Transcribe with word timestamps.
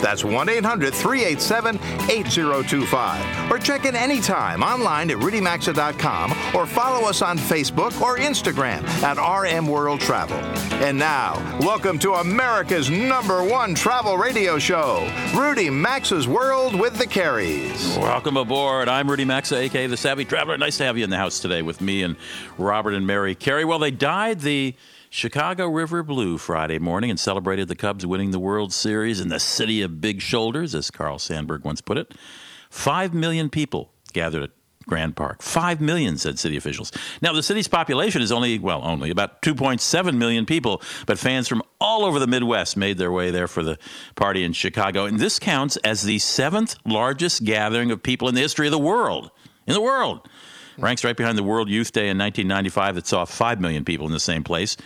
That's 0.00 0.24
1 0.24 0.48
800 0.48 0.94
387 0.94 1.76
8025. 2.10 3.50
Or 3.50 3.58
check 3.58 3.84
in 3.84 3.96
anytime 3.96 4.62
online 4.62 5.10
at 5.10 5.16
rudymaxa.com 5.18 6.32
or 6.54 6.66
follow 6.66 7.08
us 7.08 7.22
on 7.22 7.38
Facebook 7.38 8.00
or 8.00 8.18
Instagram 8.18 8.84
at 9.02 9.18
RM 9.18 9.66
World 9.66 10.00
Travel. 10.00 10.36
And 10.82 10.98
now, 10.98 11.34
welcome 11.60 11.98
to 12.00 12.14
America's 12.14 12.88
number 12.88 13.42
one 13.42 13.74
travel 13.74 14.16
radio 14.16 14.58
show, 14.58 15.10
Rudy 15.34 15.70
Maxa's 15.70 16.28
World 16.28 16.78
with 16.78 16.96
the 16.98 17.06
Careys. 17.06 17.98
Welcome 17.98 18.36
aboard. 18.36 18.88
I'm 18.88 19.10
Rudy 19.10 19.24
Maxa, 19.24 19.56
aka 19.56 19.86
the 19.86 19.96
Savvy 19.96 20.24
Traveler. 20.24 20.56
Nice 20.56 20.78
to 20.78 20.84
have 20.84 20.96
you 20.96 21.04
in 21.04 21.10
the 21.10 21.16
house 21.16 21.40
today 21.40 21.62
with 21.62 21.80
me 21.80 22.02
and 22.02 22.16
Robert 22.58 22.94
and 22.94 23.06
Mary 23.06 23.34
Carey. 23.34 23.64
Well, 23.64 23.78
they 23.78 23.90
dyed 23.90 24.40
the 24.40 24.74
Chicago 25.10 25.68
River 25.68 26.02
Blue 26.02 26.36
Friday 26.36 26.78
morning 26.78 27.08
and 27.10 27.18
celebrated 27.18 27.68
the 27.68 27.74
Cubs 27.74 28.04
winning 28.04 28.30
the 28.30 28.38
World 28.38 28.72
Series 28.72 29.20
in 29.20 29.28
the 29.28 29.40
city 29.40 29.80
of 29.80 30.00
big 30.00 30.20
shoulders, 30.20 30.74
as 30.74 30.90
Carl 30.90 31.18
Sandburg 31.18 31.64
once 31.64 31.80
put 31.80 31.96
it. 31.96 32.14
Five 32.68 33.14
million 33.14 33.48
people 33.48 33.90
gathered 34.12 34.42
at 34.42 34.50
Grant 34.86 35.16
Park. 35.16 35.40
Five 35.40 35.80
million, 35.80 36.18
said 36.18 36.38
city 36.38 36.56
officials. 36.56 36.92
Now, 37.22 37.32
the 37.32 37.42
city's 37.42 37.68
population 37.68 38.20
is 38.20 38.30
only, 38.30 38.58
well, 38.58 38.82
only 38.84 39.10
about 39.10 39.40
2.7 39.42 40.16
million 40.16 40.44
people, 40.44 40.82
but 41.06 41.18
fans 41.18 41.48
from 41.48 41.62
all 41.80 42.04
over 42.04 42.18
the 42.18 42.26
Midwest 42.26 42.76
made 42.76 42.98
their 42.98 43.12
way 43.12 43.30
there 43.30 43.48
for 43.48 43.62
the 43.62 43.78
party 44.14 44.44
in 44.44 44.52
Chicago. 44.52 45.06
And 45.06 45.18
this 45.18 45.38
counts 45.38 45.76
as 45.78 46.02
the 46.02 46.18
seventh 46.18 46.76
largest 46.84 47.44
gathering 47.44 47.90
of 47.90 48.02
people 48.02 48.28
in 48.28 48.34
the 48.34 48.40
history 48.42 48.66
of 48.66 48.72
the 48.72 48.78
world. 48.78 49.30
In 49.66 49.74
the 49.74 49.80
world. 49.80 50.28
Ranks 50.78 51.02
right 51.02 51.16
behind 51.16 51.36
the 51.36 51.42
World 51.42 51.68
Youth 51.68 51.90
Day 51.90 52.08
in 52.08 52.18
1995 52.18 52.94
that 52.94 53.06
saw 53.06 53.24
5 53.24 53.60
million 53.60 53.84
people 53.84 54.06
in 54.06 54.12
the 54.12 54.20
same 54.20 54.44
place. 54.44 54.76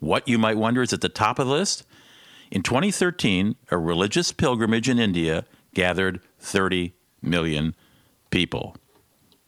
What, 0.00 0.26
you 0.26 0.38
might 0.38 0.56
wonder, 0.56 0.82
is 0.82 0.92
at 0.92 1.00
the 1.00 1.08
top 1.08 1.38
of 1.38 1.46
the 1.46 1.52
list? 1.52 1.84
In 2.50 2.62
2013, 2.62 3.54
a 3.70 3.78
religious 3.78 4.32
pilgrimage 4.32 4.88
in 4.88 4.98
India 4.98 5.44
gathered 5.72 6.20
30 6.40 6.94
million 7.22 7.76
people. 8.30 8.76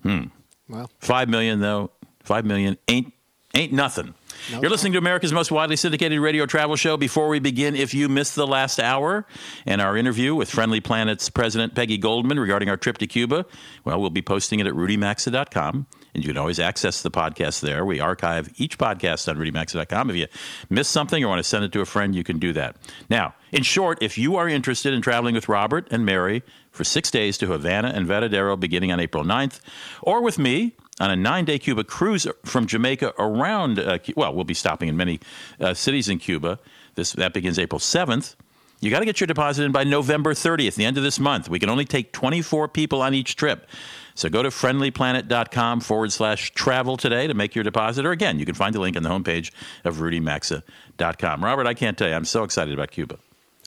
Hmm. 0.03 0.25
Well, 0.69 0.91
Five 1.00 1.28
million, 1.28 1.61
though. 1.61 1.91
Five 2.23 2.45
million 2.45 2.78
ain't 2.89 3.12
ain't 3.55 3.73
nothing. 3.73 4.14
You're 4.48 4.70
listening 4.70 4.92
to 4.95 4.98
America's 4.98 5.33
most 5.33 5.50
widely 5.53 5.77
syndicated 5.77 6.19
radio 6.19 6.47
travel 6.47 6.75
show. 6.77 6.97
Before 6.97 7.28
we 7.28 7.39
begin, 7.39 7.77
if 7.77 7.95
you 7.95 8.08
missed 8.08 8.34
the 8.34 8.47
last 8.47 8.80
hour 8.80 9.27
and 9.67 9.80
our 9.80 9.97
interview 9.97 10.34
with 10.34 10.50
Friendly 10.50 10.80
Planet's 10.80 11.28
president 11.30 11.75
Peggy 11.75 11.98
Goldman 11.98 12.41
regarding 12.41 12.69
our 12.69 12.77
trip 12.77 12.98
to 12.98 13.06
Cuba, 13.06 13.45
well, 13.84 14.00
we'll 14.00 14.11
be 14.11 14.23
posting 14.23 14.58
it 14.58 14.67
at 14.67 14.73
rudymaxa.com. 14.73 15.86
And 16.14 16.22
you 16.22 16.28
can 16.28 16.36
always 16.36 16.60
access 16.60 17.02
the 17.02 17.10
podcast 17.10 17.60
there. 17.60 17.84
We 17.86 17.98
archive 17.98 18.52
each 18.56 18.77
podcast 18.78 19.28
on 19.28 19.38
rudymaxa.com. 19.38 20.10
If 20.10 20.16
you 20.16 20.27
miss 20.68 20.88
something 20.88 21.24
or 21.24 21.28
want 21.28 21.38
to 21.38 21.44
send 21.44 21.64
it 21.64 21.72
to 21.72 21.80
a 21.80 21.86
friend, 21.86 22.14
you 22.14 22.23
can 22.23 22.39
do 22.39 22.52
that. 22.52 22.77
Now, 23.08 23.34
in 23.50 23.62
short, 23.62 24.02
if 24.02 24.18
you 24.18 24.36
are 24.36 24.48
interested 24.48 24.92
in 24.92 25.01
traveling 25.01 25.34
with 25.34 25.48
Robert 25.48 25.89
and 25.90 26.05
Mary 26.05 26.42
for 26.70 26.84
six 26.84 27.11
days 27.11 27.39
to 27.39 27.46
Havana 27.46 27.92
and 27.95 28.06
Varadero 28.06 28.61
beginning 28.61 28.92
on 28.92 29.01
April 29.01 29.24
9th, 29.24 29.61
or 30.02 30.22
with 30.22 30.39
me 30.39 30.74
on 31.01 31.11
a 31.11 31.17
nine 31.17 31.46
day 31.46 31.58
Cuba 31.58 31.83
cruise 31.83 32.27
from 32.45 32.67
Jamaica 32.67 33.14
around, 33.18 33.78
uh, 33.78 33.98
well, 34.14 34.34
we'll 34.34 34.45
be 34.45 34.55
stopping 34.55 34.89
in 34.89 34.96
many 34.96 35.18
uh, 35.61 35.72
cities 35.72 36.08
in 36.11 36.18
Cuba. 36.18 36.58
This, 36.95 37.12
that 37.12 37.33
begins 37.33 37.58
April 37.58 37.78
7th. 37.78 38.36
You 38.80 38.90
got 38.90 38.98
to 38.98 39.05
get 39.05 39.20
your 39.20 39.28
deposit 39.28 39.62
in 39.62 39.70
by 39.70 39.84
November 39.84 40.34
30th, 40.34 40.74
the 40.74 40.84
end 40.84 40.98
of 40.98 41.05
this 41.05 41.20
month. 41.20 41.48
We 41.48 41.61
can 41.61 41.70
only 41.70 41.84
take 41.84 42.12
24 42.12 42.67
people 42.67 43.01
on 43.01 43.14
each 43.14 43.36
trip. 43.36 43.68
So 44.14 44.28
go 44.28 44.42
to 44.42 44.50
friendlyplanet.com 44.50 45.80
forward 45.80 46.12
slash 46.12 46.50
travel 46.52 46.96
today 46.96 47.27
to 47.27 47.34
make 47.34 47.55
your 47.55 47.64
deposit. 47.64 48.05
Or 48.05 48.11
again, 48.12 48.39
you 48.39 48.45
can 48.46 48.55
find 48.55 48.74
the 48.74 48.80
link 48.80 48.96
on 48.96 49.02
the 49.02 49.08
homepage 49.11 49.50
of 49.84 49.96
rudymaxa.com. 49.96 51.45
Robert, 51.45 51.67
I 51.67 51.74
can't 51.74 51.96
tell 51.96 52.08
you, 52.08 52.14
I'm 52.14 52.24
so 52.24 52.45
excited 52.45 52.74
about 52.74 52.90
Cuba. 52.90 53.18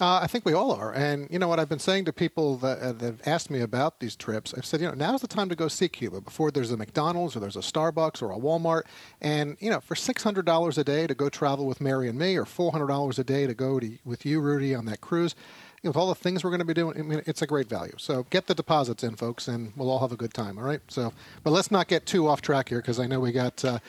uh, 0.02 0.20
I 0.22 0.28
think 0.28 0.46
we 0.46 0.54
all 0.54 0.72
are. 0.74 0.94
And 0.94 1.28
you 1.32 1.40
know 1.40 1.48
what 1.48 1.58
I've 1.60 1.70
been 1.70 1.80
saying 1.80 2.04
to 2.06 2.14
people 2.14 2.58
that, 2.58 2.80
uh, 2.80 2.92
that 2.92 3.06
have 3.06 3.22
asked 3.26 3.50
me 3.50 3.62
about 3.62 4.00
these 4.02 4.16
trips? 4.16 4.54
I've 4.54 4.66
said, 4.66 4.82
you 4.82 4.88
know, 4.88 4.94
now's 4.94 5.22
the 5.22 5.28
time 5.28 5.48
to 5.50 5.56
go 5.56 5.68
see 5.70 5.88
Cuba 5.88 6.20
before 6.20 6.52
there's 6.52 6.72
a 6.72 6.78
McDonald's 6.78 7.36
or 7.36 7.40
there's 7.40 7.56
a 7.56 7.60
Starbucks 7.60 8.22
or 8.22 8.32
a 8.32 8.38
Walmart. 8.38 8.84
And, 9.22 9.56
you 9.62 9.70
know, 9.70 9.80
for 9.80 9.96
$600 9.96 10.78
a 10.78 10.84
day 10.84 11.08
to 11.08 11.16
go 11.16 11.30
travel 11.30 11.66
with 11.66 11.80
Mary 11.80 12.10
and 12.10 12.20
me 12.20 12.36
or 12.36 12.44
$400 12.44 13.18
a 13.20 13.24
day 13.24 13.48
to 13.48 13.54
go 13.54 13.80
to, 13.80 13.98
with 14.04 14.26
you, 14.26 14.42
Rudy, 14.42 14.76
on 14.76 14.86
that 14.86 15.00
cruise, 15.00 15.34
know, 15.86 15.90
with 15.90 15.98
all 15.98 16.08
the 16.08 16.16
things 16.16 16.44
we're 16.44 16.50
going 16.50 16.60
to 16.60 16.66
be 16.66 16.74
doing, 16.74 17.00
I 17.00 17.02
mean, 17.02 17.22
it's 17.26 17.42
a 17.42 17.48
great 17.48 17.68
value. 17.68 17.94
So 17.98 18.26
get 18.30 18.48
the 18.48 18.56
deposits 18.56 19.04
in, 19.04 19.16
folks, 19.16 19.48
and 19.48 19.74
we'll 19.76 19.90
all 19.90 20.00
have 20.00 20.12
a 20.12 20.18
good 20.18 20.34
time, 20.34 20.58
all 20.58 20.64
right? 20.64 20.82
So, 20.88 21.14
but 21.44 21.52
let's 21.52 21.72
not 21.72 21.88
get 21.88 22.06
too 22.06 22.28
off 22.28 22.42
track 22.42 22.70
here 22.70 22.80
because 22.80 23.00
I 23.00 23.08
know 23.08 23.20
we 23.20 23.32
got 23.32 23.64
uh, 23.64 23.80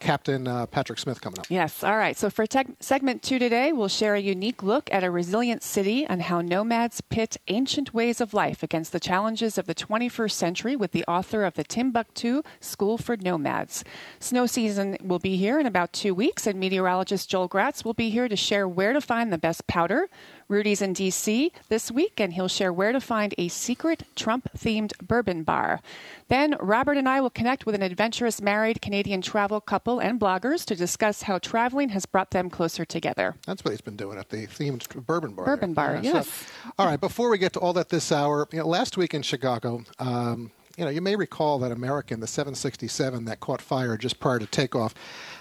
Captain 0.00 0.48
uh, 0.48 0.66
Patrick 0.66 0.98
Smith 0.98 1.20
coming 1.20 1.38
up. 1.38 1.46
Yes. 1.48 1.84
All 1.84 1.96
right. 1.96 2.16
So 2.16 2.30
for 2.30 2.46
teg- 2.46 2.74
segment 2.80 3.22
two 3.22 3.38
today, 3.38 3.70
we'll 3.72 3.88
share 3.88 4.14
a 4.14 4.20
unique 4.20 4.62
look 4.62 4.88
at 4.90 5.04
a 5.04 5.10
resilient 5.10 5.62
city 5.62 6.06
and 6.06 6.22
how 6.22 6.40
nomads 6.40 7.02
pit 7.02 7.36
ancient 7.48 7.94
ways 7.94 8.20
of 8.20 8.34
life 8.34 8.62
against 8.62 8.92
the 8.92 8.98
challenges 8.98 9.58
of 9.58 9.66
the 9.66 9.74
21st 9.74 10.32
century 10.32 10.74
with 10.74 10.92
the 10.92 11.04
author 11.04 11.44
of 11.44 11.54
the 11.54 11.64
Timbuktu 11.64 12.42
School 12.60 12.96
for 12.96 13.16
Nomads. 13.16 13.84
Snow 14.18 14.46
season 14.46 14.96
will 15.02 15.18
be 15.18 15.36
here 15.36 15.60
in 15.60 15.66
about 15.66 15.92
two 15.92 16.14
weeks, 16.14 16.46
and 16.46 16.58
meteorologist 16.58 17.28
Joel 17.28 17.48
Gratz 17.48 17.84
will 17.84 17.94
be 17.94 18.08
here 18.10 18.28
to 18.28 18.36
share 18.36 18.66
where 18.66 18.94
to 18.94 19.00
find 19.00 19.30
the 19.30 19.38
best 19.38 19.66
powder. 19.66 20.08
Rudy's 20.50 20.82
in 20.82 20.92
D.C. 20.94 21.52
this 21.68 21.92
week, 21.92 22.18
and 22.20 22.32
he'll 22.32 22.48
share 22.48 22.72
where 22.72 22.90
to 22.90 23.00
find 23.00 23.32
a 23.38 23.46
secret 23.46 24.02
Trump 24.16 24.48
themed 24.58 24.92
bourbon 24.98 25.44
bar. 25.44 25.80
Then 26.26 26.56
Robert 26.58 26.96
and 26.96 27.08
I 27.08 27.20
will 27.20 27.30
connect 27.30 27.66
with 27.66 27.76
an 27.76 27.82
adventurous 27.82 28.42
married 28.42 28.82
Canadian 28.82 29.22
travel 29.22 29.60
couple 29.60 30.00
and 30.00 30.18
bloggers 30.18 30.64
to 30.64 30.74
discuss 30.74 31.22
how 31.22 31.38
traveling 31.38 31.90
has 31.90 32.04
brought 32.04 32.32
them 32.32 32.50
closer 32.50 32.84
together. 32.84 33.36
That's 33.46 33.64
what 33.64 33.70
he's 33.70 33.80
been 33.80 33.96
doing 33.96 34.18
at 34.18 34.30
the 34.30 34.48
themed 34.48 34.88
bourbon 35.06 35.34
bar. 35.34 35.44
Bourbon 35.46 35.72
bar, 35.72 35.98
so- 35.98 36.02
yes. 36.02 36.44
all 36.78 36.86
right. 36.86 37.00
Before 37.00 37.30
we 37.30 37.38
get 37.38 37.52
to 37.52 37.60
all 37.60 37.72
that 37.74 37.90
this 37.90 38.10
hour, 38.10 38.48
you 38.50 38.58
know, 38.58 38.66
last 38.66 38.96
week 38.96 39.14
in 39.14 39.22
Chicago, 39.22 39.84
um, 40.00 40.50
you 40.76 40.84
know, 40.84 40.90
you 40.90 41.00
may 41.00 41.14
recall 41.14 41.58
that 41.58 41.72
American, 41.72 42.20
the 42.20 42.26
767 42.26 43.24
that 43.26 43.38
caught 43.38 43.60
fire 43.60 43.96
just 43.96 44.18
prior 44.18 44.38
to 44.38 44.46
takeoff. 44.46 44.94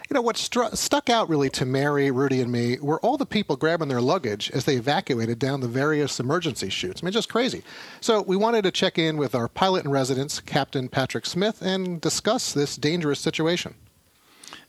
You 0.09 0.15
know, 0.15 0.21
what 0.23 0.37
stru- 0.37 0.75
stuck 0.75 1.07
out 1.07 1.29
really 1.29 1.51
to 1.51 1.67
Mary, 1.67 2.09
Rudy, 2.09 2.41
and 2.41 2.51
me 2.51 2.79
were 2.79 2.99
all 3.01 3.15
the 3.15 3.27
people 3.27 3.55
grabbing 3.55 3.89
their 3.89 4.01
luggage 4.01 4.49
as 4.49 4.65
they 4.65 4.75
evacuated 4.75 5.37
down 5.37 5.61
the 5.61 5.67
various 5.67 6.19
emergency 6.19 6.69
chutes. 6.69 7.03
I 7.03 7.05
mean, 7.05 7.13
just 7.13 7.29
crazy. 7.29 7.61
So 8.01 8.23
we 8.23 8.35
wanted 8.35 8.63
to 8.63 8.71
check 8.71 8.97
in 8.97 9.17
with 9.17 9.35
our 9.35 9.47
pilot 9.47 9.85
in 9.85 9.91
residence, 9.91 10.39
Captain 10.39 10.89
Patrick 10.89 11.27
Smith, 11.27 11.61
and 11.61 12.01
discuss 12.01 12.53
this 12.53 12.75
dangerous 12.75 13.19
situation. 13.19 13.75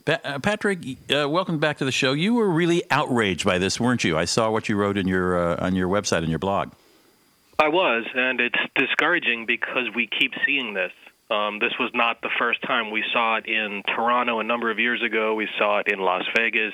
Pa- 0.05 0.19
uh, 0.23 0.37
Patrick, 0.37 0.77
uh, 1.11 1.27
welcome 1.27 1.57
back 1.57 1.79
to 1.79 1.85
the 1.85 1.91
show. 1.91 2.13
You 2.13 2.35
were 2.35 2.49
really 2.49 2.83
outraged 2.91 3.43
by 3.43 3.57
this, 3.57 3.79
weren't 3.79 4.03
you? 4.03 4.15
I 4.19 4.25
saw 4.25 4.51
what 4.51 4.69
you 4.69 4.75
wrote 4.75 4.95
in 4.95 5.07
your 5.07 5.35
uh, 5.39 5.65
on 5.65 5.73
your 5.73 5.87
website 5.87 6.19
and 6.19 6.29
your 6.29 6.39
blog. 6.39 6.71
I 7.57 7.67
was, 7.67 8.05
and 8.13 8.39
it's 8.39 8.59
discouraging 8.75 9.47
because 9.47 9.87
we 9.95 10.05
keep 10.05 10.33
seeing 10.45 10.75
this. 10.75 10.91
Um, 11.31 11.59
this 11.59 11.71
was 11.79 11.89
not 11.93 12.21
the 12.21 12.29
first 12.37 12.61
time 12.63 12.91
we 12.91 13.03
saw 13.13 13.37
it 13.37 13.45
in 13.45 13.83
Toronto 13.95 14.39
a 14.39 14.43
number 14.43 14.69
of 14.69 14.79
years 14.79 15.01
ago. 15.01 15.33
We 15.33 15.47
saw 15.57 15.79
it 15.79 15.87
in 15.87 15.99
Las 15.99 16.23
Vegas 16.35 16.73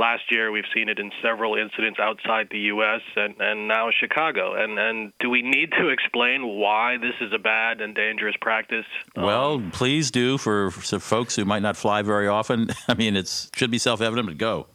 last 0.00 0.22
year. 0.32 0.50
We've 0.50 0.64
seen 0.74 0.88
it 0.88 0.98
in 0.98 1.12
several 1.22 1.54
incidents 1.54 2.00
outside 2.00 2.48
the 2.50 2.58
U.S. 2.58 3.02
and, 3.14 3.34
and 3.38 3.68
now 3.68 3.90
Chicago. 3.96 4.54
And 4.54 4.78
and 4.78 5.12
do 5.20 5.30
we 5.30 5.42
need 5.42 5.70
to 5.78 5.88
explain 5.96 6.42
why 6.44 6.96
this 6.96 7.14
is 7.20 7.32
a 7.32 7.38
bad 7.38 7.80
and 7.80 7.94
dangerous 7.94 8.34
practice? 8.40 8.86
Well, 9.16 9.62
please 9.72 10.10
do 10.10 10.38
for, 10.38 10.72
for 10.72 10.98
folks 10.98 11.36
who 11.36 11.44
might 11.44 11.62
not 11.62 11.76
fly 11.76 12.02
very 12.02 12.26
often. 12.26 12.70
I 12.88 12.94
mean, 12.94 13.16
it 13.16 13.48
should 13.54 13.70
be 13.70 13.78
self-evident, 13.78 14.26
but 14.26 14.38
go. 14.38 14.66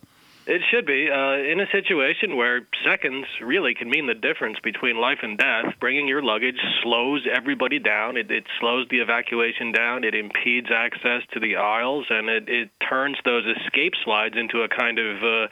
It 0.50 0.62
should 0.72 0.86
be. 0.86 1.10
Uh, 1.12 1.44
in 1.44 1.60
a 1.60 1.70
situation 1.74 2.38
where 2.38 2.66
seconds 2.86 3.26
really 3.44 3.76
can 3.76 3.90
mean 3.90 4.08
the 4.08 4.14
difference 4.14 4.58
between 4.64 4.96
life 4.96 5.20
and 5.22 5.38
death, 5.38 5.76
bringing 5.82 6.08
your 6.08 6.24
luggage 6.24 6.56
slows 6.82 7.28
everybody 7.30 7.80
down. 7.80 8.16
It, 8.16 8.32
it 8.32 8.46
slows 8.62 8.88
the 8.90 9.00
evacuation 9.00 9.74
down. 9.74 10.06
It 10.06 10.16
impedes 10.16 10.68
access 10.74 11.24
to 11.34 11.42
the 11.42 11.58
aisles, 11.58 12.06
and 12.10 12.30
it, 12.30 12.48
it 12.48 12.70
turns 12.90 13.18
those 13.26 13.44
escape 13.58 13.92
slides 14.06 14.36
into 14.38 14.62
a 14.62 14.70
kind 14.70 14.98
of 15.00 15.18
uh, 15.22 15.48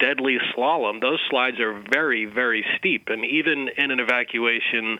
deadly 0.00 0.38
slalom. 0.52 1.00
Those 1.00 1.20
slides 1.30 1.60
are 1.60 1.80
very, 1.92 2.24
very 2.24 2.66
steep, 2.76 3.04
and 3.06 3.24
even 3.24 3.68
in 3.78 3.92
an 3.92 4.00
evacuation 4.00 4.98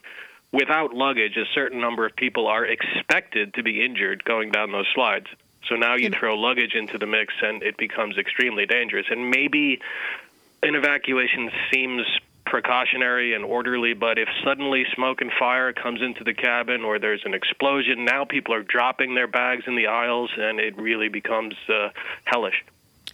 without 0.53 0.95
luggage, 0.95 1.37
a 1.37 1.51
certain 1.57 1.81
number 1.81 2.07
of 2.07 2.15
people 2.15 2.47
are 2.47 2.65
expected 2.65 3.53
to 3.55 3.65
be 3.65 3.85
injured 3.85 4.23
going 4.23 4.53
down 4.53 4.71
those 4.71 4.87
slides. 4.95 5.27
So 5.69 5.77
now 5.77 5.95
you 5.95 6.11
throw 6.11 6.37
luggage 6.37 6.75
into 6.75 6.99
the 6.99 7.07
mix 7.07 7.35
and 7.43 7.63
it 7.63 7.77
becomes 7.77 8.19
extremely 8.19 8.67
dangerous. 8.67 9.07
And 9.11 9.31
maybe 9.31 9.81
an 10.63 10.75
evacuation 10.75 11.51
seems 11.73 12.03
precautionary 12.47 13.35
and 13.35 13.45
orderly, 13.45 13.95
but 13.95 14.19
if 14.19 14.29
suddenly 14.45 14.85
smoke 14.95 15.21
and 15.21 15.31
fire 15.39 15.73
comes 15.73 16.03
into 16.03 16.25
the 16.25 16.35
cabin 16.35 16.83
or 16.83 16.99
there's 16.99 17.23
an 17.25 17.35
explosion, 17.35 18.05
now 18.05 18.25
people 18.25 18.55
are 18.55 18.63
dropping 18.63 19.15
their 19.15 19.27
bags 19.27 19.65
in 19.67 19.77
the 19.77 19.87
aisles 19.87 20.31
and 20.37 20.61
it 20.61 20.77
really 20.77 21.09
becomes 21.09 21.55
uh, 21.69 21.89
hellish. 22.25 22.65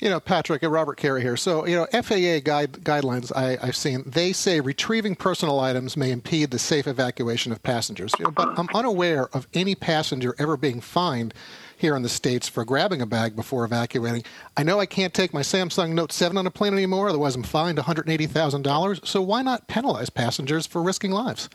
You 0.01 0.09
know, 0.09 0.21
Patrick, 0.21 0.63
and 0.63 0.73
Robert 0.73 0.97
Carey 0.97 1.21
here. 1.21 1.37
So, 1.37 1.67
you 1.67 1.77
know, 1.77 1.87
FAA 1.93 2.41
guide, 2.43 2.73
guidelines 2.85 3.31
I, 3.37 3.65
have 3.65 3.77
seen, 3.77 4.03
they 4.07 4.33
say 4.33 4.61
retrieving 4.61 5.15
personal 5.15 5.61
items 5.61 5.97
may 5.97 6.11
impede 6.11 6.53
the 6.53 6.59
safe 6.59 6.87
evacuation 6.87 7.53
of 7.53 7.63
passengers. 7.63 8.13
You 8.19 8.27
know, 8.27 8.31
but 8.31 8.59
I'm 8.59 8.69
unaware 8.75 9.29
of 9.35 9.47
any 9.53 9.75
passenger 9.75 10.35
ever 10.39 10.57
being 10.57 10.81
fined 10.81 11.35
here 11.81 11.97
in 11.97 12.03
the 12.03 12.09
States 12.09 12.49
for 12.49 12.65
grabbing 12.65 13.01
a 13.01 13.07
bag 13.07 13.35
before 13.35 13.65
evacuating. 13.65 14.23
I 14.57 14.63
know 14.63 14.79
I 14.79 14.87
can't 14.87 15.15
take 15.15 15.33
my 15.33 15.41
Samsung 15.41 15.93
Note 15.93 16.13
7 16.13 16.37
on 16.37 16.47
a 16.47 16.51
plane 16.51 16.75
anymore, 16.75 17.09
otherwise 17.09 17.35
I'm 17.35 17.43
fined 17.43 17.79
$180,000. 17.79 19.07
So 19.07 19.23
why 19.23 19.43
not 19.43 19.67
penalize 19.67 20.11
passengers 20.11 20.67
for 20.67 20.83
risking 20.83 21.11
lives? 21.11 21.49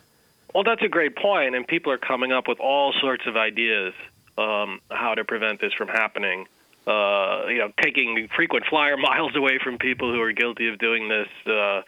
Well, 0.54 0.64
that's 0.64 0.82
a 0.82 0.88
great 0.88 1.16
point, 1.16 1.56
and 1.56 1.68
people 1.68 1.92
are 1.92 1.98
coming 1.98 2.32
up 2.32 2.48
with 2.48 2.60
all 2.60 2.94
sorts 3.02 3.24
of 3.28 3.36
ideas 3.36 3.94
um, 4.38 4.80
how 4.90 5.14
to 5.16 5.24
prevent 5.24 5.62
this 5.62 5.74
from 5.74 5.88
happening. 5.88 6.48
Uh, 6.88 7.48
you 7.48 7.58
know, 7.58 7.72
taking 7.82 8.28
frequent 8.36 8.66
flyer 8.70 8.98
miles 9.12 9.36
away 9.36 9.60
from 9.64 9.78
people 9.78 10.12
who 10.12 10.22
are 10.22 10.32
guilty 10.32 10.68
of 10.70 10.80
doing 10.80 11.10
this. 11.10 11.28
Uh, 11.46 11.82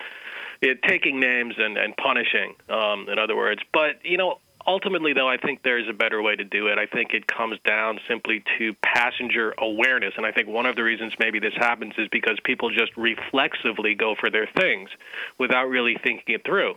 it, 0.62 0.82
taking 0.88 1.20
names 1.20 1.56
and, 1.58 1.78
and 1.78 1.96
punishing, 1.98 2.56
um, 2.70 3.08
in 3.10 3.20
other 3.20 3.36
words. 3.36 3.62
But, 3.72 4.04
you 4.04 4.18
know, 4.18 4.40
ultimately, 4.68 5.14
though, 5.14 5.30
I 5.30 5.38
think 5.38 5.64
there's 5.64 5.88
a 5.90 5.94
better 5.94 6.22
way 6.22 6.36
to 6.36 6.44
do 6.44 6.68
it. 6.68 6.78
I 6.78 6.86
think 6.86 7.14
it 7.14 7.26
comes 7.26 7.58
down 7.66 8.00
simply 8.08 8.44
to 8.58 8.74
passenger 8.84 9.54
awareness. 9.58 10.14
And 10.18 10.26
I 10.26 10.32
think 10.32 10.48
one 10.48 10.66
of 10.66 10.76
the 10.76 10.84
reasons 10.84 11.14
maybe 11.20 11.40
this 11.40 11.54
happens 11.56 11.94
is 11.98 12.08
because 12.10 12.38
people 12.44 12.70
just 12.70 12.96
reflexively 12.98 13.96
go 13.96 14.16
for 14.20 14.30
their 14.30 14.48
things 14.48 14.90
without 15.38 15.70
really 15.70 15.98
thinking 16.04 16.36
it 16.36 16.44
through. 16.44 16.76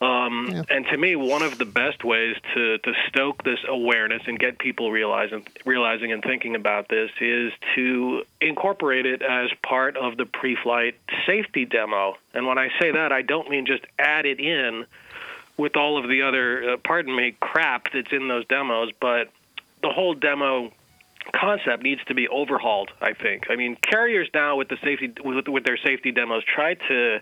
Um, 0.00 0.48
yeah. 0.50 0.62
And 0.68 0.84
to 0.86 0.98
me, 0.98 1.14
one 1.16 1.42
of 1.42 1.56
the 1.56 1.64
best 1.64 2.04
ways 2.04 2.36
to, 2.54 2.78
to 2.78 2.92
stoke 3.08 3.44
this 3.44 3.60
awareness 3.68 4.22
and 4.26 4.38
get 4.38 4.58
people 4.58 4.90
realizing, 4.90 5.46
realizing 5.64 6.12
and 6.12 6.22
thinking 6.22 6.56
about 6.56 6.88
this 6.88 7.10
is 7.20 7.52
to 7.76 8.24
incorporate 8.40 9.06
it 9.06 9.22
as 9.22 9.50
part 9.66 9.96
of 9.96 10.16
the 10.16 10.26
pre 10.26 10.56
flight 10.62 10.96
safety 11.26 11.64
demo. 11.64 12.16
And 12.34 12.46
when 12.46 12.58
I 12.58 12.68
say 12.80 12.90
that, 12.92 13.12
I 13.12 13.22
don't 13.22 13.48
mean 13.48 13.66
just 13.66 13.84
add 13.98 14.26
it 14.26 14.40
in 14.40 14.84
with 15.56 15.76
all 15.76 16.02
of 16.02 16.08
the 16.08 16.22
other, 16.22 16.70
uh, 16.70 16.76
pardon 16.84 17.14
me, 17.14 17.36
crap 17.40 17.92
that's 17.92 18.12
in 18.12 18.28
those 18.28 18.46
demos, 18.46 18.90
but 19.00 19.28
the 19.82 19.90
whole 19.90 20.14
demo 20.14 20.72
concept 21.34 21.82
needs 21.82 22.02
to 22.06 22.14
be 22.14 22.28
overhauled. 22.28 22.90
I 23.00 23.12
think. 23.12 23.46
I 23.50 23.56
mean, 23.56 23.76
carriers 23.82 24.28
now 24.34 24.56
with 24.56 24.68
the 24.68 24.76
safety 24.82 25.12
with, 25.24 25.48
with 25.48 25.64
their 25.64 25.78
safety 25.78 26.10
demos 26.10 26.42
try 26.44 26.74
to 26.74 27.20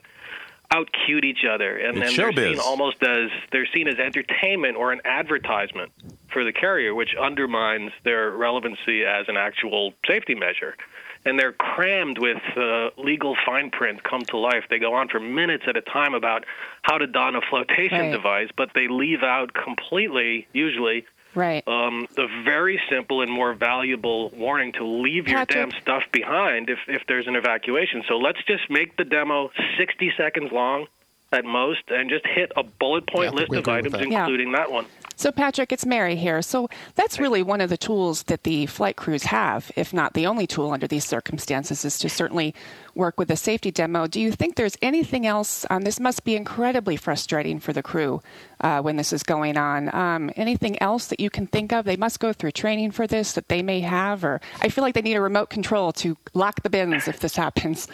out 0.71 0.89
cute 1.05 1.25
each 1.25 1.45
other, 1.49 1.77
and 1.77 2.01
then 2.01 2.17
they're 2.17 2.33
seen 2.33 2.59
almost 2.59 3.03
as 3.03 3.31
they're 3.51 3.69
seen 3.75 3.89
as 3.89 3.99
entertainment 3.99 4.77
or 4.77 4.93
an 4.93 5.03
advertisement 5.05 5.93
for 6.33 6.45
the 6.45 6.53
carrier, 6.53 6.95
which 6.95 7.15
undermines 7.21 7.93
their 8.05 8.31
relevancy 8.31 9.05
as 9.05 9.29
an 9.29 9.37
actual 9.37 9.93
safety 10.07 10.35
measure 10.35 10.75
and 11.25 11.39
they're 11.39 11.53
crammed 11.53 12.19
with 12.19 12.43
uh, 12.57 12.91
legal 12.99 13.37
fine 13.47 13.71
print 13.71 14.03
come 14.03 14.23
to 14.23 14.37
life. 14.37 14.65
They 14.69 14.79
go 14.79 14.95
on 14.95 15.09
for 15.09 15.21
minutes 15.21 15.65
at 15.67 15.77
a 15.77 15.81
time 15.81 16.15
about 16.15 16.45
how 16.83 16.99
to 16.99 17.07
don 17.07 17.37
a 17.37 17.41
flotation 17.41 18.01
right. 18.01 18.13
device, 18.13 18.49
but 18.57 18.71
they 18.75 18.89
leave 18.89 19.23
out 19.23 19.53
completely, 19.55 20.49
usually, 20.53 21.07
right. 21.35 21.67
Um, 21.67 22.09
the 22.17 22.27
very 22.45 22.81
simple 22.91 23.23
and 23.23 23.31
more 23.31 23.55
valuable 23.55 24.31
warning 24.31 24.73
to 24.73 24.85
leave 24.85 25.27
Patrick. 25.27 25.55
your 25.55 25.67
damn 25.67 25.81
stuff 25.81 26.03
behind 26.13 26.69
if, 26.71 26.79
if 26.89 27.03
there's 27.07 27.29
an 27.29 27.37
evacuation. 27.37 28.03
So 28.09 28.19
let's 28.19 28.43
just 28.45 28.69
make 28.69 28.97
the 28.97 29.05
demo 29.05 29.51
60 29.79 30.13
seconds 30.17 30.51
long 30.51 30.87
at 31.33 31.45
most 31.45 31.83
and 31.89 32.11
just 32.11 32.27
hit 32.27 32.53
a 32.57 32.63
bullet 32.63 33.07
point 33.07 33.33
yeah, 33.33 33.41
list 33.41 33.53
of 33.55 33.69
items, 33.69 33.95
including 33.95 34.51
yeah. 34.51 34.59
that 34.59 34.73
one. 34.73 34.87
So, 35.17 35.31
Patrick, 35.31 35.73
it's 35.73 35.87
Mary 35.87 36.17
here. 36.17 36.43
So, 36.43 36.69
that's 36.95 37.19
really 37.19 37.43
one 37.43 37.61
of 37.61 37.71
the 37.71 37.77
tools 37.77 38.25
that 38.25 38.45
the 38.45 38.67
flight 38.67 38.97
crews 38.97 39.25
have, 39.25 39.71
if 39.77 39.93
not 39.93 40.15
the 40.15 40.27
only 40.27 40.47
tool 40.47 40.71
under 40.71 40.87
these 40.87 41.05
circumstances, 41.05 41.85
is 41.85 41.99
to 41.99 42.09
certainly 42.09 42.55
work 42.95 43.19
with 43.19 43.31
a 43.31 43.37
safety 43.37 43.71
demo. 43.71 44.07
Do 44.07 44.21
you 44.21 44.33
think 44.33 44.57
there's 44.57 44.77
anything 44.83 45.27
else? 45.27 45.65
Um, 45.71 45.83
this 45.83 46.01
must 46.01 46.25
be 46.25 46.37
incredibly 46.37 46.97
frustrating 46.97 47.61
for 47.61 47.73
the 47.73 47.83
crew 47.83 48.23
uh, 48.61 48.81
when 48.81 48.97
this 48.97 49.13
is 49.13 49.23
going 49.23 49.57
on. 49.57 49.95
Um, 49.95 50.31
anything 50.37 50.81
else 50.83 51.07
that 51.09 51.21
you 51.21 51.31
can 51.31 51.47
think 51.47 51.73
of? 51.73 51.85
They 51.85 51.97
must 51.97 52.21
go 52.21 52.33
through 52.33 52.53
training 52.53 52.91
for 52.91 53.07
this 53.07 53.33
that 53.33 53.49
they 53.49 53.63
may 53.63 53.81
have, 53.81 54.25
or 54.25 54.41
I 54.61 54.69
feel 54.69 54.83
like 54.83 54.95
they 54.95 55.03
need 55.03 55.15
a 55.15 55.21
remote 55.21 55.51
control 55.51 55.93
to 55.95 56.17
lock 56.35 56.63
the 56.63 56.71
bins 56.71 57.09
if 57.09 57.21
this 57.21 57.37
happens. 57.37 57.89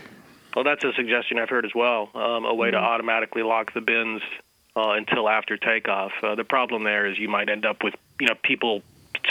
Well, 0.55 0.65
that's 0.65 0.83
a 0.83 0.93
suggestion 0.97 1.39
I've 1.39 1.51
heard 1.51 1.65
as 1.65 1.73
well. 1.75 2.11
Um, 2.15 2.45
a 2.45 2.55
way 2.55 2.69
mm-hmm. 2.69 2.77
to 2.77 2.83
automatically 2.83 3.43
lock 3.43 3.75
the 3.75 3.81
bins 3.81 4.23
uh, 4.79 4.93
until 4.93 5.29
after 5.29 5.57
takeoff. 5.57 6.13
Uh, 6.23 6.37
the 6.37 6.45
problem 6.45 6.85
there 6.85 7.07
is 7.07 7.19
you 7.19 7.29
might 7.29 7.49
end 7.49 7.67
up 7.67 7.83
with 7.83 7.95
you 8.21 8.29
know 8.29 8.35
people 8.43 8.83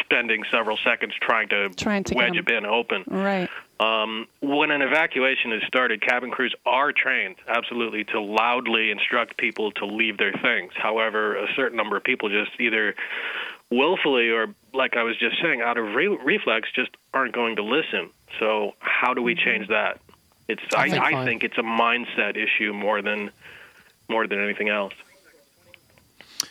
spending 0.01 0.43
several 0.51 0.77
seconds 0.83 1.13
trying 1.21 1.47
to, 1.49 1.69
trying 1.69 2.03
to 2.03 2.15
wedge 2.15 2.37
a 2.37 2.43
bin 2.43 2.65
open. 2.65 3.03
Right. 3.07 3.49
Um, 3.79 4.27
when 4.41 4.71
an 4.71 4.81
evacuation 4.81 5.53
is 5.53 5.63
started, 5.67 6.01
cabin 6.01 6.31
crews 6.31 6.53
are 6.65 6.91
trained 6.91 7.35
absolutely 7.47 8.03
to 8.05 8.19
loudly 8.19 8.91
instruct 8.91 9.37
people 9.37 9.71
to 9.73 9.85
leave 9.85 10.17
their 10.17 10.33
things. 10.33 10.73
However, 10.75 11.35
a 11.35 11.47
certain 11.55 11.77
number 11.77 11.95
of 11.95 12.03
people 12.03 12.29
just 12.29 12.59
either 12.59 12.95
willfully 13.69 14.29
or, 14.29 14.47
like 14.73 14.97
I 14.97 15.03
was 15.03 15.17
just 15.17 15.35
saying, 15.41 15.61
out 15.61 15.77
of 15.77 15.95
re- 15.95 16.07
reflex, 16.07 16.69
just 16.75 16.89
aren't 17.13 17.33
going 17.33 17.55
to 17.57 17.63
listen. 17.63 18.09
So, 18.39 18.73
how 18.79 19.13
do 19.13 19.21
we 19.21 19.35
mm-hmm. 19.35 19.45
change 19.45 19.67
that? 19.69 19.99
It's 20.47 20.61
I, 20.75 20.97
I, 20.97 21.21
I 21.21 21.25
think 21.25 21.43
it's 21.43 21.57
a 21.57 21.63
mindset 21.63 22.35
issue 22.35 22.73
more 22.73 23.01
than 23.01 23.31
more 24.09 24.27
than 24.27 24.41
anything 24.43 24.69
else. 24.69 24.93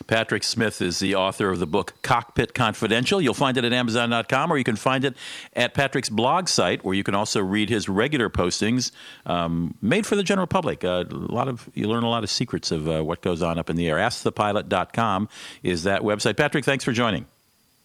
Patrick 0.07 0.43
Smith 0.43 0.81
is 0.81 0.99
the 0.99 1.15
author 1.15 1.49
of 1.49 1.59
the 1.59 1.67
book 1.67 1.93
Cockpit 2.01 2.53
Confidential. 2.53 3.21
You'll 3.21 3.33
find 3.33 3.57
it 3.57 3.65
at 3.65 3.73
Amazon.com, 3.73 4.51
or 4.51 4.57
you 4.57 4.63
can 4.63 4.75
find 4.75 5.05
it 5.05 5.15
at 5.53 5.73
Patrick's 5.73 6.09
blog 6.09 6.47
site, 6.47 6.83
where 6.83 6.95
you 6.95 7.03
can 7.03 7.15
also 7.15 7.41
read 7.41 7.69
his 7.69 7.87
regular 7.89 8.29
postings 8.29 8.91
um, 9.25 9.75
made 9.81 10.05
for 10.05 10.15
the 10.15 10.23
general 10.23 10.47
public. 10.47 10.83
Uh, 10.83 11.05
a 11.09 11.15
lot 11.15 11.47
of 11.47 11.69
you 11.73 11.87
learn 11.87 12.03
a 12.03 12.09
lot 12.09 12.23
of 12.23 12.29
secrets 12.29 12.71
of 12.71 12.87
uh, 12.87 13.03
what 13.03 13.21
goes 13.21 13.41
on 13.41 13.57
up 13.57 13.69
in 13.69 13.75
the 13.75 13.87
air. 13.87 13.97
AskThePilot.com 13.97 15.29
is 15.63 15.83
that 15.83 16.01
website. 16.01 16.37
Patrick, 16.37 16.65
thanks 16.65 16.83
for 16.83 16.91
joining. 16.91 17.25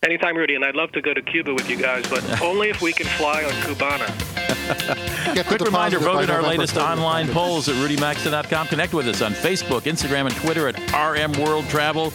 Anytime, 0.04 0.36
Rudy, 0.36 0.56
and 0.56 0.64
I'd 0.64 0.74
love 0.74 0.90
to 0.92 1.00
go 1.00 1.14
to 1.14 1.22
Cuba 1.22 1.54
with 1.54 1.70
you 1.70 1.76
guys, 1.76 2.04
but 2.10 2.42
only 2.42 2.70
if 2.70 2.82
we 2.82 2.92
can 2.92 3.06
fly 3.06 3.44
on 3.44 3.52
Cubana. 3.62 5.46
Quick 5.46 5.60
reminder, 5.60 6.00
vote 6.00 6.24
in 6.24 6.30
our 6.30 6.42
latest 6.42 6.76
online 6.76 7.28
polls 7.28 7.68
at 7.68 7.76
rudymaxa.com. 7.76 8.66
Connect 8.66 8.94
with 8.94 9.06
us 9.06 9.22
on 9.22 9.32
Facebook, 9.32 9.82
Instagram, 9.82 10.26
and 10.26 10.34
Twitter 10.34 10.66
at 10.66 10.76
RM 10.92 11.40
World 11.40 11.68
Travel. 11.68 12.12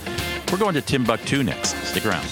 We're 0.51 0.57
going 0.57 0.73
to 0.73 0.81
Timbuktu 0.81 1.43
next. 1.43 1.77
Stick 1.85 2.05
around. 2.05 2.25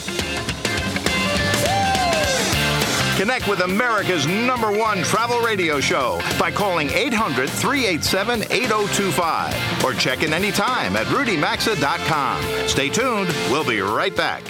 Connect 3.18 3.48
with 3.48 3.62
America's 3.62 4.28
number 4.28 4.78
one 4.78 5.04
travel 5.04 5.40
radio 5.40 5.80
show 5.80 6.20
by 6.38 6.52
calling 6.52 6.90
800 6.90 7.50
387 7.50 8.44
8025 8.52 9.84
or 9.86 9.94
check 9.94 10.22
in 10.22 10.34
anytime 10.34 10.98
at 10.98 11.06
rudymaxa.com. 11.08 12.68
Stay 12.68 12.90
tuned. 12.90 13.30
We'll 13.50 13.64
be 13.64 13.80
right 13.80 14.14
back. 14.14 14.44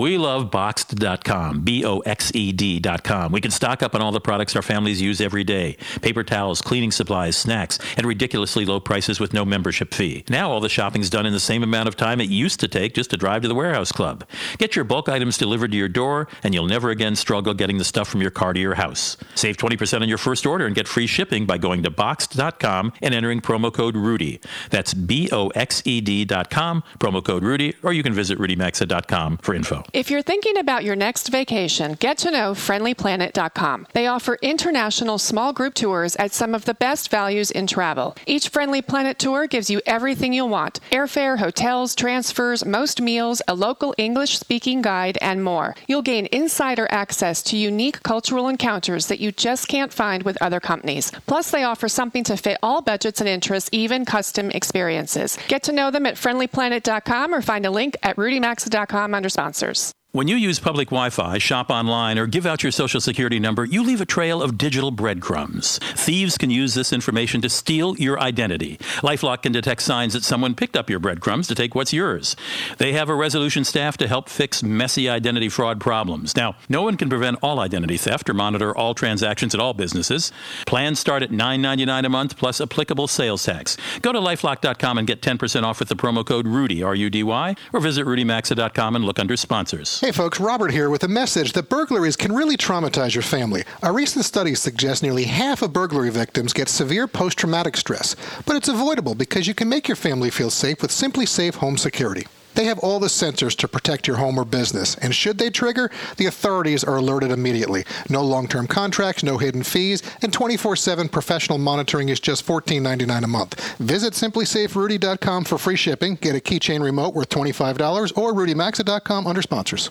We 0.00 0.16
love 0.16 0.50
boxed.com, 0.50 1.60
B 1.60 1.84
O 1.84 1.98
X 1.98 2.32
E 2.34 2.52
D.com. 2.52 3.32
We 3.32 3.42
can 3.42 3.50
stock 3.50 3.82
up 3.82 3.94
on 3.94 4.00
all 4.00 4.12
the 4.12 4.18
products 4.18 4.56
our 4.56 4.62
families 4.62 5.02
use 5.02 5.20
every 5.20 5.44
day 5.44 5.76
paper 6.00 6.24
towels, 6.24 6.62
cleaning 6.62 6.90
supplies, 6.90 7.36
snacks, 7.36 7.78
and 7.98 8.06
ridiculously 8.06 8.64
low 8.64 8.80
prices 8.80 9.20
with 9.20 9.34
no 9.34 9.44
membership 9.44 9.92
fee. 9.92 10.24
Now 10.30 10.50
all 10.50 10.60
the 10.60 10.70
shopping's 10.70 11.10
done 11.10 11.26
in 11.26 11.34
the 11.34 11.38
same 11.38 11.62
amount 11.62 11.86
of 11.86 11.96
time 11.96 12.18
it 12.18 12.30
used 12.30 12.60
to 12.60 12.68
take 12.68 12.94
just 12.94 13.10
to 13.10 13.18
drive 13.18 13.42
to 13.42 13.48
the 13.48 13.54
warehouse 13.54 13.92
club. 13.92 14.24
Get 14.56 14.74
your 14.74 14.86
bulk 14.86 15.10
items 15.10 15.36
delivered 15.36 15.70
to 15.72 15.76
your 15.76 15.86
door, 15.86 16.28
and 16.42 16.54
you'll 16.54 16.64
never 16.64 16.88
again 16.88 17.14
struggle 17.14 17.52
getting 17.52 17.76
the 17.76 17.84
stuff 17.84 18.08
from 18.08 18.22
your 18.22 18.30
car 18.30 18.54
to 18.54 18.60
your 18.60 18.76
house. 18.76 19.18
Save 19.34 19.58
20% 19.58 20.00
on 20.00 20.08
your 20.08 20.16
first 20.16 20.46
order 20.46 20.64
and 20.64 20.74
get 20.74 20.88
free 20.88 21.06
shipping 21.06 21.44
by 21.44 21.58
going 21.58 21.82
to 21.82 21.90
boxed.com 21.90 22.94
and 23.02 23.12
entering 23.12 23.42
promo 23.42 23.70
code 23.70 23.96
Rudy. 23.96 24.40
That's 24.70 24.94
B 24.94 25.28
O 25.30 25.48
X 25.48 25.82
E 25.84 26.00
D.com, 26.00 26.84
promo 26.98 27.22
code 27.22 27.44
Rudy, 27.44 27.74
or 27.82 27.92
you 27.92 28.02
can 28.02 28.14
visit 28.14 28.38
rudymaxa.com 28.38 29.36
for 29.42 29.54
info. 29.54 29.84
If 29.92 30.08
you're 30.08 30.22
thinking 30.22 30.56
about 30.56 30.84
your 30.84 30.94
next 30.94 31.28
vacation, 31.30 31.94
get 31.94 32.16
to 32.18 32.30
know 32.30 32.52
friendlyplanet.com. 32.52 33.88
They 33.92 34.06
offer 34.06 34.38
international 34.40 35.18
small 35.18 35.52
group 35.52 35.74
tours 35.74 36.14
at 36.14 36.32
some 36.32 36.54
of 36.54 36.64
the 36.64 36.74
best 36.74 37.10
values 37.10 37.50
in 37.50 37.66
travel. 37.66 38.16
Each 38.24 38.48
Friendly 38.48 38.82
Planet 38.82 39.18
tour 39.18 39.48
gives 39.48 39.68
you 39.68 39.80
everything 39.86 40.32
you'll 40.32 40.48
want 40.48 40.78
airfare, 40.92 41.38
hotels, 41.38 41.96
transfers, 41.96 42.64
most 42.64 43.00
meals, 43.00 43.42
a 43.48 43.54
local 43.54 43.92
English 43.98 44.38
speaking 44.38 44.80
guide, 44.80 45.18
and 45.20 45.42
more. 45.42 45.74
You'll 45.88 46.02
gain 46.02 46.28
insider 46.30 46.86
access 46.90 47.42
to 47.44 47.56
unique 47.56 48.04
cultural 48.04 48.46
encounters 48.46 49.08
that 49.08 49.18
you 49.18 49.32
just 49.32 49.66
can't 49.66 49.92
find 49.92 50.22
with 50.22 50.40
other 50.40 50.60
companies. 50.60 51.10
Plus, 51.26 51.50
they 51.50 51.64
offer 51.64 51.88
something 51.88 52.22
to 52.24 52.36
fit 52.36 52.58
all 52.62 52.80
budgets 52.80 53.20
and 53.20 53.28
interests, 53.28 53.68
even 53.72 54.04
custom 54.04 54.52
experiences. 54.52 55.36
Get 55.48 55.64
to 55.64 55.72
know 55.72 55.90
them 55.90 56.06
at 56.06 56.14
friendlyplanet.com 56.14 57.34
or 57.34 57.42
find 57.42 57.66
a 57.66 57.70
link 57.72 57.96
at 58.04 58.14
rudymaxa.com 58.14 59.14
under 59.14 59.28
sponsors. 59.28 59.79
When 60.12 60.26
you 60.26 60.34
use 60.34 60.58
public 60.58 60.88
Wi 60.88 61.10
Fi, 61.10 61.38
shop 61.38 61.70
online, 61.70 62.18
or 62.18 62.26
give 62.26 62.44
out 62.44 62.64
your 62.64 62.72
social 62.72 63.00
security 63.00 63.38
number, 63.38 63.64
you 63.64 63.84
leave 63.84 64.00
a 64.00 64.04
trail 64.04 64.42
of 64.42 64.58
digital 64.58 64.90
breadcrumbs. 64.90 65.78
Thieves 65.94 66.36
can 66.36 66.50
use 66.50 66.74
this 66.74 66.92
information 66.92 67.40
to 67.42 67.48
steal 67.48 67.96
your 67.96 68.18
identity. 68.18 68.76
Lifelock 69.02 69.42
can 69.42 69.52
detect 69.52 69.82
signs 69.82 70.14
that 70.14 70.24
someone 70.24 70.56
picked 70.56 70.76
up 70.76 70.90
your 70.90 70.98
breadcrumbs 70.98 71.46
to 71.46 71.54
take 71.54 71.76
what's 71.76 71.92
yours. 71.92 72.34
They 72.78 72.92
have 72.94 73.08
a 73.08 73.14
resolution 73.14 73.62
staff 73.62 73.96
to 73.98 74.08
help 74.08 74.28
fix 74.28 74.64
messy 74.64 75.08
identity 75.08 75.48
fraud 75.48 75.80
problems. 75.80 76.34
Now, 76.34 76.56
no 76.68 76.82
one 76.82 76.96
can 76.96 77.08
prevent 77.08 77.38
all 77.40 77.60
identity 77.60 77.96
theft 77.96 78.28
or 78.28 78.34
monitor 78.34 78.76
all 78.76 78.94
transactions 78.94 79.54
at 79.54 79.60
all 79.60 79.74
businesses. 79.74 80.32
Plans 80.66 80.98
start 80.98 81.22
at 81.22 81.30
$9.99 81.30 82.04
a 82.04 82.08
month 82.08 82.36
plus 82.36 82.60
applicable 82.60 83.06
sales 83.06 83.44
tax. 83.44 83.76
Go 84.02 84.10
to 84.10 84.18
lifelock.com 84.18 84.98
and 84.98 85.06
get 85.06 85.22
10% 85.22 85.62
off 85.62 85.78
with 85.78 85.88
the 85.88 85.94
promo 85.94 86.26
code 86.26 86.48
RUDY, 86.48 86.82
R 86.82 86.96
U 86.96 87.10
D 87.10 87.22
Y, 87.22 87.54
or 87.72 87.78
visit 87.78 88.04
rudymaxa.com 88.06 88.96
and 88.96 89.04
look 89.04 89.20
under 89.20 89.36
sponsors. 89.36 89.99
Hey 90.00 90.12
folks, 90.12 90.40
Robert 90.40 90.70
here 90.72 90.88
with 90.88 91.04
a 91.04 91.08
message 91.08 91.52
that 91.52 91.68
burglaries 91.68 92.16
can 92.16 92.32
really 92.32 92.56
traumatize 92.56 93.14
your 93.14 93.20
family. 93.20 93.64
A 93.82 93.92
recent 93.92 94.24
study 94.24 94.54
suggests 94.54 95.02
nearly 95.02 95.24
half 95.24 95.60
of 95.60 95.74
burglary 95.74 96.08
victims 96.08 96.54
get 96.54 96.70
severe 96.70 97.06
post 97.06 97.36
traumatic 97.36 97.76
stress, 97.76 98.16
but 98.46 98.56
it's 98.56 98.68
avoidable 98.68 99.14
because 99.14 99.46
you 99.46 99.52
can 99.52 99.68
make 99.68 99.88
your 99.88 99.96
family 99.96 100.30
feel 100.30 100.48
safe 100.48 100.80
with 100.80 100.90
SimpliSafe 100.90 101.56
Home 101.56 101.76
Security. 101.76 102.26
They 102.54 102.64
have 102.64 102.78
all 102.78 103.00
the 103.00 103.06
sensors 103.06 103.56
to 103.58 103.68
protect 103.68 104.06
your 104.06 104.16
home 104.16 104.38
or 104.38 104.44
business, 104.44 104.96
and 104.96 105.14
should 105.14 105.38
they 105.38 105.50
trigger, 105.50 105.90
the 106.16 106.26
authorities 106.26 106.84
are 106.84 106.96
alerted 106.96 107.30
immediately. 107.30 107.84
No 108.08 108.22
long 108.22 108.48
term 108.48 108.66
contracts, 108.66 109.22
no 109.22 109.38
hidden 109.38 109.62
fees, 109.62 110.02
and 110.22 110.32
24 110.32 110.76
7 110.76 111.08
professional 111.08 111.58
monitoring 111.58 112.08
is 112.08 112.20
just 112.20 112.46
$14.99 112.46 113.24
a 113.24 113.26
month. 113.26 113.76
Visit 113.78 114.14
simplisaferudy.com 114.14 115.44
for 115.44 115.58
free 115.58 115.76
shipping, 115.76 116.16
get 116.16 116.36
a 116.36 116.40
keychain 116.40 116.82
remote 116.82 117.14
worth 117.14 117.28
$25, 117.28 118.16
or 118.16 118.32
rudymaxa.com 118.32 119.26
under 119.26 119.42
sponsors. 119.42 119.90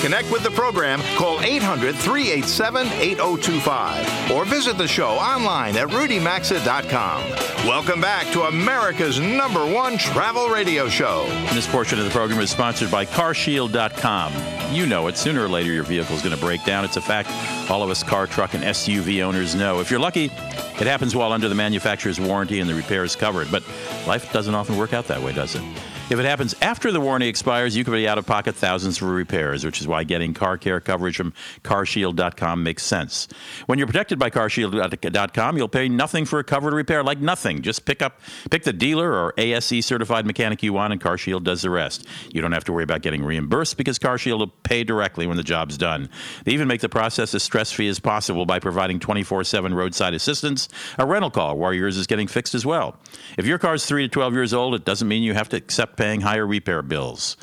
Connect 0.00 0.30
with 0.30 0.42
the 0.42 0.50
program, 0.50 1.00
call 1.16 1.40
800 1.40 1.94
387 1.94 2.86
8025 2.86 4.30
or 4.32 4.44
visit 4.44 4.78
the 4.78 4.88
show 4.88 5.10
online 5.10 5.76
at 5.76 5.88
rudymaxa.com. 5.88 7.30
Welcome 7.66 8.00
back 8.00 8.30
to 8.32 8.42
America's 8.42 9.20
number 9.20 9.70
one 9.70 9.98
travel 9.98 10.48
radio 10.48 10.88
show. 10.88 11.26
This 11.52 11.66
portion 11.66 11.98
of 11.98 12.04
the 12.04 12.10
program 12.10 12.40
is 12.40 12.50
sponsored 12.50 12.90
by 12.90 13.04
carshield.com. 13.04 14.32
You 14.74 14.86
know 14.86 15.08
it. 15.08 15.16
Sooner 15.16 15.44
or 15.44 15.48
later, 15.48 15.72
your 15.72 15.84
vehicle 15.84 16.16
is 16.16 16.22
going 16.22 16.34
to 16.34 16.40
break 16.40 16.64
down. 16.64 16.84
It's 16.84 16.96
a 16.96 17.02
fact 17.02 17.28
all 17.70 17.82
of 17.82 17.90
us 17.90 18.02
car, 18.02 18.26
truck, 18.26 18.54
and 18.54 18.64
SUV 18.64 19.22
owners 19.22 19.54
know. 19.54 19.80
If 19.80 19.90
you're 19.90 20.00
lucky, 20.00 20.24
it 20.24 20.86
happens 20.86 21.14
while 21.14 21.32
under 21.32 21.48
the 21.48 21.54
manufacturer's 21.54 22.18
warranty 22.18 22.60
and 22.60 22.68
the 22.68 22.74
repair 22.74 23.04
is 23.04 23.14
covered. 23.14 23.50
But 23.50 23.62
life 24.06 24.32
doesn't 24.32 24.54
often 24.54 24.76
work 24.76 24.92
out 24.92 25.06
that 25.08 25.22
way, 25.22 25.32
does 25.32 25.54
it? 25.54 25.62
If 26.10 26.18
it 26.18 26.24
happens 26.24 26.56
after 26.60 26.90
the 26.90 27.00
warranty 27.00 27.28
expires, 27.28 27.76
you 27.76 27.84
could 27.84 27.92
be 27.92 28.08
out 28.08 28.18
of 28.18 28.26
pocket 28.26 28.56
thousands 28.56 28.98
for 28.98 29.06
repairs, 29.06 29.64
which 29.64 29.80
is 29.80 29.86
why 29.86 30.02
getting 30.02 30.34
car 30.34 30.58
care 30.58 30.80
coverage 30.80 31.16
from 31.16 31.32
carshield.com 31.62 32.64
makes 32.64 32.82
sense. 32.82 33.28
When 33.66 33.78
you're 33.78 33.86
protected 33.86 34.18
by 34.18 34.30
carshield.com, 34.30 35.56
you'll 35.56 35.68
pay 35.68 35.88
nothing 35.88 36.24
for 36.24 36.40
a 36.40 36.44
covered 36.44 36.72
repair, 36.72 37.04
like 37.04 37.20
nothing. 37.20 37.62
Just 37.62 37.84
pick 37.84 38.02
up 38.02 38.20
pick 38.50 38.64
the 38.64 38.72
dealer 38.72 39.12
or 39.12 39.34
ASE 39.38 39.86
certified 39.86 40.26
mechanic 40.26 40.64
you 40.64 40.72
want 40.72 40.92
and 40.92 41.00
CarShield 41.00 41.44
does 41.44 41.62
the 41.62 41.70
rest. 41.70 42.04
You 42.32 42.40
don't 42.40 42.50
have 42.50 42.64
to 42.64 42.72
worry 42.72 42.82
about 42.82 43.02
getting 43.02 43.22
reimbursed 43.22 43.76
because 43.76 44.00
CarShield 44.00 44.40
will 44.40 44.48
pay 44.48 44.82
directly 44.82 45.28
when 45.28 45.36
the 45.36 45.44
job's 45.44 45.78
done. 45.78 46.08
They 46.44 46.50
even 46.50 46.66
make 46.66 46.80
the 46.80 46.88
process 46.88 47.36
as 47.36 47.44
stress-free 47.44 47.86
as 47.86 48.00
possible 48.00 48.46
by 48.46 48.58
providing 48.58 48.98
24/7 48.98 49.74
roadside 49.74 50.14
assistance, 50.14 50.68
a 50.98 51.06
rental 51.06 51.30
call 51.30 51.56
while 51.56 51.72
yours 51.72 51.96
is 51.96 52.08
getting 52.08 52.26
fixed 52.26 52.56
as 52.56 52.66
well. 52.66 52.96
If 53.38 53.46
your 53.46 53.58
car's 53.58 53.86
3 53.86 54.02
to 54.02 54.08
12 54.08 54.34
years 54.34 54.52
old, 54.52 54.74
it 54.74 54.84
doesn't 54.84 55.06
mean 55.06 55.22
you 55.22 55.34
have 55.34 55.48
to 55.50 55.56
accept 55.56 55.99
paying 56.00 56.22
higher 56.22 56.46
repair 56.46 56.80
bills. 56.80 57.36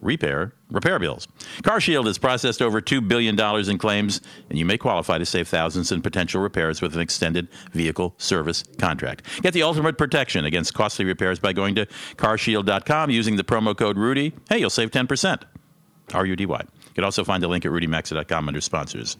Repair, 0.00 0.52
repair 0.70 1.00
bills. 1.00 1.26
CarShield 1.62 2.06
has 2.06 2.16
processed 2.16 2.62
over 2.62 2.80
$2 2.80 3.08
billion 3.08 3.36
in 3.68 3.76
claims, 3.76 4.20
and 4.48 4.56
you 4.56 4.64
may 4.64 4.78
qualify 4.78 5.18
to 5.18 5.26
save 5.26 5.48
thousands 5.48 5.90
in 5.90 6.00
potential 6.00 6.40
repairs 6.40 6.80
with 6.80 6.94
an 6.94 7.00
extended 7.00 7.48
vehicle 7.72 8.14
service 8.16 8.62
contract. 8.78 9.24
Get 9.42 9.52
the 9.52 9.64
ultimate 9.64 9.98
protection 9.98 10.44
against 10.44 10.74
costly 10.74 11.06
repairs 11.06 11.40
by 11.40 11.52
going 11.52 11.74
to 11.74 11.86
carshield.com 12.14 13.10
using 13.10 13.34
the 13.34 13.42
promo 13.42 13.76
code 13.76 13.96
RUDY. 13.96 14.32
Hey, 14.48 14.58
you'll 14.58 14.70
save 14.70 14.92
10%. 14.92 15.42
R 16.14 16.24
U 16.24 16.36
D 16.36 16.46
Y. 16.46 16.62
You 16.98 17.02
can 17.02 17.06
also 17.06 17.22
find 17.22 17.44
a 17.44 17.46
link 17.46 17.64
at 17.64 17.70
rudymaxa.com 17.70 18.48
under 18.48 18.60
sponsors. 18.60 19.16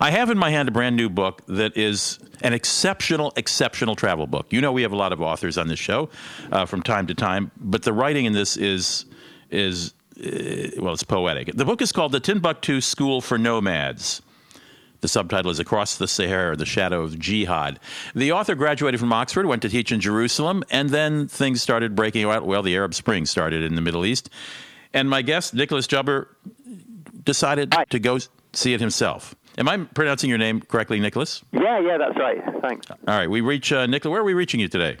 I 0.00 0.10
have 0.10 0.30
in 0.30 0.38
my 0.38 0.48
hand 0.48 0.70
a 0.70 0.72
brand 0.72 0.96
new 0.96 1.10
book 1.10 1.42
that 1.48 1.76
is 1.76 2.18
an 2.40 2.54
exceptional, 2.54 3.34
exceptional 3.36 3.94
travel 3.94 4.26
book. 4.26 4.46
You 4.48 4.62
know, 4.62 4.72
we 4.72 4.80
have 4.80 4.92
a 4.92 4.96
lot 4.96 5.12
of 5.12 5.20
authors 5.20 5.58
on 5.58 5.68
this 5.68 5.78
show 5.78 6.08
uh, 6.50 6.64
from 6.64 6.82
time 6.82 7.06
to 7.08 7.14
time, 7.14 7.50
but 7.58 7.82
the 7.82 7.92
writing 7.92 8.24
in 8.24 8.32
this 8.32 8.56
is 8.56 9.04
is 9.50 9.92
uh, 10.16 10.70
well, 10.78 10.94
it's 10.94 11.02
poetic. 11.02 11.54
The 11.54 11.66
book 11.66 11.82
is 11.82 11.92
called 11.92 12.12
The 12.12 12.20
Timbuktu 12.20 12.80
School 12.80 13.20
for 13.20 13.36
Nomads. 13.36 14.22
The 15.02 15.08
subtitle 15.08 15.50
is 15.50 15.58
Across 15.58 15.98
the 15.98 16.08
Sahara, 16.08 16.56
The 16.56 16.64
Shadow 16.64 17.02
of 17.02 17.18
Jihad. 17.18 17.80
The 18.14 18.32
author 18.32 18.54
graduated 18.54 18.98
from 18.98 19.12
Oxford, 19.12 19.44
went 19.44 19.60
to 19.60 19.68
teach 19.68 19.92
in 19.92 20.00
Jerusalem, 20.00 20.64
and 20.70 20.88
then 20.88 21.28
things 21.28 21.60
started 21.60 21.94
breaking 21.94 22.24
out. 22.24 22.46
Well, 22.46 22.62
the 22.62 22.76
Arab 22.76 22.94
Spring 22.94 23.26
started 23.26 23.62
in 23.62 23.74
the 23.74 23.82
Middle 23.82 24.06
East. 24.06 24.30
And 24.92 25.08
my 25.08 25.22
guest, 25.22 25.54
Nicholas 25.54 25.86
Jubber, 25.86 26.28
decided 27.24 27.74
Hi. 27.74 27.84
to 27.90 27.98
go 27.98 28.18
see 28.52 28.74
it 28.74 28.80
himself. 28.80 29.34
Am 29.58 29.68
I 29.68 29.78
pronouncing 29.78 30.30
your 30.30 30.38
name 30.38 30.60
correctly, 30.60 31.00
Nicholas? 31.00 31.42
Yeah, 31.52 31.80
yeah, 31.80 31.98
that's 31.98 32.16
right. 32.18 32.38
Thanks. 32.62 32.86
All 32.90 32.98
right, 33.06 33.28
we 33.28 33.40
reach 33.40 33.72
uh, 33.72 33.86
Nicholas. 33.86 34.10
Where 34.12 34.20
are 34.20 34.24
we 34.24 34.34
reaching 34.34 34.60
you 34.60 34.68
today? 34.68 34.96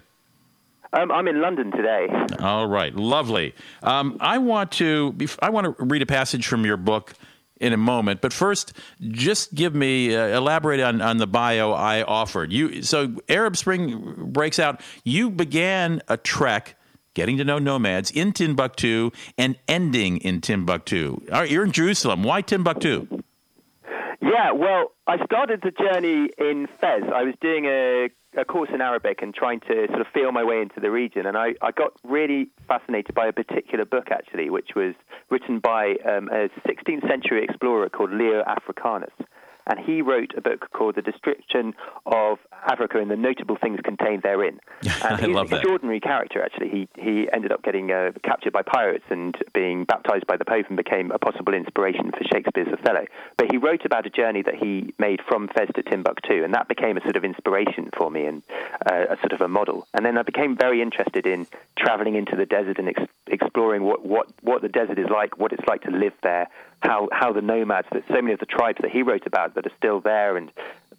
Um, 0.92 1.12
I'm 1.12 1.28
in 1.28 1.40
London 1.40 1.70
today. 1.70 2.08
All 2.40 2.66
right, 2.66 2.94
lovely. 2.94 3.54
Um, 3.82 4.16
I 4.20 4.38
want 4.38 4.72
to 4.72 5.16
I 5.40 5.50
want 5.50 5.76
to 5.78 5.84
read 5.84 6.02
a 6.02 6.06
passage 6.06 6.46
from 6.46 6.64
your 6.64 6.76
book 6.76 7.14
in 7.60 7.72
a 7.72 7.76
moment, 7.76 8.20
but 8.20 8.32
first, 8.32 8.72
just 9.00 9.54
give 9.54 9.74
me 9.74 10.16
uh, 10.16 10.36
elaborate 10.36 10.80
on, 10.80 11.00
on 11.00 11.18
the 11.18 11.26
bio 11.26 11.72
I 11.72 12.02
offered. 12.02 12.52
You 12.52 12.82
so 12.82 13.14
Arab 13.28 13.56
Spring 13.56 14.30
breaks 14.32 14.58
out. 14.58 14.80
You 15.04 15.30
began 15.30 16.02
a 16.08 16.16
trek. 16.16 16.76
Getting 17.14 17.38
to 17.38 17.44
know 17.44 17.58
nomads 17.58 18.10
in 18.10 18.32
Timbuktu 18.32 19.10
and 19.36 19.56
ending 19.66 20.18
in 20.18 20.40
Timbuktu. 20.40 21.20
All 21.32 21.40
right, 21.40 21.50
you're 21.50 21.64
in 21.64 21.72
Jerusalem. 21.72 22.22
Why 22.22 22.40
Timbuktu? 22.40 23.22
Yeah, 24.22 24.52
well, 24.52 24.92
I 25.06 25.24
started 25.24 25.60
the 25.62 25.72
journey 25.72 26.30
in 26.38 26.68
Fez. 26.80 27.02
I 27.12 27.24
was 27.24 27.34
doing 27.40 27.64
a, 27.64 28.10
a 28.36 28.44
course 28.44 28.68
in 28.72 28.80
Arabic 28.80 29.22
and 29.22 29.34
trying 29.34 29.58
to 29.60 29.86
sort 29.88 30.00
of 30.00 30.06
feel 30.14 30.30
my 30.30 30.44
way 30.44 30.60
into 30.60 30.78
the 30.78 30.90
region. 30.90 31.26
And 31.26 31.36
I, 31.36 31.54
I 31.62 31.72
got 31.72 31.94
really 32.04 32.48
fascinated 32.68 33.14
by 33.14 33.26
a 33.26 33.32
particular 33.32 33.84
book, 33.84 34.08
actually, 34.12 34.50
which 34.50 34.70
was 34.76 34.94
written 35.30 35.58
by 35.58 35.96
um, 36.06 36.28
a 36.28 36.48
16th 36.68 37.08
century 37.08 37.42
explorer 37.42 37.88
called 37.88 38.12
Leo 38.12 38.44
Africanus. 38.46 39.10
And 39.70 39.78
he 39.78 40.02
wrote 40.02 40.32
a 40.36 40.40
book 40.40 40.68
called 40.72 40.96
The 40.96 41.02
Description 41.02 41.74
of 42.04 42.38
Africa 42.66 42.98
and 42.98 43.10
the 43.10 43.16
Notable 43.16 43.56
Things 43.56 43.78
Contained 43.84 44.22
Therein. 44.22 44.58
And 45.02 45.14
I 45.14 45.16
he's 45.16 45.28
love 45.28 45.46
an 45.46 45.50
that. 45.50 45.56
extraordinary 45.58 46.00
character, 46.00 46.42
actually. 46.42 46.68
He, 46.68 46.88
he 46.96 47.28
ended 47.32 47.52
up 47.52 47.62
getting 47.62 47.90
uh, 47.92 48.10
captured 48.24 48.52
by 48.52 48.62
pirates 48.62 49.04
and 49.08 49.36
being 49.54 49.84
baptized 49.84 50.26
by 50.26 50.36
the 50.36 50.44
Pope 50.44 50.66
and 50.68 50.76
became 50.76 51.10
a 51.12 51.18
possible 51.18 51.54
inspiration 51.54 52.10
for 52.10 52.20
Shakespeare's 52.32 52.68
Othello. 52.72 53.06
But 53.38 53.50
he 53.52 53.56
wrote 53.56 53.84
about 53.84 54.04
a 54.06 54.10
journey 54.10 54.42
that 54.42 54.56
he 54.56 54.92
made 54.98 55.20
from 55.26 55.48
Fez 55.48 55.68
to 55.76 55.82
Timbuktu, 55.82 56.42
and 56.44 56.52
that 56.54 56.68
became 56.68 56.96
a 56.96 57.00
sort 57.02 57.16
of 57.16 57.24
inspiration 57.24 57.88
for 57.96 58.10
me 58.10 58.26
and 58.26 58.42
uh, 58.90 59.06
a 59.10 59.16
sort 59.20 59.32
of 59.32 59.40
a 59.40 59.48
model. 59.48 59.86
And 59.94 60.04
then 60.04 60.18
I 60.18 60.22
became 60.22 60.56
very 60.56 60.82
interested 60.82 61.26
in 61.26 61.46
traveling 61.78 62.16
into 62.16 62.34
the 62.36 62.46
desert 62.46 62.78
and 62.78 62.88
ex- 62.88 63.02
exploring 63.28 63.84
what, 63.84 64.04
what, 64.04 64.26
what 64.42 64.60
the 64.62 64.68
desert 64.68 64.98
is 64.98 65.08
like, 65.08 65.38
what 65.38 65.52
it's 65.52 65.66
like 65.68 65.82
to 65.82 65.90
live 65.90 66.14
there, 66.22 66.48
how, 66.80 67.08
how 67.12 67.32
the 67.32 67.42
nomads, 67.42 67.88
that 67.92 68.04
so 68.08 68.14
many 68.14 68.32
of 68.32 68.40
the 68.40 68.46
tribes 68.46 68.78
that 68.82 68.90
he 68.90 69.02
wrote 69.02 69.26
about 69.26 69.54
that 69.54 69.66
are 69.66 69.72
still 69.76 70.00
there 70.00 70.36
and 70.36 70.50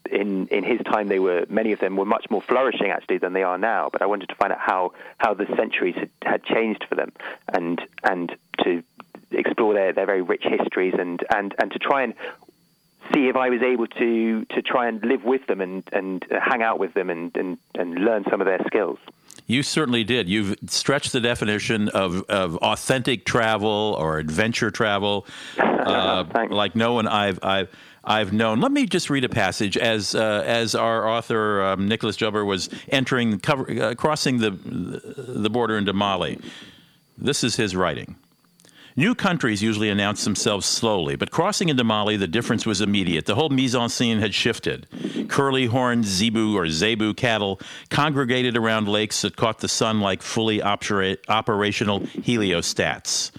in 0.09 0.47
in 0.47 0.63
his 0.63 0.79
time 0.81 1.07
they 1.07 1.19
were 1.19 1.45
many 1.47 1.71
of 1.71 1.79
them 1.79 1.95
were 1.95 2.05
much 2.05 2.25
more 2.29 2.41
flourishing 2.41 2.89
actually 2.89 3.17
than 3.17 3.33
they 3.33 3.43
are 3.43 3.57
now. 3.57 3.89
But 3.91 4.01
i 4.01 4.05
wanted 4.07 4.29
to 4.29 4.35
find 4.35 4.51
out 4.51 4.59
how 4.59 4.93
how 5.17 5.33
the 5.33 5.45
centuries 5.55 5.95
had, 5.95 6.09
had 6.23 6.43
changed 6.43 6.85
for 6.89 6.95
them 6.95 7.11
and 7.53 7.79
and 8.03 8.35
to 8.63 8.83
explore 9.31 9.73
their 9.73 9.93
their 9.93 10.05
very 10.05 10.21
rich 10.21 10.43
histories 10.43 10.95
and 10.97 11.23
and 11.33 11.53
and 11.59 11.71
to 11.71 11.79
try 11.79 12.03
and 12.03 12.13
see 13.13 13.27
if 13.27 13.35
I 13.35 13.49
was 13.49 13.61
able 13.61 13.87
to 13.87 14.45
to 14.45 14.61
try 14.61 14.87
and 14.87 15.03
live 15.03 15.23
with 15.23 15.45
them 15.47 15.61
and 15.61 15.83
and 15.91 16.25
hang 16.29 16.61
out 16.61 16.79
with 16.79 16.93
them 16.93 17.09
and 17.09 17.35
and 17.37 17.57
and 17.75 17.95
learn 17.95 18.25
some 18.29 18.41
of 18.41 18.47
their 18.47 18.63
skills 18.65 18.99
You 19.47 19.63
certainly 19.63 20.03
did. 20.03 20.29
You've 20.29 20.55
stretched 20.67 21.11
the 21.11 21.19
definition 21.19 21.89
of, 21.89 22.23
of 22.29 22.55
authentic 22.57 23.25
travel 23.25 23.95
or 23.99 24.17
adventure 24.17 24.71
travel 24.71 25.25
uh, 25.57 26.23
like 26.49 26.75
no 26.75 26.93
one 26.93 27.07
I've 27.07 27.39
I've 27.43 27.69
I've 28.03 28.33
known. 28.33 28.61
Let 28.61 28.71
me 28.71 28.85
just 28.85 29.09
read 29.09 29.23
a 29.23 29.29
passage 29.29 29.77
as 29.77 30.15
uh, 30.15 30.43
as 30.45 30.73
our 30.73 31.07
author 31.07 31.63
um, 31.63 31.87
Nicholas 31.87 32.15
Jubber 32.15 32.45
was 32.45 32.69
entering 32.89 33.39
cover, 33.39 33.69
uh, 33.81 33.95
crossing 33.95 34.39
the 34.39 34.51
the 34.51 35.49
border 35.49 35.77
into 35.77 35.93
Mali. 35.93 36.39
This 37.17 37.43
is 37.43 37.55
his 37.55 37.75
writing. 37.75 38.15
New 38.95 39.15
countries 39.15 39.61
usually 39.61 39.89
announce 39.89 40.25
themselves 40.25 40.65
slowly, 40.65 41.15
but 41.15 41.31
crossing 41.31 41.69
into 41.69 41.83
Mali, 41.83 42.17
the 42.17 42.27
difference 42.27 42.65
was 42.65 42.81
immediate. 42.81 43.25
The 43.25 43.35
whole 43.35 43.49
mise 43.49 43.73
en 43.73 43.87
scene 43.87 44.19
had 44.19 44.33
shifted. 44.33 44.85
Curly 45.29 45.67
horned 45.67 46.05
zebu 46.05 46.57
or 46.57 46.67
zebu 46.67 47.13
cattle 47.13 47.59
congregated 47.89 48.57
around 48.57 48.89
lakes 48.89 49.21
that 49.21 49.37
caught 49.37 49.59
the 49.59 49.69
sun 49.69 50.01
like 50.01 50.21
fully 50.21 50.61
opera- 50.61 51.17
operational 51.29 52.01
heliostats. 52.01 53.31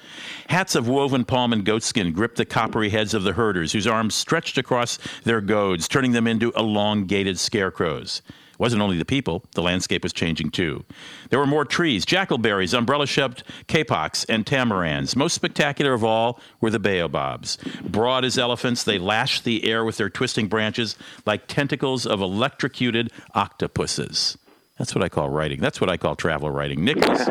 Hats 0.48 0.74
of 0.74 0.88
woven 0.88 1.24
palm 1.24 1.52
and 1.52 1.66
goatskin 1.66 2.12
gripped 2.12 2.36
the 2.36 2.46
coppery 2.46 2.88
heads 2.88 3.12
of 3.12 3.22
the 3.22 3.32
herders, 3.32 3.72
whose 3.72 3.86
arms 3.86 4.14
stretched 4.14 4.56
across 4.56 4.98
their 5.24 5.42
goads, 5.42 5.86
turning 5.86 6.12
them 6.12 6.26
into 6.26 6.52
elongated 6.52 7.38
scarecrows 7.38 8.22
wasn't 8.62 8.80
only 8.80 8.96
the 8.96 9.04
people, 9.04 9.42
the 9.56 9.60
landscape 9.60 10.04
was 10.04 10.12
changing 10.12 10.48
too. 10.48 10.84
There 11.30 11.40
were 11.40 11.48
more 11.48 11.64
trees, 11.64 12.06
jackalberries, 12.06 12.78
umbrella 12.78 13.08
shaped 13.08 13.42
kapoks, 13.66 14.24
and 14.28 14.46
tamarinds. 14.46 15.16
Most 15.16 15.34
spectacular 15.34 15.94
of 15.94 16.04
all 16.04 16.38
were 16.60 16.70
the 16.70 16.78
baobabs. 16.78 17.58
Broad 17.82 18.24
as 18.24 18.38
elephants, 18.38 18.84
they 18.84 18.98
lashed 18.98 19.42
the 19.42 19.68
air 19.68 19.84
with 19.84 19.96
their 19.96 20.08
twisting 20.08 20.46
branches 20.46 20.94
like 21.26 21.48
tentacles 21.48 22.06
of 22.06 22.20
electrocuted 22.20 23.10
octopuses. 23.34 24.38
That's 24.78 24.94
what 24.94 25.02
I 25.02 25.08
call 25.08 25.28
writing. 25.28 25.58
That's 25.58 25.80
what 25.80 25.90
I 25.90 25.96
call 25.96 26.14
travel 26.14 26.48
writing. 26.48 26.84
Nicholas, 26.84 27.28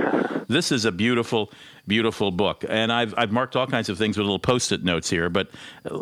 this 0.50 0.70
is 0.70 0.84
a 0.84 0.92
beautiful, 0.92 1.50
beautiful 1.88 2.32
book. 2.32 2.66
And 2.68 2.92
I've, 2.92 3.14
I've 3.18 3.32
marked 3.32 3.56
all 3.56 3.68
kinds 3.68 3.88
of 3.88 3.98
things 3.98 4.18
with 4.18 4.26
little 4.26 4.38
post 4.38 4.74
it 4.74 4.84
notes 4.84 5.10
here, 5.10 5.30
but 5.30 5.50
uh, 5.90 6.02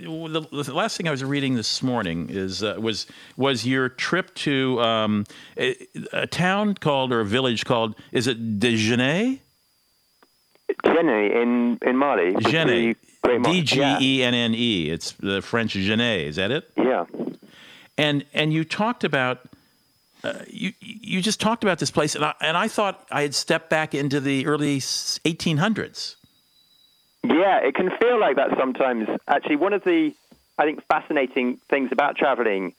the, 0.00 0.46
the, 0.50 0.74
last 0.74 0.96
thing 0.96 1.08
I 1.08 1.10
was 1.10 1.22
reading 1.22 1.54
this 1.54 1.82
morning 1.82 2.28
is 2.30 2.62
uh, 2.62 2.76
was 2.78 3.06
was 3.36 3.66
your 3.66 3.88
trip 3.88 4.34
to 4.36 4.80
um, 4.80 5.26
a, 5.56 5.76
a, 6.12 6.26
town 6.26 6.74
called 6.74 7.12
or 7.12 7.20
a 7.20 7.24
village 7.24 7.64
called 7.64 7.94
is 8.12 8.26
it 8.26 8.58
Djenné? 8.58 9.40
Djenné 10.84 11.42
in 11.42 11.78
in 11.82 11.96
Mali. 11.96 12.32
Djenné. 12.32 12.96
D 13.42 13.62
G 13.62 13.96
E 14.00 14.22
N 14.22 14.34
N 14.34 14.54
E. 14.54 14.90
It's 14.90 15.12
the 15.12 15.42
French 15.42 15.72
Genet. 15.72 16.26
Is 16.26 16.36
that 16.36 16.50
it? 16.50 16.70
Yeah. 16.76 17.04
And 17.98 18.24
and 18.32 18.52
you 18.52 18.64
talked 18.64 19.04
about. 19.04 19.40
Uh, 20.22 20.34
you 20.46 20.72
you 20.80 21.22
just 21.22 21.40
talked 21.40 21.62
about 21.62 21.78
this 21.78 21.90
place, 21.90 22.14
and 22.14 22.22
I, 22.22 22.34
and 22.42 22.54
I 22.54 22.68
thought 22.68 23.06
I 23.10 23.22
had 23.22 23.34
stepped 23.34 23.70
back 23.70 23.94
into 23.94 24.20
the 24.20 24.46
early 24.46 24.78
1800s. 24.78 26.16
Yeah, 27.22 27.58
it 27.58 27.74
can 27.74 27.90
feel 28.00 28.18
like 28.18 28.36
that 28.36 28.50
sometimes. 28.58 29.08
Actually, 29.28 29.56
one 29.56 29.72
of 29.72 29.84
the, 29.84 30.14
I 30.58 30.64
think, 30.64 30.82
fascinating 30.86 31.58
things 31.68 31.90
about 31.92 32.16
traveling 32.16 32.74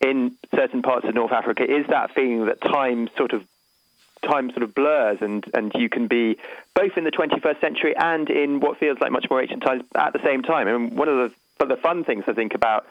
in 0.00 0.36
certain 0.54 0.82
parts 0.82 1.06
of 1.06 1.14
North 1.14 1.32
Africa 1.32 1.62
is 1.62 1.86
that 1.88 2.14
feeling 2.14 2.46
that 2.46 2.60
time 2.60 3.08
sort 3.16 3.32
of 3.32 3.44
time 4.22 4.50
sort 4.50 4.62
of 4.62 4.74
blurs 4.74 5.18
and, 5.20 5.44
and 5.54 5.72
you 5.74 5.88
can 5.88 6.06
be 6.06 6.36
both 6.74 6.96
in 6.96 7.04
the 7.04 7.10
21st 7.10 7.60
century 7.60 7.94
and 7.96 8.28
in 8.28 8.60
what 8.60 8.78
feels 8.78 8.98
like 9.00 9.10
much 9.10 9.26
more 9.30 9.40
ancient 9.40 9.62
times 9.62 9.82
at 9.94 10.12
the 10.12 10.20
same 10.22 10.42
time. 10.42 10.68
And 10.68 10.96
one 10.96 11.08
of 11.08 11.32
the, 11.58 11.66
the 11.66 11.76
fun 11.76 12.04
things 12.04 12.24
I 12.26 12.32
think 12.32 12.54
about 12.54 12.86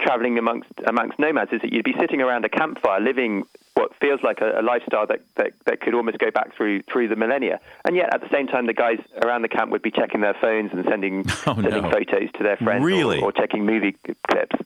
traveling 0.00 0.38
amongst 0.38 0.70
amongst 0.86 1.18
nomads 1.18 1.52
is 1.52 1.60
that 1.62 1.72
you'd 1.72 1.84
be 1.84 1.94
sitting 1.98 2.20
around 2.20 2.44
a 2.44 2.48
campfire 2.48 3.00
living 3.00 3.44
what 3.76 3.94
feels 4.00 4.20
like 4.22 4.40
a, 4.40 4.60
a 4.60 4.62
lifestyle 4.62 5.06
that, 5.06 5.20
that, 5.36 5.52
that 5.66 5.80
could 5.80 5.94
almost 5.94 6.18
go 6.18 6.30
back 6.30 6.56
through 6.56 6.82
through 6.82 7.08
the 7.08 7.16
millennia. 7.16 7.60
And 7.84 7.94
yet, 7.94 8.12
at 8.12 8.22
the 8.22 8.28
same 8.30 8.46
time, 8.46 8.66
the 8.66 8.72
guys 8.72 8.98
around 9.22 9.42
the 9.42 9.48
camp 9.48 9.70
would 9.70 9.82
be 9.82 9.90
checking 9.90 10.22
their 10.22 10.34
phones 10.34 10.72
and 10.72 10.84
sending 10.88 11.24
oh, 11.46 11.54
sending 11.54 11.82
no. 11.82 11.90
photos 11.90 12.30
to 12.32 12.42
their 12.42 12.56
friends, 12.56 12.84
really? 12.84 13.20
or, 13.20 13.26
or, 13.26 13.32
checking 13.32 13.66
movie 13.66 13.94
clips. 14.28 14.56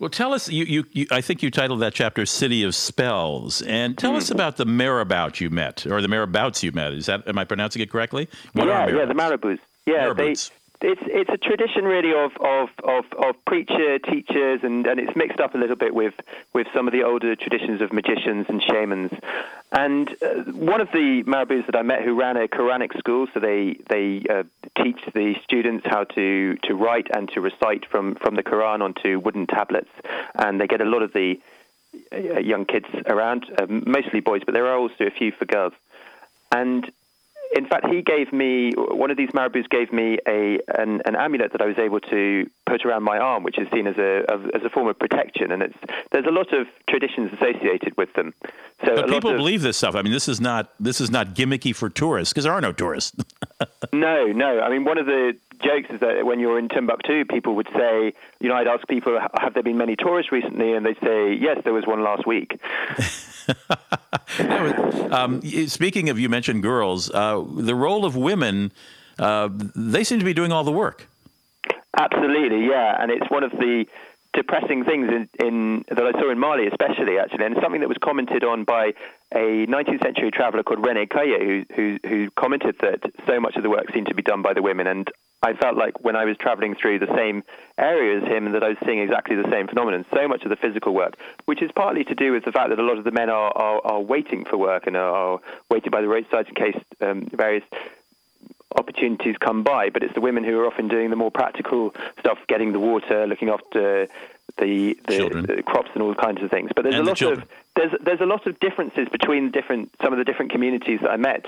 Well, 0.00 0.10
tell 0.10 0.34
us. 0.34 0.50
You, 0.50 0.64
you, 0.64 0.84
you, 0.90 1.06
I 1.12 1.20
think 1.20 1.42
you 1.44 1.50
titled 1.52 1.80
that 1.80 1.94
chapter 1.94 2.26
"City 2.26 2.64
of 2.64 2.74
Spells," 2.74 3.62
and 3.62 3.96
tell 3.96 4.12
mm. 4.12 4.16
us 4.16 4.30
about 4.30 4.56
the 4.56 4.66
marabout 4.66 5.40
you 5.40 5.48
met, 5.50 5.86
or 5.86 6.02
the 6.02 6.08
marabouts 6.08 6.64
you 6.64 6.72
met. 6.72 6.92
Is 6.92 7.06
that 7.06 7.26
am 7.28 7.38
I 7.38 7.44
pronouncing 7.44 7.82
it 7.82 7.90
correctly? 7.90 8.28
What 8.52 8.66
yeah, 8.66 8.88
yeah, 8.88 9.04
the 9.04 9.14
marabouts. 9.14 9.60
Yeah, 9.86 10.08
marabouts. 10.08 10.50
It's 10.84 11.00
it's 11.06 11.30
a 11.30 11.38
tradition 11.38 11.84
really 11.84 12.12
of 12.12 12.32
of, 12.40 12.68
of, 12.84 13.04
of 13.16 13.44
preacher 13.46 13.98
teachers 13.98 14.60
and, 14.62 14.86
and 14.86 15.00
it's 15.00 15.16
mixed 15.16 15.40
up 15.40 15.54
a 15.54 15.58
little 15.58 15.76
bit 15.76 15.94
with, 15.94 16.14
with 16.52 16.66
some 16.74 16.86
of 16.86 16.92
the 16.92 17.02
older 17.02 17.34
traditions 17.34 17.80
of 17.80 17.92
magicians 17.92 18.46
and 18.48 18.62
shamans. 18.62 19.10
And 19.72 20.10
uh, 20.22 20.52
one 20.52 20.80
of 20.80 20.88
the 20.92 21.24
marabouts 21.26 21.66
that 21.66 21.76
I 21.76 21.82
met 21.82 22.02
who 22.02 22.14
ran 22.14 22.36
a 22.36 22.46
Quranic 22.46 22.96
school 22.98 23.26
so 23.32 23.40
they 23.40 23.78
they 23.88 24.24
uh, 24.28 24.44
teach 24.82 25.00
the 25.14 25.34
students 25.42 25.86
how 25.86 26.04
to, 26.04 26.56
to 26.64 26.74
write 26.74 27.08
and 27.14 27.28
to 27.30 27.40
recite 27.40 27.86
from, 27.86 28.16
from 28.16 28.34
the 28.36 28.42
Quran 28.42 28.82
onto 28.82 29.18
wooden 29.18 29.46
tablets 29.46 29.90
and 30.34 30.60
they 30.60 30.66
get 30.66 30.80
a 30.80 30.84
lot 30.84 31.02
of 31.02 31.12
the 31.14 31.40
uh, 32.12 32.38
young 32.38 32.66
kids 32.66 32.86
around 33.06 33.46
uh, 33.58 33.66
mostly 33.68 34.20
boys 34.20 34.42
but 34.44 34.52
there 34.52 34.66
are 34.66 34.76
also 34.76 35.04
a 35.04 35.10
few 35.10 35.32
for 35.32 35.46
girls. 35.46 35.72
And 36.52 36.90
in 37.54 37.66
fact, 37.66 37.86
he 37.86 38.02
gave 38.02 38.32
me 38.32 38.72
one 38.76 39.10
of 39.10 39.16
these 39.16 39.30
marabouts 39.30 39.68
gave 39.70 39.92
me 39.92 40.18
a 40.26 40.58
an, 40.76 41.00
an, 41.06 41.14
amulet 41.16 41.52
that 41.52 41.62
I 41.62 41.66
was 41.66 41.78
able 41.78 42.00
to 42.00 42.50
put 42.66 42.84
around 42.84 43.02
my 43.02 43.18
arm, 43.18 43.42
which 43.42 43.58
is 43.58 43.68
seen 43.72 43.86
as 43.86 43.96
a 43.98 44.24
as 44.54 44.62
a 44.64 44.70
form 44.70 44.88
of 44.88 44.98
protection. 44.98 45.52
And 45.52 45.62
it's 45.62 45.76
there's 46.12 46.26
a 46.26 46.30
lot 46.30 46.52
of 46.52 46.66
traditions 46.88 47.32
associated 47.32 47.96
with 47.96 48.12
them. 48.14 48.34
So 48.84 48.96
but 48.96 49.08
people 49.08 49.30
of, 49.30 49.36
believe 49.36 49.62
this 49.62 49.76
stuff. 49.76 49.94
I 49.94 50.02
mean, 50.02 50.12
this 50.12 50.28
is 50.28 50.40
not 50.40 50.72
this 50.80 51.00
is 51.00 51.10
not 51.10 51.34
gimmicky 51.34 51.74
for 51.74 51.88
tourists 51.88 52.32
because 52.32 52.44
there 52.44 52.52
are 52.52 52.60
no 52.60 52.72
tourists. 52.72 53.16
no, 53.92 54.26
no. 54.26 54.60
I 54.60 54.70
mean, 54.70 54.84
one 54.84 54.98
of 54.98 55.06
the 55.06 55.36
jokes 55.62 55.88
is 55.90 56.00
that 56.00 56.26
when 56.26 56.40
you're 56.40 56.58
in 56.58 56.68
Timbuktu, 56.68 57.24
people 57.24 57.54
would 57.56 57.68
say, 57.74 58.12
you 58.40 58.48
know, 58.48 58.54
I'd 58.54 58.66
ask 58.66 58.86
people, 58.88 59.18
have 59.38 59.54
there 59.54 59.62
been 59.62 59.78
many 59.78 59.96
tourists 59.96 60.32
recently? 60.32 60.72
And 60.72 60.84
they'd 60.84 60.98
say, 61.00 61.34
yes, 61.34 61.60
there 61.64 61.72
was 61.72 61.86
one 61.86 62.02
last 62.02 62.26
week. 62.26 62.60
um, 65.10 65.42
speaking 65.68 66.08
of, 66.08 66.18
you 66.18 66.28
mentioned 66.28 66.62
girls, 66.62 67.10
uh, 67.10 67.42
the 67.56 67.74
role 67.74 68.04
of 68.04 68.16
women, 68.16 68.72
uh, 69.18 69.48
they 69.52 70.04
seem 70.04 70.18
to 70.18 70.24
be 70.24 70.34
doing 70.34 70.52
all 70.52 70.64
the 70.64 70.72
work. 70.72 71.08
Absolutely, 71.96 72.66
yeah. 72.66 72.96
And 73.00 73.10
it's 73.10 73.30
one 73.30 73.44
of 73.44 73.52
the 73.52 73.86
depressing 74.34 74.84
things 74.84 75.08
in, 75.08 75.28
in, 75.44 75.84
that 75.88 76.04
I 76.04 76.12
saw 76.12 76.30
in 76.30 76.38
Mali, 76.38 76.66
especially 76.66 77.18
actually, 77.18 77.44
and 77.44 77.56
something 77.62 77.80
that 77.80 77.88
was 77.88 77.98
commented 78.02 78.42
on 78.42 78.64
by 78.64 78.92
a 79.32 79.66
19th 79.66 80.02
century 80.02 80.30
traveller 80.30 80.62
called 80.62 80.80
René 80.80 81.08
Caillié, 81.08 81.40
who, 81.40 81.64
who, 81.74 82.08
who 82.08 82.30
commented 82.32 82.76
that 82.80 83.00
so 83.26 83.40
much 83.40 83.56
of 83.56 83.62
the 83.62 83.70
work 83.70 83.92
seemed 83.92 84.08
to 84.08 84.14
be 84.14 84.22
done 84.22 84.42
by 84.42 84.52
the 84.52 84.62
women. 84.62 84.86
And 84.86 85.08
I 85.42 85.54
felt 85.54 85.76
like 85.76 86.02
when 86.02 86.16
I 86.16 86.24
was 86.24 86.36
traveling 86.36 86.74
through 86.74 86.98
the 86.98 87.14
same 87.16 87.44
area 87.78 88.18
as 88.20 88.24
him, 88.24 88.52
that 88.52 88.64
I 88.64 88.70
was 88.70 88.78
seeing 88.84 88.98
exactly 88.98 89.36
the 89.36 89.48
same 89.50 89.68
phenomenon. 89.68 90.04
So 90.12 90.26
much 90.26 90.42
of 90.42 90.50
the 90.50 90.56
physical 90.56 90.94
work, 90.94 91.16
which 91.44 91.62
is 91.62 91.70
partly 91.74 92.02
to 92.04 92.14
do 92.14 92.32
with 92.32 92.44
the 92.44 92.52
fact 92.52 92.70
that 92.70 92.78
a 92.78 92.82
lot 92.82 92.98
of 92.98 93.04
the 93.04 93.12
men 93.12 93.30
are, 93.30 93.52
are, 93.56 93.80
are 93.84 94.00
waiting 94.00 94.44
for 94.44 94.56
work 94.56 94.86
and 94.86 94.96
are, 94.96 95.14
are 95.14 95.40
waiting 95.70 95.90
by 95.90 96.00
the 96.00 96.08
roadsides 96.08 96.48
in 96.48 96.54
case 96.54 96.82
um, 97.00 97.28
various 97.32 97.64
opportunities 98.74 99.36
come 99.38 99.62
by, 99.62 99.90
but 99.90 100.02
it's 100.02 100.14
the 100.14 100.20
women 100.20 100.44
who 100.44 100.58
are 100.60 100.66
often 100.66 100.88
doing 100.88 101.10
the 101.10 101.16
more 101.16 101.30
practical 101.30 101.94
stuff, 102.18 102.38
getting 102.48 102.72
the 102.72 102.78
water, 102.78 103.26
looking 103.26 103.48
after 103.48 104.08
the, 104.58 104.98
the, 105.08 105.54
the 105.56 105.62
crops 105.62 105.90
and 105.94 106.02
all 106.02 106.14
kinds 106.14 106.42
of 106.42 106.50
things. 106.50 106.70
But 106.74 106.82
there's 106.82 106.96
and 106.96 107.06
a 107.06 107.10
lot 107.10 107.18
the 107.18 107.32
of 107.32 107.44
there's 107.76 107.92
there's 108.02 108.20
a 108.20 108.26
lot 108.26 108.46
of 108.46 108.60
differences 108.60 109.08
between 109.10 109.50
different 109.50 109.94
some 110.02 110.12
of 110.12 110.18
the 110.18 110.24
different 110.24 110.52
communities 110.52 111.00
that 111.02 111.10
I 111.10 111.16
met 111.16 111.46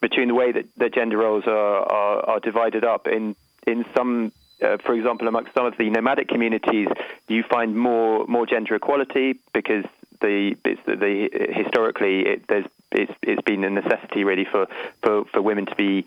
between 0.00 0.28
the 0.28 0.34
way 0.34 0.52
that, 0.52 0.66
that 0.76 0.92
gender 0.92 1.16
roles 1.16 1.44
are, 1.46 1.52
are, 1.90 2.30
are 2.30 2.40
divided 2.40 2.84
up. 2.84 3.06
In 3.06 3.34
in 3.66 3.84
some, 3.96 4.32
uh, 4.60 4.76
for 4.78 4.94
example, 4.94 5.28
amongst 5.28 5.54
some 5.54 5.64
of 5.64 5.76
the 5.78 5.88
nomadic 5.88 6.28
communities, 6.28 6.88
you 7.28 7.42
find 7.42 7.76
more 7.76 8.26
more 8.26 8.46
gender 8.46 8.74
equality 8.74 9.38
because 9.54 9.84
the, 10.20 10.56
the, 10.64 10.76
the 10.86 11.52
historically 11.52 12.20
it, 12.26 12.46
there's 12.48 12.66
it's, 12.94 13.12
it's 13.22 13.42
been 13.42 13.64
a 13.64 13.70
necessity 13.70 14.24
really 14.24 14.46
for, 14.50 14.66
for, 15.02 15.24
for 15.32 15.42
women 15.42 15.66
to 15.66 15.74
be 15.74 16.06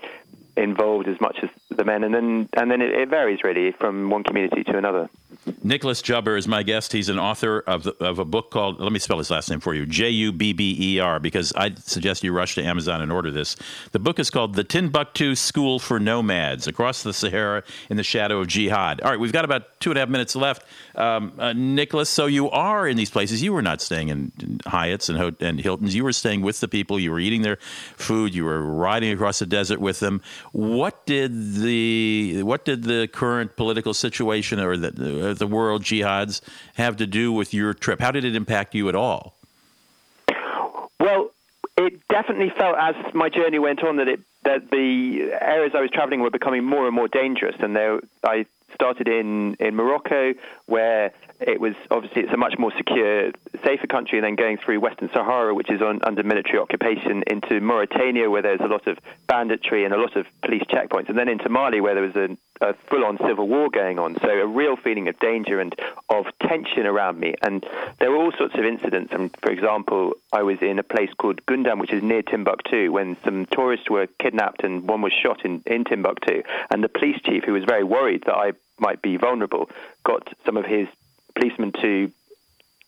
involved 0.57 1.07
as 1.07 1.19
much 1.19 1.37
as 1.43 1.49
the 1.69 1.83
men, 1.83 2.03
and 2.03 2.13
then 2.13 2.49
and 2.53 2.71
then 2.71 2.81
it, 2.81 2.91
it 2.91 3.09
varies 3.09 3.39
really 3.43 3.71
from 3.71 4.09
one 4.09 4.23
community 4.23 4.63
to 4.63 4.77
another. 4.77 5.09
Nicholas 5.63 6.01
Jubber 6.01 6.37
is 6.37 6.47
my 6.47 6.63
guest. 6.63 6.91
He's 6.91 7.09
an 7.09 7.19
author 7.19 7.59
of, 7.59 7.83
the, 7.83 7.91
of 8.03 8.19
a 8.19 8.25
book 8.25 8.49
called, 8.49 8.79
let 8.79 8.91
me 8.91 8.99
spell 8.99 9.17
his 9.17 9.29
last 9.29 9.49
name 9.49 9.59
for 9.59 9.75
you, 9.75 9.85
J 9.85 10.09
U 10.09 10.31
B 10.31 10.53
B 10.53 10.75
E 10.79 10.99
R, 10.99 11.19
because 11.19 11.53
I 11.55 11.73
suggest 11.75 12.23
you 12.23 12.31
rush 12.31 12.55
to 12.55 12.63
Amazon 12.63 13.01
and 13.01 13.11
order 13.11 13.31
this. 13.31 13.55
The 13.91 13.99
book 13.99 14.17
is 14.17 14.29
called 14.29 14.55
The 14.55 14.63
Timbuktu 14.63 15.35
School 15.35 15.77
for 15.77 15.99
Nomads 15.99 16.67
Across 16.67 17.03
the 17.03 17.13
Sahara 17.13 17.63
in 17.89 17.97
the 17.97 18.03
Shadow 18.03 18.39
of 18.39 18.47
Jihad. 18.47 19.01
All 19.01 19.11
right, 19.11 19.19
we've 19.19 19.33
got 19.33 19.45
about 19.45 19.79
two 19.79 19.91
and 19.91 19.97
a 19.97 20.01
half 20.01 20.09
minutes 20.09 20.35
left. 20.35 20.65
Um, 20.95 21.33
uh, 21.37 21.53
Nicholas, 21.53 22.09
so 22.09 22.25
you 22.25 22.49
are 22.49 22.87
in 22.87 22.97
these 22.97 23.09
places. 23.09 23.43
You 23.43 23.53
were 23.53 23.61
not 23.61 23.81
staying 23.81 24.09
in, 24.09 24.31
in 24.41 24.57
Hyatts 24.59 25.09
and, 25.09 25.35
and 25.41 25.59
Hiltons. 25.59 25.93
You 25.93 26.03
were 26.03 26.13
staying 26.13 26.41
with 26.41 26.59
the 26.59 26.67
people. 26.67 26.99
You 26.99 27.11
were 27.11 27.19
eating 27.19 27.41
their 27.41 27.57
food. 27.57 28.33
You 28.33 28.45
were 28.45 28.61
riding 28.61 29.11
across 29.11 29.39
the 29.39 29.45
desert 29.45 29.79
with 29.79 29.99
them. 29.99 30.21
What 30.55 31.05
did 31.05 31.55
the 31.55 32.41
what 32.43 32.63
did 32.63 32.83
the 32.83 33.09
current 33.11 33.57
political 33.57 33.93
situation 33.93 34.57
or 34.57 34.77
the 34.77 35.35
the 35.37 35.47
world 35.47 35.83
jihads 35.83 36.39
have 36.75 36.95
to 36.95 37.05
do 37.05 37.33
with 37.33 37.53
your 37.53 37.73
trip? 37.73 37.99
How 37.99 38.11
did 38.11 38.23
it 38.23 38.37
impact 38.37 38.73
you 38.73 38.87
at 38.87 38.95
all? 38.95 39.35
Well, 40.97 41.31
it 41.77 42.07
definitely 42.07 42.51
felt 42.51 42.77
as 42.79 42.95
my 43.13 43.27
journey 43.27 43.59
went 43.59 43.83
on 43.83 43.97
that 43.97 44.07
it 44.07 44.21
that 44.43 44.71
the 44.71 45.33
areas 45.41 45.73
I 45.75 45.81
was 45.81 45.91
traveling 45.91 46.21
were 46.21 46.29
becoming 46.29 46.63
more 46.63 46.85
and 46.85 46.95
more 46.95 47.09
dangerous, 47.09 47.57
and 47.59 47.75
there 47.75 47.99
I 48.23 48.45
started 48.73 49.09
in, 49.09 49.55
in 49.55 49.75
Morocco, 49.75 50.35
where 50.67 51.11
it 51.39 51.59
was 51.59 51.75
obviously 51.91 52.23
it's 52.23 52.33
a 52.33 52.37
much 52.37 52.57
more 52.57 52.71
secure, 52.77 53.31
safer 53.63 53.87
country, 53.87 54.17
and 54.17 54.25
then 54.25 54.35
going 54.35 54.57
through 54.57 54.79
Western 54.79 55.09
Sahara, 55.13 55.53
which 55.53 55.69
is 55.69 55.81
on, 55.81 55.99
under 56.03 56.23
military 56.23 56.57
occupation, 56.57 57.23
into 57.27 57.59
Mauritania, 57.59 58.29
where 58.29 58.41
there's 58.41 58.61
a 58.61 58.67
lot 58.67 58.87
of 58.87 58.97
banditry 59.27 59.83
and 59.85 59.93
a 59.93 59.97
lot 59.97 60.15
of 60.15 60.25
police 60.41 60.63
checkpoints, 60.63 61.09
and 61.09 61.17
then 61.17 61.27
into 61.27 61.49
Mali, 61.49 61.81
where 61.81 61.93
there 61.93 62.03
was 62.03 62.15
a, 62.15 62.37
a 62.61 62.73
full-on 62.73 63.17
civil 63.17 63.47
war 63.47 63.69
going 63.69 63.99
on. 63.99 64.17
So 64.21 64.29
a 64.29 64.47
real 64.47 64.75
feeling 64.75 65.07
of 65.07 65.19
danger 65.19 65.59
and 65.59 65.75
of 66.09 66.25
tension 66.41 66.85
around 66.85 67.19
me. 67.19 67.35
And 67.41 67.65
there 67.99 68.09
were 68.09 68.17
all 68.17 68.31
sorts 68.37 68.55
of 68.55 68.63
incidents. 68.63 69.11
And 69.13 69.35
for 69.41 69.51
example, 69.51 70.13
I 70.31 70.43
was 70.43 70.59
in 70.61 70.79
a 70.79 70.83
place 70.83 71.11
called 71.17 71.45
Goundam, 71.45 71.79
which 71.79 71.91
is 71.91 72.01
near 72.01 72.21
Timbuktu, 72.21 72.91
when 72.91 73.17
some 73.23 73.45
tourists 73.45 73.89
were 73.89 74.07
kidnapped 74.19 74.63
and 74.63 74.87
one 74.87 75.01
was 75.01 75.13
shot 75.13 75.43
in, 75.45 75.61
in 75.65 75.83
Timbuktu. 75.83 76.43
And 76.71 76.83
the 76.83 76.89
police 76.89 77.21
chief, 77.23 77.43
who 77.43 77.53
was 77.53 77.65
very 77.65 77.83
worried 77.83 78.23
that 78.25 78.35
I 78.35 78.53
might 78.79 79.01
be 79.01 79.17
vulnerable, 79.17 79.69
got 80.05 80.33
some 80.45 80.55
of 80.55 80.65
his 80.65 80.87
policemen 81.35 81.73
to 81.81 82.11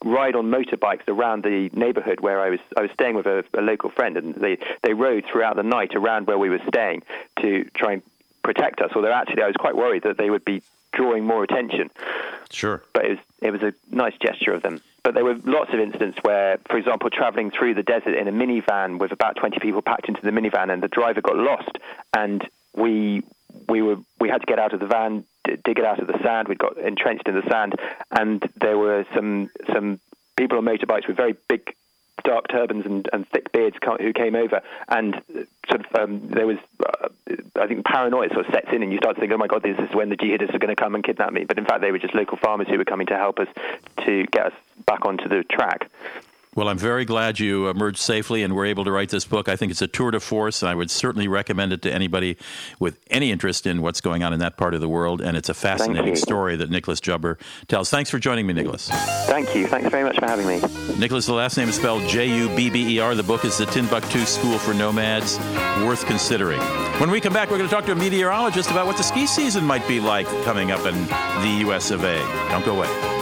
ride 0.03 0.35
on 0.35 0.45
motorbikes 0.45 1.07
around 1.07 1.43
the 1.43 1.69
neighborhood 1.73 2.21
where 2.21 2.39
I 2.39 2.51
was 2.51 2.59
I 2.77 2.81
was 2.81 2.91
staying 2.91 3.15
with 3.15 3.25
a, 3.25 3.43
a, 3.57 3.61
local 3.61 3.89
friend 3.89 4.15
and 4.15 4.35
they 4.35 4.57
they 4.83 4.93
rode 4.93 5.25
throughout 5.25 5.55
the 5.55 5.63
night 5.63 5.95
around 5.95 6.27
where 6.27 6.37
we 6.37 6.49
were 6.49 6.61
staying 6.67 7.01
to 7.41 7.65
try 7.73 7.93
and 7.93 8.03
protect 8.43 8.79
us 8.79 8.91
although 8.95 9.11
actually 9.11 9.41
I 9.41 9.47
was 9.47 9.55
quite 9.57 9.75
worried 9.75 10.03
that 10.03 10.17
they 10.17 10.29
would 10.29 10.45
be 10.45 10.61
drawing 10.93 11.25
more 11.25 11.43
attention. 11.43 11.89
Sure. 12.51 12.83
But 12.93 13.05
it 13.05 13.09
was 13.09 13.19
it 13.41 13.51
was 13.51 13.63
a 13.63 13.73
nice 13.89 14.15
gesture 14.21 14.53
of 14.53 14.61
them. 14.61 14.81
But 15.03 15.13
there 15.13 15.23
were 15.23 15.35
lots 15.45 15.73
of 15.73 15.79
incidents 15.79 16.19
where 16.21 16.59
for 16.69 16.77
example 16.77 17.09
traveling 17.09 17.51
through 17.51 17.73
the 17.73 17.83
desert 17.83 18.15
in 18.15 18.27
a 18.27 18.31
minivan 18.31 18.99
with 18.99 19.11
about 19.11 19.35
20 19.37 19.59
people 19.59 19.81
packed 19.81 20.07
into 20.07 20.21
the 20.21 20.31
minivan 20.31 20.71
and 20.71 20.83
the 20.83 20.87
driver 20.87 21.21
got 21.21 21.37
lost 21.37 21.77
and 22.15 22.47
we 22.75 23.23
we 23.67 23.81
were 23.81 23.97
we 24.19 24.29
had 24.29 24.41
to 24.41 24.45
get 24.45 24.59
out 24.59 24.73
of 24.73 24.79
the 24.79 24.87
van 24.87 25.23
dig 25.55 25.79
it 25.79 25.85
out 25.85 25.99
of 25.99 26.07
the 26.07 26.19
sand. 26.23 26.47
We'd 26.47 26.59
got 26.59 26.77
entrenched 26.77 27.27
in 27.27 27.35
the 27.35 27.47
sand, 27.49 27.75
and 28.11 28.47
there 28.59 28.77
were 28.77 29.05
some 29.15 29.49
some 29.73 29.99
people 30.35 30.57
on 30.57 30.65
motorbikes 30.65 31.07
with 31.07 31.17
very 31.17 31.35
big 31.47 31.73
dark 32.23 32.47
turbans 32.49 32.85
and, 32.85 33.07
and 33.13 33.27
thick 33.29 33.51
beards 33.51 33.77
who 33.99 34.11
came 34.13 34.35
over, 34.35 34.61
and 34.89 35.21
sort 35.69 35.85
of 35.85 35.95
um, 35.95 36.27
there 36.29 36.47
was, 36.47 36.57
uh, 36.85 37.07
I 37.55 37.67
think, 37.67 37.85
paranoia 37.85 38.29
sort 38.29 38.45
of 38.45 38.53
sets 38.53 38.67
in, 38.71 38.83
and 38.83 38.91
you 38.91 38.97
start 38.97 39.15
to 39.15 39.21
think, 39.21 39.31
oh 39.31 39.37
my 39.37 39.47
God, 39.47 39.63
this 39.63 39.77
is 39.79 39.95
when 39.95 40.09
the 40.09 40.17
jihadists 40.17 40.53
are 40.53 40.59
going 40.59 40.75
to 40.75 40.81
come 40.81 40.95
and 40.95 41.03
kidnap 41.03 41.31
me. 41.31 41.45
But 41.45 41.57
in 41.57 41.65
fact, 41.65 41.81
they 41.81 41.91
were 41.91 41.99
just 41.99 42.15
local 42.15 42.37
farmers 42.37 42.67
who 42.67 42.77
were 42.77 42.85
coming 42.85 43.07
to 43.07 43.17
help 43.17 43.39
us 43.39 43.47
to 44.05 44.25
get 44.25 44.47
us 44.47 44.53
back 44.85 45.05
onto 45.05 45.29
the 45.29 45.43
track. 45.43 45.89
Well, 46.57 46.69
I'm 46.69 46.79
very 46.79 47.05
glad 47.05 47.39
you 47.39 47.69
emerged 47.69 47.99
safely 47.99 48.41
and 48.41 48.55
were 48.55 48.65
able 48.65 48.83
to 48.85 48.91
write 48.91 49.09
this 49.09 49.25
book. 49.25 49.47
I 49.47 49.55
think 49.55 49.69
it's 49.69 49.83
a 49.83 49.87
tour 49.87 50.09
de 50.09 50.19
force, 50.19 50.63
and 50.63 50.69
I 50.69 50.73
would 50.73 50.89
certainly 50.89 51.27
recommend 51.27 51.71
it 51.71 51.83
to 51.83 51.93
anybody 51.93 52.35
with 52.79 52.97
any 53.11 53.31
interest 53.31 53.67
in 53.67 53.83
what's 53.83 54.01
going 54.01 54.23
on 54.23 54.33
in 54.33 54.39
that 54.39 54.57
part 54.57 54.73
of 54.73 54.81
the 54.81 54.89
world. 54.89 55.21
And 55.21 55.37
it's 55.37 55.49
a 55.49 55.53
fascinating 55.53 56.15
story 56.15 56.55
that 56.55 56.71
Nicholas 56.71 56.99
Jubber 56.99 57.37
tells. 57.67 57.91
Thanks 57.91 58.09
for 58.09 58.17
joining 58.17 58.47
me, 58.47 58.55
Nicholas. 58.55 58.89
Thank 59.27 59.53
you. 59.53 59.67
Thanks 59.67 59.87
very 59.89 60.03
much 60.03 60.17
for 60.17 60.25
having 60.25 60.47
me. 60.47 60.59
Nicholas, 60.97 61.27
the 61.27 61.33
last 61.33 61.57
name 61.57 61.69
is 61.69 61.75
spelled 61.75 62.01
J 62.09 62.25
U 62.35 62.49
B 62.55 62.71
B 62.71 62.95
E 62.95 62.99
R. 62.99 63.13
The 63.13 63.21
book 63.21 63.45
is 63.45 63.59
The 63.59 63.67
Timbuktu 63.67 64.25
School 64.25 64.57
for 64.57 64.73
Nomads. 64.73 65.37
Worth 65.85 66.07
considering. 66.07 66.59
When 66.99 67.11
we 67.11 67.21
come 67.21 67.33
back, 67.33 67.51
we're 67.51 67.59
going 67.59 67.69
to 67.69 67.75
talk 67.75 67.85
to 67.85 67.91
a 67.91 67.95
meteorologist 67.95 68.71
about 68.71 68.87
what 68.87 68.97
the 68.97 69.03
ski 69.03 69.27
season 69.27 69.63
might 69.63 69.87
be 69.87 69.99
like 69.99 70.25
coming 70.43 70.71
up 70.71 70.83
in 70.87 70.95
the 71.43 71.57
U.S. 71.67 71.91
of 71.91 72.03
A. 72.03 72.17
Don't 72.49 72.65
go 72.65 72.75
away. 72.75 73.16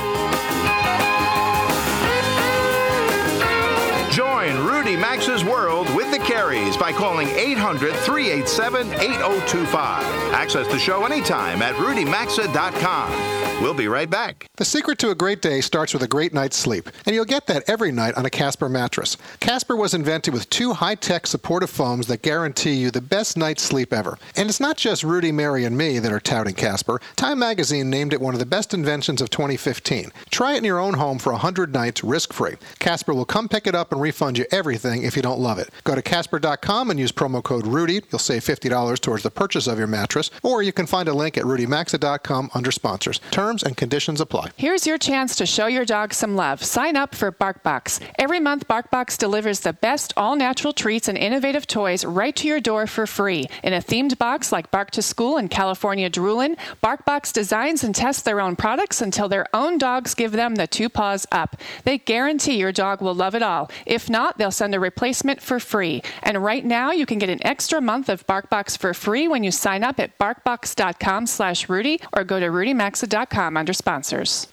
Join 4.45 4.63
Rudy 4.63 4.95
Maxa's 4.95 5.43
World 5.43 5.89
with 5.95 6.11
the 6.11 6.19
Careys 6.19 6.79
by 6.79 6.91
calling 6.91 7.27
800 7.29 7.95
387 7.95 8.93
8025. 8.93 10.03
Access 10.33 10.67
the 10.67 10.77
show 10.77 11.03
anytime 11.03 11.63
at 11.63 11.73
rudymaxa.com. 11.75 13.34
We'll 13.61 13.73
be 13.73 13.87
right 13.87 14.09
back. 14.09 14.47
The 14.57 14.65
secret 14.65 14.99
to 14.99 15.09
a 15.11 15.15
great 15.15 15.41
day 15.41 15.61
starts 15.61 15.93
with 15.93 16.03
a 16.03 16.09
great 16.09 16.33
night's 16.33 16.57
sleep, 16.57 16.89
and 17.05 17.15
you'll 17.15 17.25
get 17.25 17.47
that 17.47 17.63
every 17.67 17.91
night 17.91 18.13
on 18.15 18.25
a 18.25 18.29
Casper 18.29 18.67
mattress. 18.67 19.15
Casper 19.39 19.77
was 19.77 19.93
invented 19.93 20.33
with 20.33 20.49
two 20.49 20.73
high 20.73 20.95
tech 20.95 21.25
supportive 21.25 21.69
foams 21.69 22.07
that 22.07 22.21
guarantee 22.21 22.73
you 22.73 22.91
the 22.91 23.01
best 23.01 23.37
night's 23.37 23.63
sleep 23.63 23.93
ever. 23.93 24.19
And 24.35 24.49
it's 24.49 24.59
not 24.59 24.75
just 24.75 25.03
Rudy, 25.03 25.31
Mary, 25.31 25.63
and 25.63 25.77
me 25.77 25.99
that 25.99 26.11
are 26.11 26.19
touting 26.19 26.53
Casper. 26.53 26.99
Time 27.15 27.39
magazine 27.39 27.89
named 27.89 28.11
it 28.13 28.19
one 28.21 28.33
of 28.33 28.39
the 28.39 28.45
best 28.45 28.73
inventions 28.73 29.21
of 29.21 29.29
2015. 29.29 30.11
Try 30.29 30.53
it 30.55 30.57
in 30.57 30.63
your 30.65 30.79
own 30.79 30.95
home 30.95 31.17
for 31.17 31.31
100 31.31 31.73
nights 31.73 32.03
risk 32.03 32.33
free. 32.33 32.55
Casper 32.79 33.13
will 33.13 33.25
come 33.25 33.47
pick 33.47 33.67
it 33.67 33.75
up 33.75 33.93
and 33.93 34.01
refund 34.01 34.37
you 34.37 34.45
everything 34.51 35.03
if 35.03 35.15
you 35.15 35.21
don't 35.21 35.39
love 35.39 35.59
it. 35.59 35.69
Go 35.85 35.95
to 35.95 36.01
Casper.com 36.01 36.91
and 36.91 36.99
use 36.99 37.13
promo 37.13 37.41
code 37.41 37.65
Rudy. 37.65 38.01
You'll 38.11 38.19
save 38.19 38.43
$50 38.43 38.99
towards 38.99 39.23
the 39.23 39.31
purchase 39.31 39.65
of 39.67 39.77
your 39.77 39.87
mattress, 39.87 40.29
or 40.43 40.61
you 40.61 40.73
can 40.73 40.85
find 40.85 41.07
a 41.07 41.13
link 41.13 41.37
at 41.37 41.45
RudyMaxa.com 41.45 42.51
under 42.53 42.71
sponsors. 42.71 43.21
Terms 43.45 43.61
and 43.61 43.77
conditions 43.77 44.21
apply. 44.21 44.49
Here's 44.57 44.87
your 44.87 44.97
chance 44.97 45.35
to 45.35 45.45
show 45.45 45.67
your 45.67 45.85
dog 45.85 46.15
some 46.15 46.35
love. 46.35 46.63
Sign 46.63 46.95
up 46.95 47.13
for 47.13 47.31
BarkBox. 47.31 47.99
Every 48.17 48.39
month, 48.39 48.67
BarkBox 48.67 49.19
delivers 49.19 49.59
the 49.59 49.71
best 49.71 50.13
all 50.17 50.35
natural 50.35 50.73
treats 50.73 51.07
and 51.07 51.15
innovative 51.15 51.67
toys 51.67 52.03
right 52.03 52.35
to 52.37 52.47
your 52.47 52.59
door 52.59 52.87
for 52.87 53.05
free. 53.05 53.45
In 53.63 53.71
a 53.71 53.81
themed 53.81 54.17
box 54.17 54.51
like 54.51 54.71
Bark 54.71 54.89
to 54.91 55.03
School 55.03 55.37
and 55.37 55.47
California 55.47 56.09
Droolin', 56.09 56.57
BarkBox 56.83 57.31
designs 57.33 57.83
and 57.83 57.93
tests 57.93 58.23
their 58.23 58.41
own 58.41 58.55
products 58.55 58.99
until 58.99 59.29
their 59.29 59.45
own 59.53 59.77
dogs 59.77 60.15
give 60.15 60.31
them 60.31 60.55
the 60.55 60.65
two 60.65 60.89
paws 60.89 61.27
up. 61.31 61.55
They 61.83 61.99
guarantee 61.99 62.57
your 62.57 62.71
dog 62.71 62.99
will 62.99 63.13
love 63.13 63.35
it 63.35 63.43
all. 63.43 63.69
If 63.85 64.09
not, 64.09 64.39
they'll 64.39 64.49
send 64.49 64.73
a 64.73 64.79
replacement 64.79 65.39
for 65.39 65.59
free. 65.59 66.01
And 66.23 66.43
right 66.43 66.65
now, 66.65 66.89
you 66.89 67.05
can 67.05 67.19
get 67.19 67.29
an 67.29 67.45
extra 67.45 67.79
month 67.79 68.09
of 68.09 68.25
BarkBox 68.25 68.75
for 68.75 68.95
free 68.95 69.27
when 69.27 69.43
you 69.43 69.51
sign 69.51 69.83
up 69.83 69.99
at 69.99 70.17
barkbox.com 70.17 71.27
slash 71.27 71.69
Rudy 71.69 72.01
or 72.11 72.23
go 72.23 72.39
to 72.39 72.47
rudymaxa.com 72.47 73.34
under 73.57 73.73
sponsors. 73.73 74.47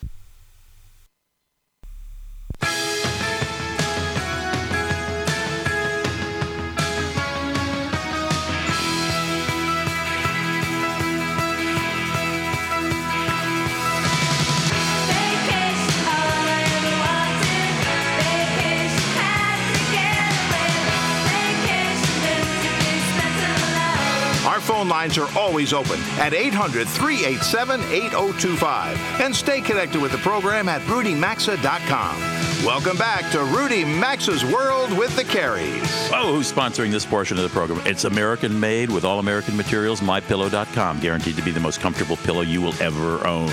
Lines 25.03 25.19
are 25.19 25.37
always 25.37 25.73
open 25.73 25.99
at 26.21 26.33
800 26.33 26.87
387 26.87 27.81
8025. 27.81 29.21
And 29.21 29.35
stay 29.35 29.61
connected 29.61 30.01
with 30.01 30.13
the 30.13 30.19
program 30.19 30.69
at 30.69 30.81
rudymaxa.com. 30.83 32.65
Welcome 32.65 32.97
back 32.97 33.29
to 33.33 33.43
Rudy 33.43 33.85
Maxa's 33.85 34.45
World 34.45 34.97
with 34.97 35.17
the 35.17 35.25
Careys. 35.25 35.83
Oh, 36.15 36.37
who's 36.37 36.53
sponsoring 36.53 36.93
this 36.93 37.05
portion 37.05 37.37
of 37.37 37.43
the 37.43 37.51
program? 37.51 37.85
It's 37.85 38.05
American 38.05 38.61
made 38.61 38.91
with 38.91 39.05
all 39.05 39.19
American 39.19 39.57
materials, 39.57 40.01
mypillow.com, 40.01 41.01
guaranteed 41.01 41.35
to 41.35 41.43
be 41.43 41.51
the 41.51 41.59
most 41.59 41.81
comfortable 41.81 42.17
pillow 42.19 42.43
you 42.43 42.63
will 42.63 42.81
ever 42.81 43.27
own. 43.27 43.51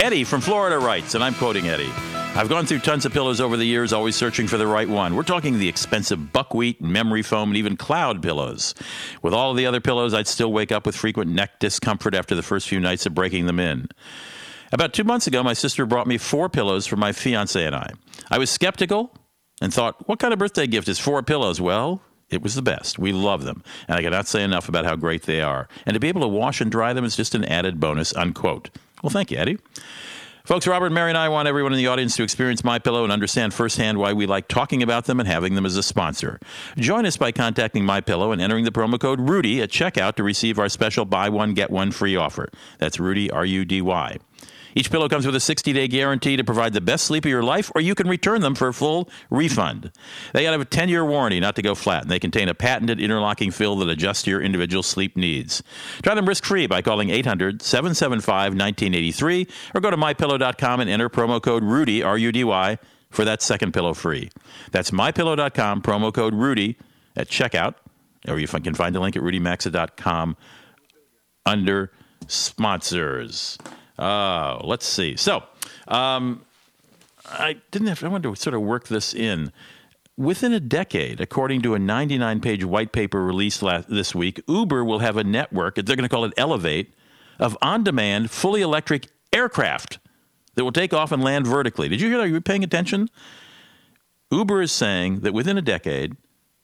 Eddie 0.00 0.24
from 0.24 0.40
Florida 0.40 0.80
writes, 0.80 1.14
and 1.14 1.22
I'm 1.22 1.34
quoting 1.34 1.68
Eddie. 1.68 1.92
I've 2.34 2.48
gone 2.48 2.64
through 2.64 2.78
tons 2.78 3.04
of 3.04 3.12
pillows 3.12 3.42
over 3.42 3.58
the 3.58 3.66
years, 3.66 3.92
always 3.92 4.16
searching 4.16 4.48
for 4.48 4.56
the 4.56 4.66
right 4.66 4.88
one. 4.88 5.14
We're 5.16 5.22
talking 5.22 5.58
the 5.58 5.68
expensive 5.68 6.32
buckwheat, 6.32 6.80
memory 6.80 7.22
foam, 7.22 7.50
and 7.50 7.58
even 7.58 7.76
cloud 7.76 8.22
pillows. 8.22 8.74
With 9.20 9.34
all 9.34 9.50
of 9.50 9.58
the 9.58 9.66
other 9.66 9.82
pillows, 9.82 10.14
I'd 10.14 10.26
still 10.26 10.50
wake 10.50 10.72
up 10.72 10.86
with 10.86 10.96
frequent 10.96 11.30
neck 11.30 11.58
discomfort 11.60 12.14
after 12.14 12.34
the 12.34 12.42
first 12.42 12.68
few 12.68 12.80
nights 12.80 13.04
of 13.04 13.14
breaking 13.14 13.44
them 13.44 13.60
in. 13.60 13.88
About 14.72 14.94
two 14.94 15.04
months 15.04 15.26
ago, 15.26 15.42
my 15.42 15.52
sister 15.52 15.84
brought 15.84 16.06
me 16.06 16.16
four 16.16 16.48
pillows 16.48 16.86
for 16.86 16.96
my 16.96 17.12
fiance 17.12 17.62
and 17.62 17.76
I. 17.76 17.90
I 18.30 18.38
was 18.38 18.48
skeptical 18.48 19.14
and 19.60 19.72
thought, 19.72 20.08
what 20.08 20.18
kind 20.18 20.32
of 20.32 20.38
birthday 20.38 20.66
gift 20.66 20.88
is 20.88 20.98
four 20.98 21.22
pillows? 21.22 21.60
Well, 21.60 22.00
it 22.30 22.42
was 22.42 22.54
the 22.54 22.62
best. 22.62 22.98
We 22.98 23.12
love 23.12 23.44
them. 23.44 23.62
And 23.88 23.98
I 23.98 24.02
cannot 24.02 24.26
say 24.26 24.42
enough 24.42 24.70
about 24.70 24.86
how 24.86 24.96
great 24.96 25.24
they 25.24 25.42
are. 25.42 25.68
And 25.84 25.92
to 25.92 26.00
be 26.00 26.08
able 26.08 26.22
to 26.22 26.28
wash 26.28 26.62
and 26.62 26.72
dry 26.72 26.94
them 26.94 27.04
is 27.04 27.14
just 27.14 27.34
an 27.34 27.44
added 27.44 27.78
bonus, 27.78 28.16
unquote. 28.16 28.70
Well, 29.02 29.10
thank 29.10 29.30
you, 29.30 29.36
Eddie. 29.36 29.58
Folks, 30.44 30.66
Robert, 30.66 30.90
Mary, 30.90 31.08
and 31.08 31.16
I 31.16 31.28
want 31.28 31.46
everyone 31.46 31.72
in 31.72 31.76
the 31.76 31.86
audience 31.86 32.16
to 32.16 32.24
experience 32.24 32.64
My 32.64 32.80
Pillow 32.80 33.04
and 33.04 33.12
understand 33.12 33.54
firsthand 33.54 33.98
why 33.98 34.12
we 34.12 34.26
like 34.26 34.48
talking 34.48 34.82
about 34.82 35.04
them 35.04 35.20
and 35.20 35.28
having 35.28 35.54
them 35.54 35.64
as 35.64 35.76
a 35.76 35.84
sponsor. 35.84 36.40
Join 36.76 37.06
us 37.06 37.16
by 37.16 37.30
contacting 37.30 37.84
My 37.84 38.00
Pillow 38.00 38.32
and 38.32 38.42
entering 38.42 38.64
the 38.64 38.72
promo 38.72 38.98
code 38.98 39.20
Rudy 39.20 39.62
at 39.62 39.70
checkout 39.70 40.16
to 40.16 40.24
receive 40.24 40.58
our 40.58 40.68
special 40.68 41.04
buy 41.04 41.28
one 41.28 41.54
get 41.54 41.70
one 41.70 41.92
free 41.92 42.16
offer. 42.16 42.50
That's 42.78 42.98
Rudy 42.98 43.30
R 43.30 43.44
U 43.44 43.64
D 43.64 43.80
Y. 43.82 44.18
Each 44.74 44.90
pillow 44.90 45.08
comes 45.08 45.26
with 45.26 45.34
a 45.34 45.40
60 45.40 45.72
day 45.72 45.88
guarantee 45.88 46.36
to 46.36 46.44
provide 46.44 46.72
the 46.72 46.80
best 46.80 47.04
sleep 47.04 47.24
of 47.24 47.30
your 47.30 47.42
life, 47.42 47.70
or 47.74 47.80
you 47.80 47.94
can 47.94 48.08
return 48.08 48.40
them 48.40 48.54
for 48.54 48.68
a 48.68 48.74
full 48.74 49.08
refund. 49.30 49.92
They 50.32 50.44
have 50.44 50.60
a 50.60 50.64
10 50.64 50.88
year 50.88 51.04
warranty 51.04 51.40
not 51.40 51.56
to 51.56 51.62
go 51.62 51.74
flat, 51.74 52.02
and 52.02 52.10
they 52.10 52.18
contain 52.18 52.48
a 52.48 52.54
patented 52.54 53.00
interlocking 53.00 53.50
fill 53.50 53.76
that 53.76 53.88
adjusts 53.88 54.22
to 54.24 54.30
your 54.30 54.42
individual 54.42 54.82
sleep 54.82 55.16
needs. 55.16 55.62
Try 56.02 56.14
them 56.14 56.26
risk 56.26 56.44
free 56.44 56.66
by 56.66 56.82
calling 56.82 57.10
800 57.10 57.62
775 57.62 58.52
1983 58.52 59.46
or 59.74 59.80
go 59.80 59.90
to 59.90 59.96
mypillow.com 59.96 60.80
and 60.80 60.90
enter 60.90 61.08
promo 61.08 61.42
code 61.42 61.62
RUDY, 61.62 62.02
R 62.02 62.18
U 62.18 62.32
D 62.32 62.44
Y, 62.44 62.78
for 63.10 63.24
that 63.24 63.42
second 63.42 63.72
pillow 63.72 63.94
free. 63.94 64.30
That's 64.70 64.90
mypillow.com, 64.90 65.82
promo 65.82 66.12
code 66.12 66.34
RUDY 66.34 66.76
at 67.16 67.28
checkout, 67.28 67.74
or 68.26 68.38
you 68.38 68.46
can 68.46 68.74
find 68.74 68.94
the 68.94 69.00
link 69.00 69.16
at 69.16 69.22
rudymaxa.com 69.22 70.36
under 71.44 71.92
sponsors. 72.26 73.58
Uh, 73.98 74.60
let's 74.64 74.86
see. 74.86 75.16
So, 75.16 75.42
um, 75.88 76.44
I 77.26 77.56
didn't 77.70 77.88
have. 77.88 78.02
I 78.02 78.08
wanted 78.08 78.28
to 78.28 78.40
sort 78.40 78.54
of 78.54 78.62
work 78.62 78.88
this 78.88 79.14
in. 79.14 79.52
Within 80.16 80.52
a 80.52 80.60
decade, 80.60 81.20
according 81.20 81.62
to 81.62 81.74
a 81.74 81.78
99 81.78 82.40
page 82.40 82.64
white 82.64 82.92
paper 82.92 83.24
released 83.24 83.62
last, 83.62 83.88
this 83.88 84.14
week, 84.14 84.42
Uber 84.46 84.84
will 84.84 84.98
have 84.98 85.16
a 85.16 85.24
network, 85.24 85.76
they're 85.76 85.96
going 85.96 86.00
to 86.02 86.08
call 86.08 86.24
it 86.24 86.34
Elevate, 86.36 86.92
of 87.38 87.56
on 87.62 87.82
demand, 87.82 88.30
fully 88.30 88.60
electric 88.60 89.08
aircraft 89.32 89.98
that 90.54 90.64
will 90.64 90.72
take 90.72 90.92
off 90.92 91.12
and 91.12 91.24
land 91.24 91.46
vertically. 91.46 91.88
Did 91.88 92.00
you 92.00 92.08
hear 92.08 92.18
that? 92.18 92.24
Are 92.24 92.28
you 92.28 92.40
paying 92.40 92.62
attention? 92.62 93.08
Uber 94.30 94.62
is 94.62 94.72
saying 94.72 95.20
that 95.20 95.32
within 95.32 95.56
a 95.56 95.62
decade, 95.62 96.16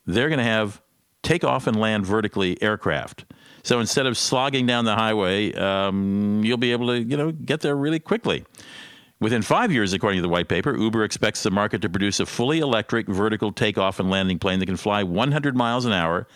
they're 0.07 0.29
going 0.29 0.39
to 0.39 0.45
have 0.45 0.83
take 1.23 1.45
off 1.45 1.67
and 1.67 1.79
land 1.79 2.07
vertically 2.07 2.61
aircraft. 2.63 3.25
So 3.69 3.81
instead 3.81 4.07
of 4.07 4.17
slogging 4.17 4.65
down 4.65 4.87
the 4.87 4.95
highway, 4.95 5.53
um, 5.53 6.41
you'll 6.43 6.57
be 6.57 6.73
able 6.73 6.87
to, 6.87 7.03
you 7.03 7.19
know, 7.19 7.33
get 7.33 7.61
there 7.61 7.77
really 7.77 7.99
quickly. 7.99 8.47
Within 9.21 9.43
five 9.43 9.71
years, 9.71 9.93
according 9.93 10.17
to 10.17 10.23
the 10.23 10.29
white 10.31 10.49
paper, 10.49 10.75
Uber 10.75 11.05
expects 11.05 11.43
the 11.43 11.51
market 11.51 11.83
to 11.83 11.91
produce 11.91 12.19
a 12.19 12.25
fully 12.25 12.61
electric 12.61 13.07
vertical 13.09 13.53
takeoff 13.53 14.01
and 14.01 14.09
landing 14.09 14.39
plane 14.39 14.59
that 14.61 14.65
can 14.65 14.79
fly 14.79 15.03
100 15.03 15.55
miles 15.55 15.85
an 15.85 15.93
hour. 15.93 16.27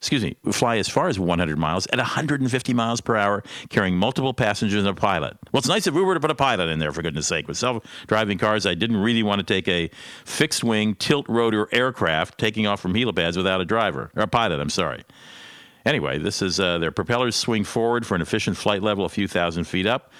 Excuse 0.00 0.24
me, 0.24 0.34
fly 0.50 0.78
as 0.78 0.88
far 0.88 1.08
as 1.08 1.18
100 1.18 1.58
miles 1.58 1.86
at 1.92 1.98
150 1.98 2.72
miles 2.72 3.02
per 3.02 3.16
hour, 3.16 3.42
carrying 3.68 3.94
multiple 3.94 4.32
passengers 4.32 4.80
and 4.80 4.88
a 4.88 4.94
pilot. 4.94 5.36
Well, 5.52 5.58
it's 5.58 5.68
nice 5.68 5.86
if 5.86 5.92
Uber 5.92 6.14
to 6.14 6.20
put 6.20 6.30
a 6.30 6.34
pilot 6.34 6.70
in 6.70 6.78
there, 6.78 6.90
for 6.90 7.02
goodness 7.02 7.26
sake. 7.26 7.48
With 7.48 7.58
self 7.58 7.84
driving 8.06 8.38
cars, 8.38 8.64
I 8.64 8.72
didn't 8.72 8.96
really 8.96 9.22
want 9.22 9.40
to 9.40 9.44
take 9.44 9.68
a 9.68 9.90
fixed 10.24 10.64
wing, 10.64 10.94
tilt 10.94 11.28
rotor 11.28 11.68
aircraft 11.70 12.38
taking 12.38 12.66
off 12.66 12.80
from 12.80 12.94
helipads 12.94 13.36
without 13.36 13.60
a 13.60 13.66
driver, 13.66 14.10
or 14.16 14.22
a 14.22 14.26
pilot, 14.26 14.58
I'm 14.58 14.70
sorry. 14.70 15.04
Anyway, 15.86 16.18
this 16.18 16.42
is 16.42 16.58
uh, 16.58 16.78
their 16.78 16.90
propellers 16.90 17.36
swing 17.36 17.62
forward 17.62 18.04
for 18.04 18.16
an 18.16 18.20
efficient 18.20 18.56
flight 18.56 18.82
level 18.82 19.04
a 19.04 19.08
few 19.08 19.28
thousand 19.28 19.64
feet 19.64 19.86
up. 19.86 20.10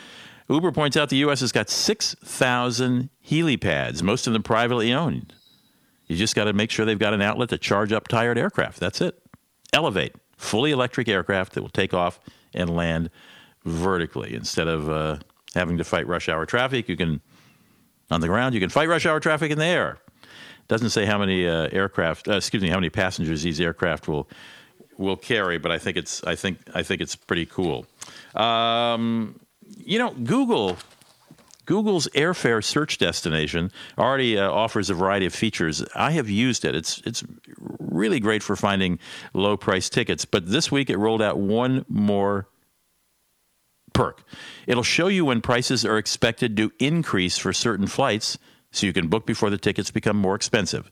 Uber 0.48 0.70
points 0.70 0.96
out 0.96 1.08
the 1.08 1.16
U.S. 1.16 1.40
has 1.40 1.50
got 1.50 1.68
6,000 1.68 3.10
helipads, 3.28 4.00
most 4.00 4.28
of 4.28 4.32
them 4.32 4.44
privately 4.44 4.92
owned. 4.92 5.34
You 6.06 6.16
just 6.16 6.36
got 6.36 6.44
to 6.44 6.52
make 6.52 6.70
sure 6.70 6.86
they've 6.86 6.96
got 6.96 7.14
an 7.14 7.20
outlet 7.20 7.48
to 7.48 7.58
charge 7.58 7.92
up 7.92 8.06
tired 8.06 8.38
aircraft. 8.38 8.78
That's 8.78 9.00
it. 9.00 9.20
Elevate, 9.72 10.14
fully 10.36 10.70
electric 10.70 11.08
aircraft 11.08 11.54
that 11.54 11.62
will 11.62 11.68
take 11.68 11.92
off 11.92 12.20
and 12.54 12.70
land 12.70 13.10
vertically 13.64 14.34
instead 14.34 14.68
of 14.68 14.88
uh, 14.88 15.18
having 15.56 15.78
to 15.78 15.84
fight 15.84 16.06
rush 16.06 16.28
hour 16.28 16.46
traffic. 16.46 16.88
You 16.88 16.96
can, 16.96 17.20
on 18.08 18.20
the 18.20 18.28
ground, 18.28 18.54
you 18.54 18.60
can 18.60 18.70
fight 18.70 18.88
rush 18.88 19.04
hour 19.04 19.18
traffic 19.18 19.50
in 19.50 19.58
the 19.58 19.64
air. 19.64 19.98
Doesn't 20.68 20.90
say 20.90 21.06
how 21.06 21.18
many 21.18 21.48
uh, 21.48 21.68
aircraft, 21.72 22.28
uh, 22.28 22.36
excuse 22.36 22.62
me, 22.62 22.68
how 22.68 22.76
many 22.76 22.90
passengers 22.90 23.42
these 23.42 23.60
aircraft 23.60 24.06
will 24.06 24.28
will 24.98 25.16
carry, 25.16 25.58
but 25.58 25.70
I 25.70 25.78
think 25.78 25.96
it's 25.96 26.22
I 26.24 26.34
think 26.34 26.58
I 26.74 26.82
think 26.82 27.00
it's 27.00 27.16
pretty 27.16 27.46
cool. 27.46 27.86
Um, 28.34 29.40
you 29.78 29.98
know, 29.98 30.10
Google 30.10 30.76
Google's 31.66 32.06
airfare 32.14 32.62
search 32.62 32.98
destination 32.98 33.72
already 33.98 34.38
uh, 34.38 34.50
offers 34.50 34.88
a 34.88 34.94
variety 34.94 35.26
of 35.26 35.34
features. 35.34 35.84
I 35.94 36.12
have 36.12 36.30
used 36.30 36.64
it. 36.64 36.74
It's 36.74 37.02
it's 37.04 37.24
really 37.58 38.20
great 38.20 38.42
for 38.42 38.56
finding 38.56 38.98
low 39.34 39.56
price 39.56 39.88
tickets. 39.90 40.24
But 40.24 40.48
this 40.48 40.70
week 40.70 40.88
it 40.88 40.96
rolled 40.96 41.22
out 41.22 41.38
one 41.38 41.84
more 41.88 42.48
perk. 43.92 44.22
It'll 44.66 44.82
show 44.82 45.08
you 45.08 45.24
when 45.24 45.40
prices 45.40 45.84
are 45.84 45.98
expected 45.98 46.56
to 46.58 46.70
increase 46.78 47.38
for 47.38 47.52
certain 47.52 47.86
flights 47.86 48.38
so 48.70 48.86
you 48.86 48.92
can 48.92 49.08
book 49.08 49.26
before 49.26 49.50
the 49.50 49.58
tickets 49.58 49.90
become 49.90 50.16
more 50.16 50.34
expensive. 50.34 50.90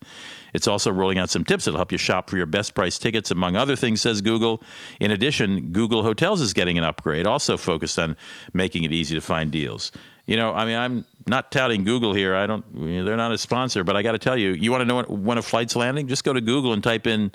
It's 0.54 0.68
also 0.68 0.92
rolling 0.92 1.18
out 1.18 1.30
some 1.30 1.44
tips 1.44 1.64
that'll 1.64 1.78
help 1.78 1.92
you 1.92 1.98
shop 1.98 2.30
for 2.30 2.36
your 2.36 2.46
best 2.46 2.74
price 2.74 2.96
tickets, 2.96 3.32
among 3.32 3.56
other 3.56 3.74
things, 3.74 4.00
says 4.00 4.22
Google. 4.22 4.62
In 5.00 5.10
addition, 5.10 5.72
Google 5.72 6.04
Hotels 6.04 6.40
is 6.40 6.52
getting 6.52 6.78
an 6.78 6.84
upgrade, 6.84 7.26
also 7.26 7.56
focused 7.56 7.98
on 7.98 8.16
making 8.52 8.84
it 8.84 8.92
easy 8.92 9.16
to 9.16 9.20
find 9.20 9.50
deals. 9.50 9.90
You 10.26 10.36
know, 10.36 10.54
I 10.54 10.64
mean, 10.64 10.76
I'm 10.76 11.04
not 11.26 11.50
touting 11.50 11.84
Google 11.84 12.14
here. 12.14 12.34
I 12.34 12.46
don't, 12.46 12.64
they're 12.72 13.16
not 13.16 13.32
a 13.32 13.38
sponsor, 13.38 13.82
but 13.82 13.96
I 13.96 14.02
got 14.02 14.12
to 14.12 14.18
tell 14.18 14.38
you, 14.38 14.50
you 14.52 14.70
want 14.70 14.82
to 14.82 14.86
know 14.86 15.02
when 15.02 15.38
a 15.38 15.42
flight's 15.42 15.74
landing? 15.74 16.06
Just 16.06 16.24
go 16.24 16.32
to 16.32 16.40
Google 16.40 16.72
and 16.72 16.82
type 16.82 17.06
in 17.06 17.32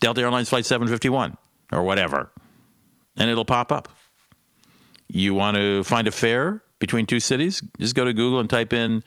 Delta 0.00 0.20
Airlines 0.20 0.50
Flight 0.50 0.66
751 0.66 1.36
or 1.72 1.82
whatever, 1.82 2.30
and 3.16 3.30
it'll 3.30 3.46
pop 3.46 3.72
up. 3.72 3.88
You 5.08 5.34
want 5.34 5.56
to 5.56 5.84
find 5.84 6.06
a 6.06 6.12
fare 6.12 6.62
between 6.78 7.06
two 7.06 7.20
cities? 7.20 7.62
Just 7.78 7.94
go 7.94 8.04
to 8.04 8.12
Google 8.12 8.40
and 8.40 8.48
type 8.48 8.72
in 8.72 9.02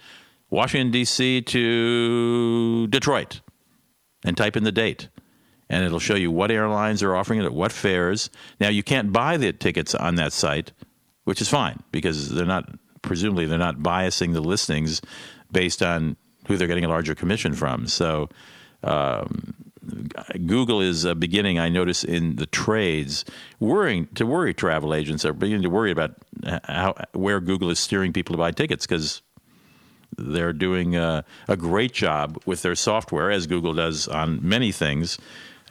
Washington, 0.55 0.91
D.C. 0.91 1.41
to 1.41 2.87
Detroit 2.87 3.41
and 4.23 4.37
type 4.37 4.55
in 4.55 4.63
the 4.63 4.71
date. 4.71 5.09
And 5.69 5.83
it'll 5.83 5.99
show 5.99 6.15
you 6.15 6.31
what 6.31 6.51
airlines 6.51 7.03
are 7.03 7.15
offering 7.15 7.41
it 7.41 7.45
at 7.45 7.53
what 7.53 7.71
fares. 7.71 8.29
Now, 8.59 8.69
you 8.69 8.83
can't 8.83 9.11
buy 9.11 9.37
the 9.37 9.51
tickets 9.51 9.93
on 9.93 10.15
that 10.15 10.31
site, 10.31 10.71
which 11.25 11.41
is 11.41 11.49
fine 11.49 11.83
because 11.91 12.29
they're 12.29 12.45
not, 12.45 12.69
presumably, 13.01 13.45
they're 13.45 13.57
not 13.57 13.79
biasing 13.79 14.33
the 14.33 14.41
listings 14.41 15.01
based 15.51 15.83
on 15.83 16.15
who 16.47 16.55
they're 16.55 16.67
getting 16.67 16.85
a 16.85 16.89
larger 16.89 17.15
commission 17.15 17.53
from. 17.53 17.87
So, 17.87 18.29
um, 18.83 19.55
Google 20.45 20.81
is 20.81 21.05
uh, 21.05 21.13
beginning, 21.13 21.59
I 21.59 21.69
notice 21.69 22.03
in 22.03 22.37
the 22.37 22.45
trades, 22.45 23.25
worrying 23.59 24.07
to 24.15 24.25
worry 24.25 24.53
travel 24.53 24.93
agents 24.93 25.25
are 25.25 25.33
beginning 25.33 25.63
to 25.63 25.69
worry 25.69 25.91
about 25.91 26.15
how 26.63 26.95
where 27.13 27.39
Google 27.39 27.69
is 27.69 27.77
steering 27.77 28.13
people 28.13 28.33
to 28.33 28.37
buy 28.37 28.51
tickets 28.51 28.87
because 28.87 29.21
they're 30.17 30.53
doing 30.53 30.95
a, 30.95 31.25
a, 31.47 31.57
great 31.57 31.93
job 31.93 32.37
with 32.45 32.61
their 32.61 32.75
software, 32.75 33.31
as 33.31 33.47
Google 33.47 33.73
does 33.73 34.07
on 34.07 34.39
many 34.47 34.71
things, 34.71 35.17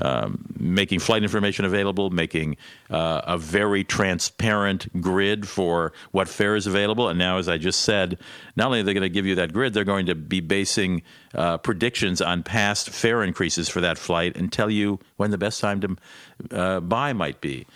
um, 0.00 0.44
making 0.59 0.98
flight 0.98 1.22
information 1.22 1.64
available, 1.64 2.11
making 2.11 2.57
uh, 2.90 3.20
a 3.24 3.38
very 3.38 3.85
transparent 3.85 4.88
grid 5.00 5.46
for 5.46 5.92
what 6.11 6.28
fare 6.28 6.57
is 6.57 6.66
available. 6.66 7.09
And 7.09 7.18
now, 7.18 7.38
as 7.38 7.48
I 7.48 7.59
just 7.59 7.80
said, 7.80 8.18
not 8.57 8.66
only 8.66 8.80
are 8.80 8.83
they 8.83 8.94
going 8.94 9.02
to 9.02 9.09
give 9.09 9.26
you 9.26 9.37
that 9.37 9.52
grid, 9.52 9.72
they're 9.72 9.85
going 9.85 10.07
to 10.07 10.14
be 10.14 10.40
basing 10.40 11.02
uh, 11.35 11.59
predictions 11.59 12.20
on 12.20 12.42
past 12.42 12.90
fare 12.90 13.22
increases 13.22 13.68
for 13.68 13.80
that 13.83 13.98
flight 13.98 14.37
and 14.37 14.52
tell 14.52 14.70
you 14.70 14.98
when 15.16 15.30
the 15.30 15.38
best 15.38 15.61
time 15.61 15.80
to 15.80 15.96
uh, 16.50 16.80
buy 16.80 17.12
might 17.12 17.40
be 17.40 17.66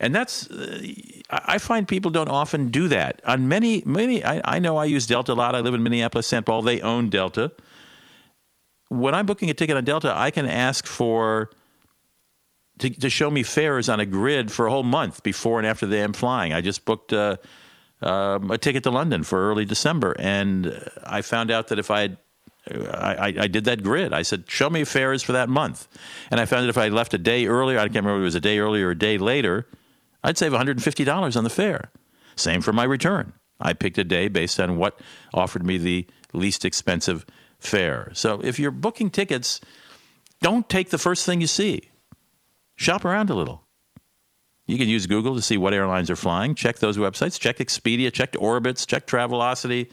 and 0.00 0.14
that's 0.14 0.50
uh, 0.50 0.82
I 1.30 1.58
find 1.58 1.86
people 1.86 2.10
don't 2.10 2.28
often 2.28 2.68
do 2.68 2.88
that. 2.88 3.20
On 3.24 3.48
many 3.48 3.82
many, 3.86 4.24
I, 4.24 4.56
I, 4.56 4.58
know 4.58 4.76
I 4.76 4.84
use 4.84 5.06
Delta 5.06 5.32
a 5.32 5.34
lot. 5.34 5.54
I 5.54 5.60
live 5.60 5.74
in 5.74 5.82
Minneapolis, 5.82 6.26
St. 6.26 6.44
Paul. 6.44 6.62
They 6.62 6.80
own 6.80 7.10
Delta. 7.10 7.52
When 8.88 9.14
I'm 9.14 9.26
booking 9.26 9.50
a 9.50 9.54
ticket 9.54 9.76
on 9.76 9.84
Delta, 9.84 10.12
I 10.16 10.30
can 10.30 10.46
ask 10.46 10.86
for 10.86 11.50
to, 12.78 12.90
to 12.90 13.10
show 13.10 13.30
me 13.30 13.42
fares 13.42 13.88
on 13.88 14.00
a 14.00 14.06
grid 14.06 14.52
for 14.52 14.66
a 14.66 14.70
whole 14.70 14.82
month 14.82 15.22
before 15.22 15.58
and 15.58 15.66
after 15.66 15.86
I'm 15.86 16.12
flying. 16.12 16.52
I 16.52 16.60
just 16.60 16.84
booked 16.84 17.12
uh, 17.12 17.36
um, 18.02 18.50
a 18.50 18.58
ticket 18.58 18.82
to 18.84 18.90
London 18.90 19.22
for 19.22 19.50
early 19.50 19.64
December, 19.64 20.14
and 20.18 20.82
I 21.04 21.22
found 21.22 21.50
out 21.50 21.68
that 21.68 21.78
if 21.78 21.90
I 21.90 22.00
had 22.00 22.18
I, 22.66 23.34
I, 23.40 23.46
did 23.46 23.64
that 23.64 23.82
grid. 23.82 24.14
I 24.14 24.22
said, 24.22 24.44
show 24.48 24.70
me 24.70 24.84
fares 24.84 25.22
for 25.22 25.32
that 25.32 25.50
month. 25.50 25.86
And 26.30 26.40
I 26.40 26.46
found 26.46 26.64
that 26.64 26.70
if 26.70 26.78
I 26.78 26.88
left 26.88 27.12
a 27.12 27.18
day 27.18 27.46
earlier, 27.46 27.78
I 27.78 27.82
can't 27.82 27.96
remember 27.96 28.20
if 28.20 28.22
it 28.22 28.24
was 28.24 28.34
a 28.36 28.40
day 28.40 28.58
earlier 28.58 28.88
or 28.88 28.92
a 28.92 28.98
day 28.98 29.18
later, 29.18 29.66
I'd 30.24 30.38
save 30.38 30.52
$150 30.52 31.36
on 31.36 31.44
the 31.44 31.50
fare. 31.50 31.90
Same 32.34 32.62
for 32.62 32.72
my 32.72 32.84
return. 32.84 33.34
I 33.60 33.74
picked 33.74 33.98
a 33.98 34.04
day 34.04 34.28
based 34.28 34.58
on 34.58 34.78
what 34.78 34.98
offered 35.32 35.64
me 35.64 35.78
the 35.78 36.06
least 36.32 36.64
expensive 36.64 37.24
fare. 37.58 38.10
So 38.14 38.40
if 38.42 38.58
you're 38.58 38.72
booking 38.72 39.10
tickets, 39.10 39.60
don't 40.40 40.68
take 40.68 40.90
the 40.90 40.98
first 40.98 41.24
thing 41.24 41.40
you 41.40 41.46
see. 41.46 41.90
Shop 42.74 43.04
around 43.04 43.30
a 43.30 43.34
little. 43.34 43.62
You 44.66 44.78
can 44.78 44.88
use 44.88 45.06
Google 45.06 45.36
to 45.36 45.42
see 45.42 45.58
what 45.58 45.74
airlines 45.74 46.10
are 46.10 46.16
flying. 46.16 46.54
Check 46.54 46.78
those 46.78 46.96
websites. 46.96 47.38
Check 47.38 47.58
Expedia. 47.58 48.12
Check 48.12 48.32
Orbitz. 48.32 48.86
Check 48.86 49.06
Travelocity. 49.06 49.90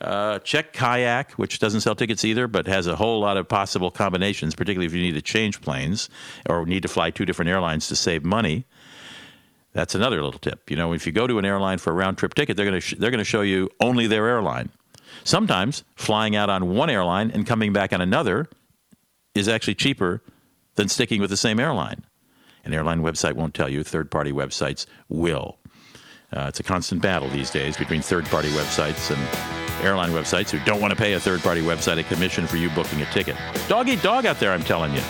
Uh, 0.00 0.38
check 0.40 0.72
Kayak, 0.72 1.32
which 1.32 1.58
doesn't 1.58 1.80
sell 1.82 1.94
tickets 1.94 2.24
either, 2.24 2.48
but 2.48 2.66
has 2.66 2.86
a 2.86 2.96
whole 2.96 3.20
lot 3.20 3.36
of 3.36 3.48
possible 3.48 3.90
combinations, 3.90 4.54
particularly 4.54 4.86
if 4.86 4.92
you 4.92 5.00
need 5.00 5.14
to 5.14 5.22
change 5.22 5.60
planes 5.60 6.10
or 6.48 6.66
need 6.66 6.82
to 6.82 6.88
fly 6.88 7.10
two 7.10 7.24
different 7.24 7.50
airlines 7.50 7.88
to 7.88 7.96
save 7.96 8.24
money. 8.24 8.66
That's 9.76 9.94
another 9.94 10.22
little 10.22 10.40
tip. 10.40 10.70
You 10.70 10.76
know, 10.76 10.94
if 10.94 11.04
you 11.06 11.12
go 11.12 11.26
to 11.26 11.38
an 11.38 11.44
airline 11.44 11.76
for 11.76 11.90
a 11.90 11.92
round 11.92 12.16
trip 12.16 12.32
ticket, 12.32 12.56
they're 12.56 12.64
going 12.64 12.80
to 12.80 12.80
sh- 12.80 12.94
they're 12.98 13.10
going 13.10 13.18
to 13.18 13.24
show 13.24 13.42
you 13.42 13.68
only 13.78 14.06
their 14.06 14.26
airline. 14.26 14.70
Sometimes 15.22 15.84
flying 15.96 16.34
out 16.34 16.48
on 16.48 16.74
one 16.74 16.88
airline 16.88 17.30
and 17.30 17.46
coming 17.46 17.74
back 17.74 17.92
on 17.92 18.00
another 18.00 18.48
is 19.34 19.48
actually 19.48 19.74
cheaper 19.74 20.22
than 20.76 20.88
sticking 20.88 21.20
with 21.20 21.28
the 21.28 21.36
same 21.36 21.60
airline. 21.60 22.06
An 22.64 22.72
airline 22.72 23.02
website 23.02 23.34
won't 23.34 23.52
tell 23.52 23.68
you; 23.68 23.84
third-party 23.84 24.32
websites 24.32 24.86
will. 25.10 25.58
Uh, 26.34 26.46
it's 26.48 26.58
a 26.58 26.62
constant 26.62 27.02
battle 27.02 27.28
these 27.28 27.50
days 27.50 27.76
between 27.76 28.00
third-party 28.00 28.48
websites 28.52 29.14
and 29.14 29.84
airline 29.84 30.12
websites 30.12 30.48
who 30.48 30.58
don't 30.60 30.80
want 30.80 30.90
to 30.90 30.96
pay 30.96 31.12
a 31.12 31.20
third-party 31.20 31.60
website 31.60 32.00
a 32.00 32.02
commission 32.04 32.46
for 32.46 32.56
you 32.56 32.70
booking 32.70 33.02
a 33.02 33.06
ticket. 33.12 33.36
Dog 33.68 33.90
eat 33.90 34.02
dog 34.02 34.24
out 34.24 34.40
there, 34.40 34.52
I'm 34.52 34.64
telling 34.64 34.94
you. 34.94 35.02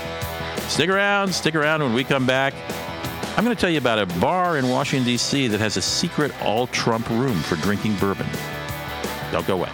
Stick 0.62 0.90
around, 0.90 1.32
stick 1.32 1.54
around 1.54 1.84
when 1.84 1.94
we 1.94 2.02
come 2.02 2.26
back. 2.26 2.52
I'm 3.36 3.44
going 3.44 3.54
to 3.54 3.60
tell 3.60 3.68
you 3.68 3.76
about 3.76 3.98
a 3.98 4.06
bar 4.18 4.56
in 4.56 4.66
Washington, 4.70 5.04
D.C. 5.04 5.48
that 5.48 5.60
has 5.60 5.76
a 5.76 5.82
secret 5.82 6.32
all 6.42 6.68
Trump 6.68 7.06
room 7.10 7.38
for 7.40 7.56
drinking 7.56 7.96
bourbon. 7.96 8.26
Don't 9.30 9.46
go 9.46 9.56
away. 9.56 9.70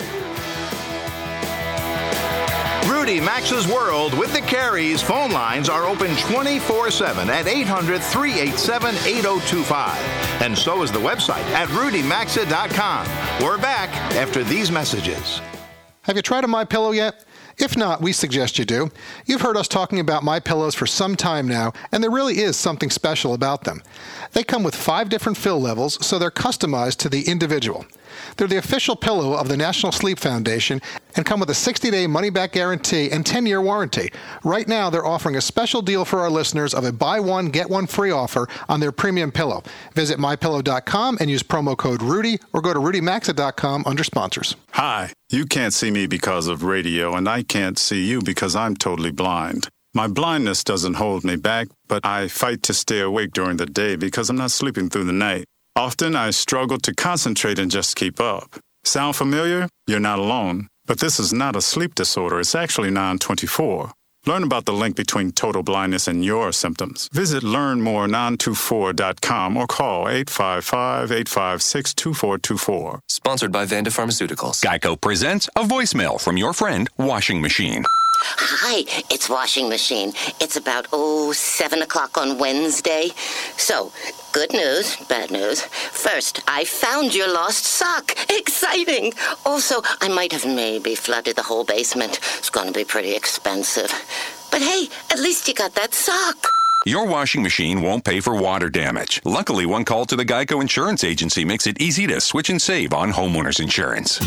Rudy 2.88 3.20
Maxa's 3.20 3.68
World 3.68 4.18
with 4.18 4.33
the 4.33 4.40
Careys 4.40 5.01
phone 5.01 5.31
lines 5.31 5.68
are 5.68 5.85
open 5.85 6.16
24 6.16 6.90
7 6.90 7.31
at 7.31 7.46
800 7.46 8.03
387 8.03 8.96
8025. 8.96 10.42
And 10.42 10.59
so 10.59 10.83
is 10.83 10.90
the 10.90 10.98
website 10.98 11.44
at 11.53 11.68
rudymaxa.com. 11.68 13.44
We're 13.44 13.59
back 13.59 13.90
after 14.16 14.42
these 14.42 14.72
messages. 14.72 15.40
Have 16.03 16.16
you 16.16 16.22
tried 16.22 16.42
a 16.42 16.48
My 16.48 16.64
Pillow 16.64 16.90
yet? 16.90 17.25
If 17.58 17.76
not, 17.76 18.00
we 18.00 18.12
suggest 18.12 18.58
you 18.58 18.64
do. 18.64 18.90
You've 19.26 19.42
heard 19.42 19.56
us 19.56 19.68
talking 19.68 20.00
about 20.00 20.22
My 20.22 20.40
Pillows 20.40 20.74
for 20.74 20.86
some 20.86 21.16
time 21.16 21.46
now, 21.46 21.72
and 21.90 22.02
there 22.02 22.10
really 22.10 22.38
is 22.38 22.56
something 22.56 22.90
special 22.90 23.34
about 23.34 23.64
them. 23.64 23.82
They 24.32 24.44
come 24.44 24.62
with 24.62 24.74
five 24.74 25.08
different 25.08 25.38
fill 25.38 25.60
levels, 25.60 26.04
so 26.04 26.18
they're 26.18 26.30
customized 26.30 26.96
to 26.98 27.08
the 27.08 27.22
individual. 27.28 27.86
They're 28.36 28.48
the 28.48 28.58
official 28.58 28.96
pillow 28.96 29.34
of 29.34 29.48
the 29.48 29.56
National 29.56 29.92
Sleep 29.92 30.18
Foundation 30.18 30.80
and 31.16 31.26
come 31.26 31.40
with 31.40 31.50
a 31.50 31.54
60 31.54 31.90
day 31.90 32.06
money 32.06 32.30
back 32.30 32.52
guarantee 32.52 33.10
and 33.10 33.24
10 33.24 33.46
year 33.46 33.60
warranty. 33.60 34.10
Right 34.44 34.68
now, 34.68 34.90
they're 34.90 35.06
offering 35.06 35.36
a 35.36 35.40
special 35.40 35.82
deal 35.82 36.04
for 36.04 36.20
our 36.20 36.30
listeners 36.30 36.74
of 36.74 36.84
a 36.84 36.92
buy 36.92 37.20
one, 37.20 37.48
get 37.48 37.68
one 37.68 37.86
free 37.86 38.10
offer 38.10 38.48
on 38.68 38.80
their 38.80 38.92
premium 38.92 39.32
pillow. 39.32 39.62
Visit 39.94 40.18
mypillow.com 40.18 41.18
and 41.20 41.30
use 41.30 41.42
promo 41.42 41.76
code 41.76 42.02
Rudy 42.02 42.38
or 42.52 42.60
go 42.60 42.72
to 42.72 42.80
rudymaxa.com 42.80 43.84
under 43.86 44.04
sponsors. 44.04 44.56
Hi, 44.72 45.12
you 45.33 45.47
can't 45.47 45.73
see 45.73 45.90
me 45.90 46.07
because 46.07 46.47
of 46.47 46.62
radio, 46.62 47.16
and 47.16 47.27
I 47.27 47.42
can't 47.42 47.79
see 47.79 48.05
you 48.05 48.21
because 48.21 48.55
I'm 48.55 48.77
totally 48.77 49.11
blind. 49.11 49.66
My 49.95 50.07
blindness 50.07 50.62
doesn't 50.62 50.95
hold 50.95 51.25
me 51.25 51.37
back, 51.37 51.68
but 51.88 52.05
I 52.05 52.29
fight 52.29 52.62
to 52.64 52.75
stay 52.75 53.01
awake 53.01 53.33
during 53.33 53.57
the 53.57 53.66
day 53.66 53.97
because 53.97 54.29
I'm 54.29 54.37
not 54.37 54.51
sleeping 54.51 54.90
through 54.90 55.05
the 55.05 55.12
night. 55.12 55.47
Often 55.75 56.16
I 56.16 56.31
struggle 56.31 56.79
to 56.79 56.95
concentrate 56.95 57.59
and 57.59 57.71
just 57.71 57.97
keep 57.97 58.21
up. 58.21 58.59
Sound 58.85 59.16
familiar? 59.16 59.68
You're 59.87 60.01
not 60.01 60.18
alone. 60.18 60.68
But 60.85 60.99
this 60.99 61.18
is 61.18 61.33
not 61.33 61.57
a 61.57 61.62
sleep 61.62 61.95
disorder, 61.95 62.40
it's 62.40 62.55
actually 62.55 62.90
non 62.90 63.18
24. 63.18 63.92
Learn 64.24 64.44
about 64.44 64.66
the 64.66 64.72
link 64.72 64.94
between 64.94 65.32
total 65.32 65.64
blindness 65.64 66.06
and 66.06 66.24
your 66.24 66.52
symptoms. 66.52 67.08
Visit 67.12 67.42
learnmore924.com 67.42 69.56
or 69.56 69.66
call 69.66 70.08
855 70.08 71.11
856 71.11 71.92
2424. 71.94 73.00
Sponsored 73.08 73.50
by 73.50 73.64
Vanda 73.64 73.90
Pharmaceuticals. 73.90 74.64
Geico 74.64 75.00
presents 75.00 75.48
a 75.56 75.64
voicemail 75.64 76.20
from 76.20 76.37
your 76.37 76.52
friend 76.52 76.88
Washing 76.98 77.40
Machine. 77.40 77.82
Hi, 78.24 78.85
it's 79.11 79.28
Washing 79.28 79.68
Machine. 79.68 80.12
It's 80.40 80.56
about, 80.56 80.87
oh, 80.92 81.32
7 81.32 81.82
o'clock 81.82 82.16
on 82.16 82.38
Wednesday. 82.38 83.08
So, 83.56 83.90
good 84.33 84.53
news, 84.53 84.97
bad 85.09 85.31
news. 85.31 85.62
First, 85.62 86.40
I 86.49 86.64
found 86.64 87.14
your 87.14 87.33
lost 87.33 87.64
sock. 87.64 88.16
Exciting. 88.31 89.12
Also, 89.45 89.83
I 90.01 90.09
might 90.09 90.33
have 90.33 90.47
maybe 90.47 90.95
flooded 90.95 91.37
the 91.37 91.42
whole 91.42 91.64
basement. 91.64 92.18
It's 92.38 92.51
going 92.51 92.66
to 92.66 92.73
be 92.73 92.85
pretty 92.85 93.14
expensive. 93.14 93.92
But 94.51 94.62
hey, 94.62 94.88
at 95.11 95.18
least 95.18 95.49
you 95.49 95.55
got 95.55 95.75
that 95.75 95.95
sock. 95.95 96.49
Your 96.85 97.07
washing 97.07 97.42
machine 97.42 97.81
won't 97.81 98.05
pay 98.05 98.21
for 98.21 98.35
water 98.35 98.68
damage. 98.68 99.21
Luckily, 99.25 99.66
one 99.66 99.85
call 99.85 100.05
to 100.07 100.16
the 100.16 100.25
Geico 100.25 100.61
Insurance 100.61 101.05
Agency 101.05 101.45
makes 101.45 101.66
it 101.66 101.81
easy 101.81 102.07
to 102.09 102.21
switch 102.21 102.51
and 102.51 102.61
save 102.61 102.92
on 102.92 103.12
homeowners 103.12 103.61
insurance. 103.61 104.21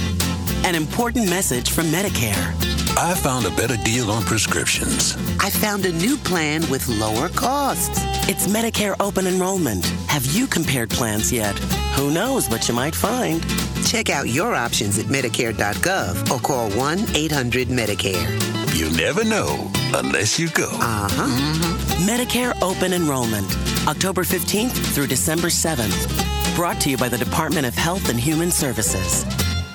An 0.64 0.76
important 0.76 1.30
message 1.30 1.70
from 1.72 1.88
Medicare. 1.88 2.75
I 2.98 3.14
found 3.14 3.46
a 3.46 3.50
better 3.52 3.76
deal 3.76 4.10
on 4.10 4.24
prescriptions. 4.24 5.16
I 5.42 5.50
found 5.50 5.86
a 5.86 5.92
new 5.92 6.16
plan 6.16 6.62
with 6.70 6.88
lower 6.88 7.28
costs. 7.30 8.00
It's 8.30 8.48
Medicare 8.48 8.96
open 9.02 9.28
enrollment. 9.28 9.86
Have 10.08 10.26
you 10.28 10.48
compared 10.48 10.90
plans 10.90 11.30
yet? 11.32 11.58
Who 11.98 12.12
knows 12.12 12.50
what 12.50 12.70
you 12.70 12.74
might 12.74 12.96
find? 12.96 13.46
Check 13.86 14.10
out 14.10 14.30
your 14.30 14.56
options 14.56 14.98
at 14.98 15.08
Medicare.gov 15.08 16.32
or 16.32 16.40
call 16.40 16.72
1 16.72 17.00
800 17.14 17.68
Medicare. 17.68 18.76
You 18.78 18.90
never 18.96 19.26
know 19.26 19.70
unless 19.94 20.40
you 20.40 20.50
go. 20.52 20.70
Uh 20.72 21.10
huh. 21.12 21.28
Mm-hmm. 21.28 22.10
Medicare 22.10 22.60
open 22.62 22.94
enrollment, 22.94 23.46
October 23.88 24.24
15th 24.24 24.72
through 24.94 25.08
December 25.08 25.48
7th. 25.48 26.56
Brought 26.56 26.80
to 26.82 26.90
you 26.90 26.98
by 26.98 27.10
the 27.10 27.18
Department 27.18 27.66
of 27.66 27.76
Health 27.76 28.08
and 28.08 28.18
Human 28.18 28.52
Services. 28.52 29.26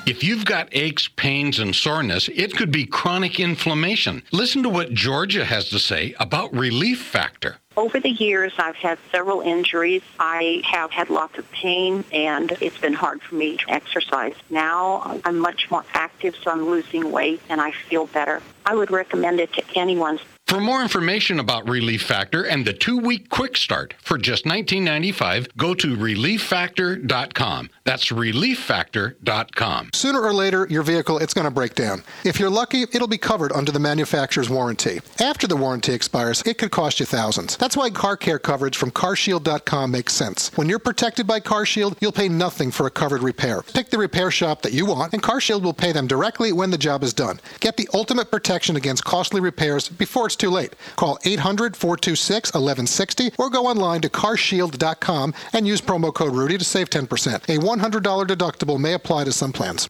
If 0.06 0.24
you've 0.24 0.44
got 0.44 0.68
aches, 0.72 1.08
pains, 1.08 1.58
and 1.58 1.74
soreness, 1.74 2.28
it 2.34 2.56
could 2.56 2.72
be 2.72 2.84
chronic 2.84 3.38
inflammation. 3.38 4.22
Listen 4.32 4.62
to 4.62 4.68
what 4.68 4.92
Georgia 4.92 5.44
has 5.44 5.68
to 5.68 5.78
say 5.78 6.14
about 6.18 6.52
Relief 6.52 7.00
Factor. 7.00 7.58
Over 7.76 8.00
the 8.00 8.10
years, 8.10 8.52
I've 8.58 8.76
had 8.76 8.98
several 9.12 9.40
injuries. 9.40 10.02
I 10.18 10.62
have 10.64 10.90
had 10.90 11.10
lots 11.10 11.38
of 11.38 11.50
pain, 11.52 12.04
and 12.12 12.50
it's 12.60 12.78
been 12.78 12.94
hard 12.94 13.22
for 13.22 13.36
me 13.36 13.58
to 13.58 13.70
exercise. 13.70 14.34
Now 14.50 15.20
I'm 15.24 15.38
much 15.38 15.70
more 15.70 15.84
active, 15.94 16.34
so 16.42 16.50
I'm 16.50 16.66
losing 16.66 17.12
weight, 17.12 17.40
and 17.48 17.60
I 17.60 17.70
feel 17.70 18.06
better. 18.06 18.42
I 18.66 18.74
would 18.74 18.90
recommend 18.90 19.38
it 19.38 19.52
to 19.52 19.62
anyone. 19.76 20.18
For 20.50 20.60
more 20.60 20.82
information 20.82 21.38
about 21.38 21.68
Relief 21.68 22.02
Factor 22.02 22.42
and 22.42 22.64
the 22.64 22.72
two-week 22.72 23.28
quick 23.28 23.56
start 23.56 23.94
for 24.02 24.18
just 24.18 24.46
$19.95, 24.46 25.46
go 25.56 25.74
to 25.74 25.96
relieffactor.com. 25.96 27.70
That's 27.84 28.08
relieffactor.com. 28.08 29.90
Sooner 29.94 30.20
or 30.20 30.34
later, 30.34 30.66
your 30.68 30.82
vehicle 30.82 31.18
it's 31.18 31.34
going 31.34 31.44
to 31.44 31.52
break 31.52 31.76
down. 31.76 32.02
If 32.24 32.40
you're 32.40 32.50
lucky, 32.50 32.82
it'll 32.82 33.06
be 33.06 33.16
covered 33.16 33.52
under 33.52 33.70
the 33.70 33.78
manufacturer's 33.78 34.50
warranty. 34.50 35.00
After 35.20 35.46
the 35.46 35.54
warranty 35.54 35.92
expires, 35.92 36.42
it 36.44 36.58
could 36.58 36.72
cost 36.72 36.98
you 36.98 37.06
thousands. 37.06 37.56
That's 37.56 37.76
why 37.76 37.90
car 37.90 38.16
care 38.16 38.40
coverage 38.40 38.76
from 38.76 38.90
carshield.com 38.90 39.92
makes 39.92 40.14
sense. 40.14 40.50
When 40.56 40.68
you're 40.68 40.80
protected 40.80 41.28
by 41.28 41.38
CarShield, 41.38 41.96
you'll 42.00 42.10
pay 42.10 42.28
nothing 42.28 42.72
for 42.72 42.88
a 42.88 42.90
covered 42.90 43.22
repair. 43.22 43.62
Pick 43.62 43.90
the 43.90 43.98
repair 43.98 44.32
shop 44.32 44.62
that 44.62 44.72
you 44.72 44.84
want, 44.84 45.12
and 45.12 45.22
CarShield 45.22 45.62
will 45.62 45.74
pay 45.74 45.92
them 45.92 46.08
directly 46.08 46.52
when 46.52 46.70
the 46.70 46.78
job 46.78 47.04
is 47.04 47.14
done. 47.14 47.38
Get 47.60 47.76
the 47.76 47.88
ultimate 47.94 48.32
protection 48.32 48.74
against 48.74 49.04
costly 49.04 49.40
repairs 49.40 49.88
before 49.88 50.26
it's 50.26 50.39
too 50.40 50.50
late. 50.50 50.74
Call 50.96 51.18
800 51.24 51.76
426 51.76 52.50
1160 52.50 53.33
or 53.38 53.50
go 53.50 53.66
online 53.66 54.00
to 54.00 54.09
carshield.com 54.09 55.35
and 55.53 55.68
use 55.68 55.81
promo 55.81 56.12
code 56.12 56.35
Rudy 56.35 56.59
to 56.59 56.64
save 56.64 56.90
10%. 56.90 57.05
A 57.48 57.59
$100 57.59 58.26
deductible 58.26 58.81
may 58.81 58.94
apply 58.94 59.24
to 59.24 59.33
some 59.33 59.53
plans. 59.53 59.88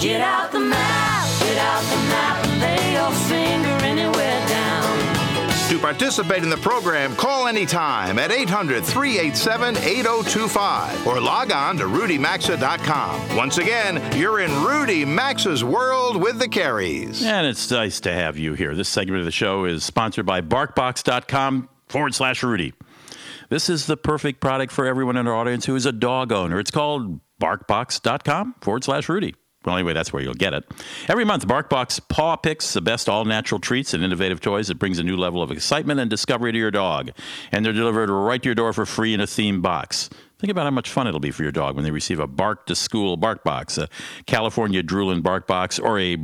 Get 0.00 0.20
out 0.20 0.41
participate 5.82 6.42
in 6.42 6.48
the 6.48 6.56
program, 6.56 7.14
call 7.16 7.48
anytime 7.48 8.18
at 8.18 8.30
800 8.30 8.84
387 8.84 9.76
8025 9.76 11.06
or 11.06 11.20
log 11.20 11.52
on 11.52 11.76
to 11.76 11.84
rudymaxa.com. 11.84 13.36
Once 13.36 13.58
again, 13.58 14.16
you're 14.16 14.40
in 14.40 14.50
Rudy 14.64 15.04
Maxa's 15.04 15.62
world 15.62 16.16
with 16.16 16.38
the 16.38 16.48
Careys. 16.48 17.22
And 17.22 17.46
it's 17.46 17.70
nice 17.70 18.00
to 18.00 18.12
have 18.12 18.38
you 18.38 18.54
here. 18.54 18.74
This 18.74 18.88
segment 18.88 19.18
of 19.18 19.24
the 19.26 19.32
show 19.32 19.64
is 19.64 19.84
sponsored 19.84 20.24
by 20.24 20.40
BarkBox.com 20.40 21.68
forward 21.88 22.14
slash 22.14 22.42
Rudy. 22.42 22.72
This 23.50 23.68
is 23.68 23.86
the 23.86 23.98
perfect 23.98 24.40
product 24.40 24.72
for 24.72 24.86
everyone 24.86 25.18
in 25.18 25.26
our 25.26 25.34
audience 25.34 25.66
who 25.66 25.76
is 25.76 25.84
a 25.84 25.92
dog 25.92 26.32
owner. 26.32 26.58
It's 26.58 26.70
called 26.70 27.20
BarkBox.com 27.40 28.54
forward 28.60 28.84
slash 28.84 29.08
Rudy. 29.08 29.34
Well, 29.64 29.76
anyway, 29.76 29.92
that's 29.92 30.12
where 30.12 30.22
you'll 30.22 30.34
get 30.34 30.54
it. 30.54 30.64
Every 31.08 31.24
month, 31.24 31.46
BarkBox 31.46 32.08
paw 32.08 32.36
picks 32.36 32.72
the 32.72 32.80
best 32.80 33.08
all 33.08 33.24
natural 33.24 33.60
treats 33.60 33.94
and 33.94 34.02
innovative 34.02 34.40
toys 34.40 34.68
that 34.68 34.78
brings 34.78 34.98
a 34.98 35.04
new 35.04 35.16
level 35.16 35.42
of 35.42 35.50
excitement 35.50 36.00
and 36.00 36.10
discovery 36.10 36.52
to 36.52 36.58
your 36.58 36.70
dog. 36.70 37.12
And 37.52 37.64
they're 37.64 37.72
delivered 37.72 38.10
right 38.10 38.42
to 38.42 38.48
your 38.48 38.54
door 38.54 38.72
for 38.72 38.84
free 38.86 39.14
in 39.14 39.20
a 39.20 39.26
theme 39.26 39.62
box. 39.62 40.10
Think 40.38 40.50
about 40.50 40.64
how 40.64 40.72
much 40.72 40.90
fun 40.90 41.06
it'll 41.06 41.20
be 41.20 41.30
for 41.30 41.44
your 41.44 41.52
dog 41.52 41.76
when 41.76 41.84
they 41.84 41.92
receive 41.92 42.18
a 42.18 42.26
Bark 42.26 42.66
to 42.66 42.74
School 42.74 43.16
Bark 43.16 43.44
Box, 43.44 43.78
a 43.78 43.88
California 44.26 44.82
Droolin 44.82 45.22
Bark 45.22 45.46
Box, 45.46 45.78
or 45.78 46.00
a 46.00 46.16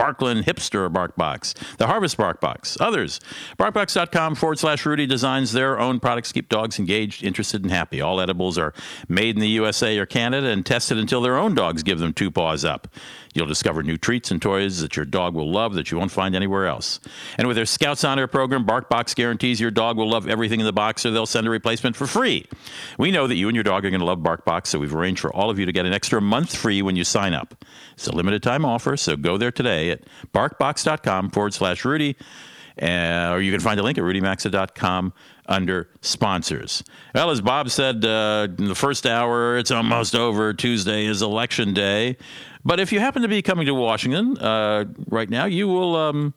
Barkland 0.00 0.44
Hipster 0.44 0.90
Bark 0.90 1.14
Box, 1.14 1.54
the 1.76 1.86
Harvest 1.86 2.16
Bark 2.16 2.40
Box, 2.40 2.78
others. 2.80 3.20
BarkBox.com 3.58 4.34
forward 4.34 4.58
slash 4.58 4.86
Rudy 4.86 5.06
designs 5.06 5.52
their 5.52 5.78
own 5.78 6.00
products 6.00 6.28
to 6.28 6.34
keep 6.34 6.48
dogs 6.48 6.78
engaged, 6.78 7.22
interested, 7.22 7.62
and 7.62 7.70
happy. 7.70 8.00
All 8.00 8.18
edibles 8.18 8.56
are 8.56 8.72
made 9.08 9.36
in 9.36 9.40
the 9.42 9.48
USA 9.48 9.98
or 9.98 10.06
Canada 10.06 10.46
and 10.48 10.64
tested 10.64 10.96
until 10.96 11.20
their 11.20 11.36
own 11.36 11.54
dogs 11.54 11.82
give 11.82 11.98
them 11.98 12.14
two 12.14 12.30
paws 12.30 12.64
up. 12.64 12.88
You'll 13.32 13.46
discover 13.46 13.82
new 13.82 13.96
treats 13.96 14.30
and 14.30 14.42
toys 14.42 14.80
that 14.80 14.96
your 14.96 15.04
dog 15.04 15.34
will 15.34 15.50
love 15.50 15.74
that 15.74 15.90
you 15.90 15.98
won't 15.98 16.10
find 16.10 16.34
anywhere 16.34 16.66
else. 16.66 16.98
And 17.38 17.46
with 17.46 17.56
their 17.56 17.66
Scout's 17.66 18.02
Honor 18.02 18.26
program, 18.26 18.66
BarkBox 18.66 19.14
guarantees 19.14 19.60
your 19.60 19.70
dog 19.70 19.96
will 19.96 20.10
love 20.10 20.28
everything 20.28 20.58
in 20.58 20.66
the 20.66 20.72
box 20.72 21.06
or 21.06 21.12
they'll 21.12 21.26
send 21.26 21.46
a 21.46 21.50
replacement 21.50 21.94
for 21.94 22.08
free. 22.08 22.46
We 22.98 23.12
know 23.12 23.28
that 23.28 23.36
you 23.36 23.48
and 23.48 23.54
your 23.54 23.62
dog 23.62 23.84
are 23.84 23.90
going 23.90 24.00
to 24.00 24.06
love 24.06 24.18
BarkBox, 24.18 24.66
so 24.66 24.80
we've 24.80 24.94
arranged 24.94 25.20
for 25.20 25.32
all 25.32 25.48
of 25.48 25.58
you 25.58 25.66
to 25.66 25.72
get 25.72 25.86
an 25.86 25.92
extra 25.92 26.20
month 26.20 26.56
free 26.56 26.82
when 26.82 26.96
you 26.96 27.04
sign 27.04 27.32
up. 27.32 27.64
It's 27.94 28.08
a 28.08 28.14
limited 28.14 28.42
time 28.42 28.64
offer, 28.64 28.96
so 28.96 29.16
go 29.16 29.38
there 29.38 29.52
today 29.52 29.90
at 29.90 30.00
barkbox.com 30.34 31.30
forward 31.30 31.54
slash 31.54 31.84
Rudy. 31.84 32.16
Uh, 32.80 33.30
or 33.32 33.40
you 33.40 33.50
can 33.50 33.60
find 33.60 33.78
a 33.80 33.82
link 33.82 33.98
at 33.98 34.04
rudymaxa.com 34.04 35.12
under 35.46 35.88
sponsors. 36.00 36.82
Well, 37.14 37.30
as 37.30 37.40
Bob 37.40 37.70
said 37.70 38.04
uh, 38.04 38.48
in 38.58 38.66
the 38.66 38.74
first 38.74 39.06
hour, 39.06 39.56
it's 39.58 39.70
almost 39.70 40.14
over. 40.14 40.52
Tuesday 40.54 41.06
is 41.06 41.22
election 41.22 41.74
day. 41.74 42.16
But 42.64 42.78
if 42.78 42.92
you 42.92 43.00
happen 43.00 43.22
to 43.22 43.28
be 43.28 43.42
coming 43.42 43.66
to 43.66 43.74
Washington 43.74 44.38
uh, 44.38 44.84
right 45.08 45.28
now, 45.28 45.46
you 45.46 45.68
will. 45.68 45.96
Um, 45.96 46.34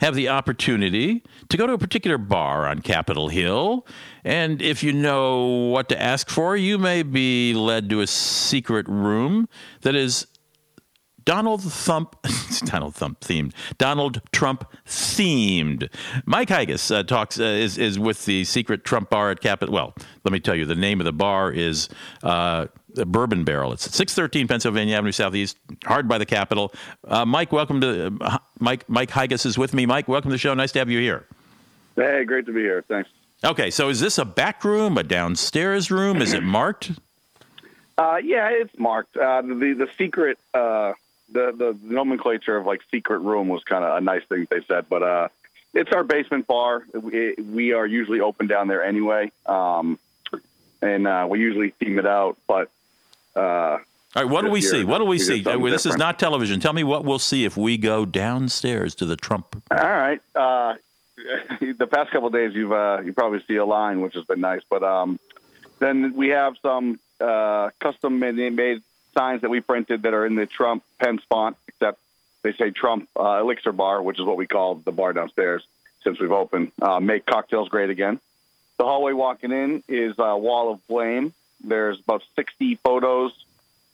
have 0.00 0.14
the 0.14 0.28
opportunity 0.28 1.22
to 1.48 1.56
go 1.56 1.66
to 1.66 1.74
a 1.74 1.78
particular 1.78 2.16
bar 2.18 2.66
on 2.66 2.80
Capitol 2.80 3.28
Hill. 3.28 3.86
And 4.24 4.62
if 4.62 4.82
you 4.82 4.92
know 4.92 5.46
what 5.46 5.88
to 5.90 6.00
ask 6.00 6.30
for, 6.30 6.56
you 6.56 6.78
may 6.78 7.02
be 7.02 7.52
led 7.54 7.90
to 7.90 8.00
a 8.00 8.06
secret 8.06 8.88
room 8.88 9.48
that 9.82 9.94
is 9.94 10.26
Donald 11.24 11.62
Thump, 11.62 12.16
Donald 12.64 12.94
Thump 12.94 13.20
themed, 13.20 13.52
Donald 13.78 14.22
Trump 14.32 14.64
themed. 14.86 15.88
Mike 16.24 16.48
Hygas 16.48 16.94
uh, 16.94 17.02
talks 17.02 17.38
uh, 17.38 17.44
is 17.44 17.78
is 17.78 17.98
with 17.98 18.24
the 18.24 18.44
secret 18.44 18.84
Trump 18.84 19.10
bar 19.10 19.30
at 19.30 19.40
Capitol. 19.40 19.74
Well, 19.74 19.94
let 20.24 20.32
me 20.32 20.40
tell 20.40 20.54
you, 20.54 20.64
the 20.64 20.74
name 20.74 21.00
of 21.00 21.04
the 21.04 21.12
bar 21.12 21.52
is 21.52 21.88
uh, 22.22 22.66
Bourbon 22.94 23.44
Barrel. 23.44 23.72
It's 23.72 23.86
at 23.86 23.92
six 23.92 24.14
thirteen 24.14 24.48
Pennsylvania 24.48 24.96
Avenue 24.96 25.12
Southeast, 25.12 25.58
hard 25.84 26.08
by 26.08 26.18
the 26.18 26.26
Capitol. 26.26 26.72
Uh, 27.06 27.24
Mike, 27.24 27.52
welcome 27.52 27.80
to 27.80 28.16
uh, 28.20 28.38
Mike. 28.58 28.88
Mike 28.88 29.10
Hygas 29.10 29.46
is 29.46 29.58
with 29.58 29.74
me. 29.74 29.86
Mike, 29.86 30.08
welcome 30.08 30.30
to 30.30 30.34
the 30.34 30.38
show. 30.38 30.54
Nice 30.54 30.72
to 30.72 30.78
have 30.78 30.90
you 30.90 31.00
here. 31.00 31.26
Hey, 31.96 32.24
great 32.24 32.46
to 32.46 32.52
be 32.52 32.60
here. 32.60 32.82
Thanks. 32.88 33.10
Okay, 33.42 33.70
so 33.70 33.88
is 33.88 34.00
this 34.00 34.18
a 34.18 34.24
back 34.24 34.64
room, 34.64 34.98
a 34.98 35.02
downstairs 35.02 35.90
room? 35.90 36.20
Is 36.20 36.32
it 36.32 36.42
marked? 36.42 36.92
Uh, 37.96 38.16
yeah, 38.22 38.48
it's 38.50 38.78
marked. 38.78 39.16
Uh, 39.16 39.42
the 39.42 39.74
the 39.76 39.88
secret 39.98 40.38
uh, 40.54 40.92
the 41.32 41.52
the 41.56 41.78
nomenclature 41.82 42.56
of 42.56 42.66
like 42.66 42.80
secret 42.90 43.18
room 43.18 43.48
was 43.48 43.62
kind 43.64 43.84
of 43.84 43.96
a 43.96 44.00
nice 44.00 44.24
thing 44.24 44.46
they 44.50 44.60
said, 44.66 44.86
but 44.88 45.02
uh, 45.02 45.28
it's 45.74 45.92
our 45.92 46.04
basement 46.04 46.46
bar. 46.46 46.84
We, 46.92 47.34
we 47.34 47.72
are 47.72 47.86
usually 47.86 48.20
open 48.20 48.46
down 48.46 48.68
there 48.68 48.82
anyway, 48.82 49.30
um, 49.46 49.98
and 50.82 51.06
uh, 51.06 51.26
we 51.28 51.40
usually 51.40 51.70
theme 51.70 51.98
it 51.98 52.06
out. 52.06 52.38
But 52.46 52.70
uh, 53.36 53.40
all 53.40 53.80
right, 54.16 54.24
what 54.24 54.44
do 54.44 54.50
we 54.50 54.60
see? 54.60 54.84
What 54.84 54.98
do 54.98 55.04
we 55.04 55.18
see? 55.18 55.42
This 55.42 55.86
is 55.86 55.96
not 55.96 56.18
television. 56.18 56.58
Tell 56.58 56.72
me 56.72 56.84
what 56.84 57.04
we'll 57.04 57.20
see 57.20 57.44
if 57.44 57.56
we 57.56 57.76
go 57.76 58.04
downstairs 58.04 58.94
to 58.96 59.06
the 59.06 59.16
Trump. 59.16 59.62
All 59.70 59.78
right. 59.78 60.20
Uh, 60.34 60.74
the 61.60 61.86
past 61.86 62.10
couple 62.10 62.26
of 62.26 62.32
days, 62.32 62.52
you've 62.54 62.72
uh, 62.72 63.00
you 63.04 63.12
probably 63.12 63.42
see 63.46 63.56
a 63.56 63.64
line, 63.64 64.00
which 64.00 64.14
has 64.14 64.24
been 64.24 64.40
nice. 64.40 64.62
But 64.68 64.82
um, 64.82 65.20
then 65.78 66.14
we 66.16 66.28
have 66.28 66.54
some 66.62 66.98
uh, 67.20 67.70
custom 67.78 68.18
made 68.18 68.82
signs 69.14 69.42
that 69.42 69.50
we 69.50 69.60
printed 69.60 70.02
that 70.02 70.14
are 70.14 70.26
in 70.26 70.34
the 70.34 70.46
Trump 70.46 70.82
Pence 70.98 71.22
font, 71.28 71.56
except 71.68 71.98
they 72.42 72.52
say 72.52 72.70
Trump 72.70 73.08
uh, 73.18 73.40
Elixir 73.40 73.72
Bar, 73.72 74.02
which 74.02 74.18
is 74.18 74.24
what 74.24 74.36
we 74.36 74.46
call 74.46 74.76
the 74.76 74.92
bar 74.92 75.12
downstairs 75.12 75.66
since 76.02 76.18
we've 76.18 76.32
opened. 76.32 76.72
Uh, 76.80 77.00
make 77.00 77.26
cocktails 77.26 77.68
great 77.68 77.90
again. 77.90 78.20
The 78.78 78.84
hallway 78.84 79.12
walking 79.12 79.52
in 79.52 79.82
is 79.88 80.14
a 80.18 80.36
wall 80.38 80.72
of 80.72 80.86
blame. 80.86 81.34
There's 81.62 82.00
about 82.00 82.22
60 82.36 82.76
photos, 82.76 83.32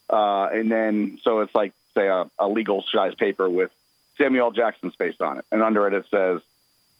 uh, 0.09 0.49
and 0.53 0.71
then 0.71 1.19
so 1.23 1.41
it's 1.41 1.55
like 1.55 1.73
say 1.95 2.07
a, 2.07 2.31
a 2.39 2.47
legal 2.47 2.85
size 2.93 3.15
paper 3.17 3.51
with 3.51 3.73
Samuel. 4.19 4.53
Jackson's 4.53 4.95
face 4.95 5.17
on 5.21 5.39
it, 5.39 5.45
and 5.51 5.63
under 5.63 5.89
it 5.89 5.95
it 5.95 6.07
says, 6.09 6.41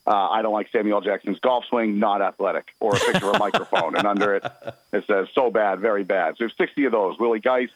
uh, 0.05 0.11
"I 0.29 0.41
don't 0.41 0.51
like 0.51 0.69
Samuel. 0.71 0.99
Jackson's 0.99 1.39
golf 1.39 1.63
swing, 1.69 1.99
not 1.99 2.21
athletic," 2.21 2.73
or 2.81 2.97
a 2.97 2.99
picture 2.99 3.29
of 3.29 3.35
a 3.35 3.39
microphone, 3.39 3.95
and 3.95 4.05
under 4.05 4.35
it 4.35 4.43
it 4.91 5.05
says, 5.07 5.29
"So 5.33 5.49
bad, 5.49 5.79
very 5.79 6.03
bad." 6.03 6.33
So 6.33 6.43
there's 6.43 6.57
60 6.57 6.83
of 6.83 6.91
those. 6.91 7.17
Willie 7.17 7.39
Geist, 7.39 7.71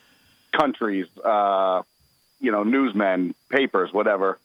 countries, 0.52 1.08
uh, 1.24 1.82
you 2.40 2.52
know, 2.52 2.64
newsmen, 2.64 3.36
papers, 3.50 3.92
whatever. 3.94 4.38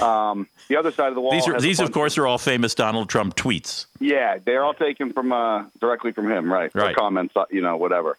Um, 0.00 0.48
the 0.68 0.76
other 0.76 0.90
side 0.90 1.08
of 1.08 1.14
the 1.14 1.20
wall. 1.20 1.30
These 1.32 1.46
are 1.46 1.60
these 1.60 1.78
of 1.80 1.92
course 1.92 2.18
are 2.18 2.26
all 2.26 2.38
famous 2.38 2.74
Donald 2.74 3.08
Trump 3.08 3.36
tweets. 3.36 3.86
yeah, 4.00 4.38
they're 4.44 4.64
all 4.64 4.74
taken 4.74 5.12
from 5.12 5.32
uh, 5.32 5.64
directly 5.80 6.10
from 6.12 6.30
him, 6.30 6.52
right? 6.52 6.70
Or 6.74 6.80
Right. 6.80 6.96
comments, 6.96 7.36
uh, 7.36 7.44
you 7.50 7.60
know, 7.60 7.76
whatever. 7.76 8.16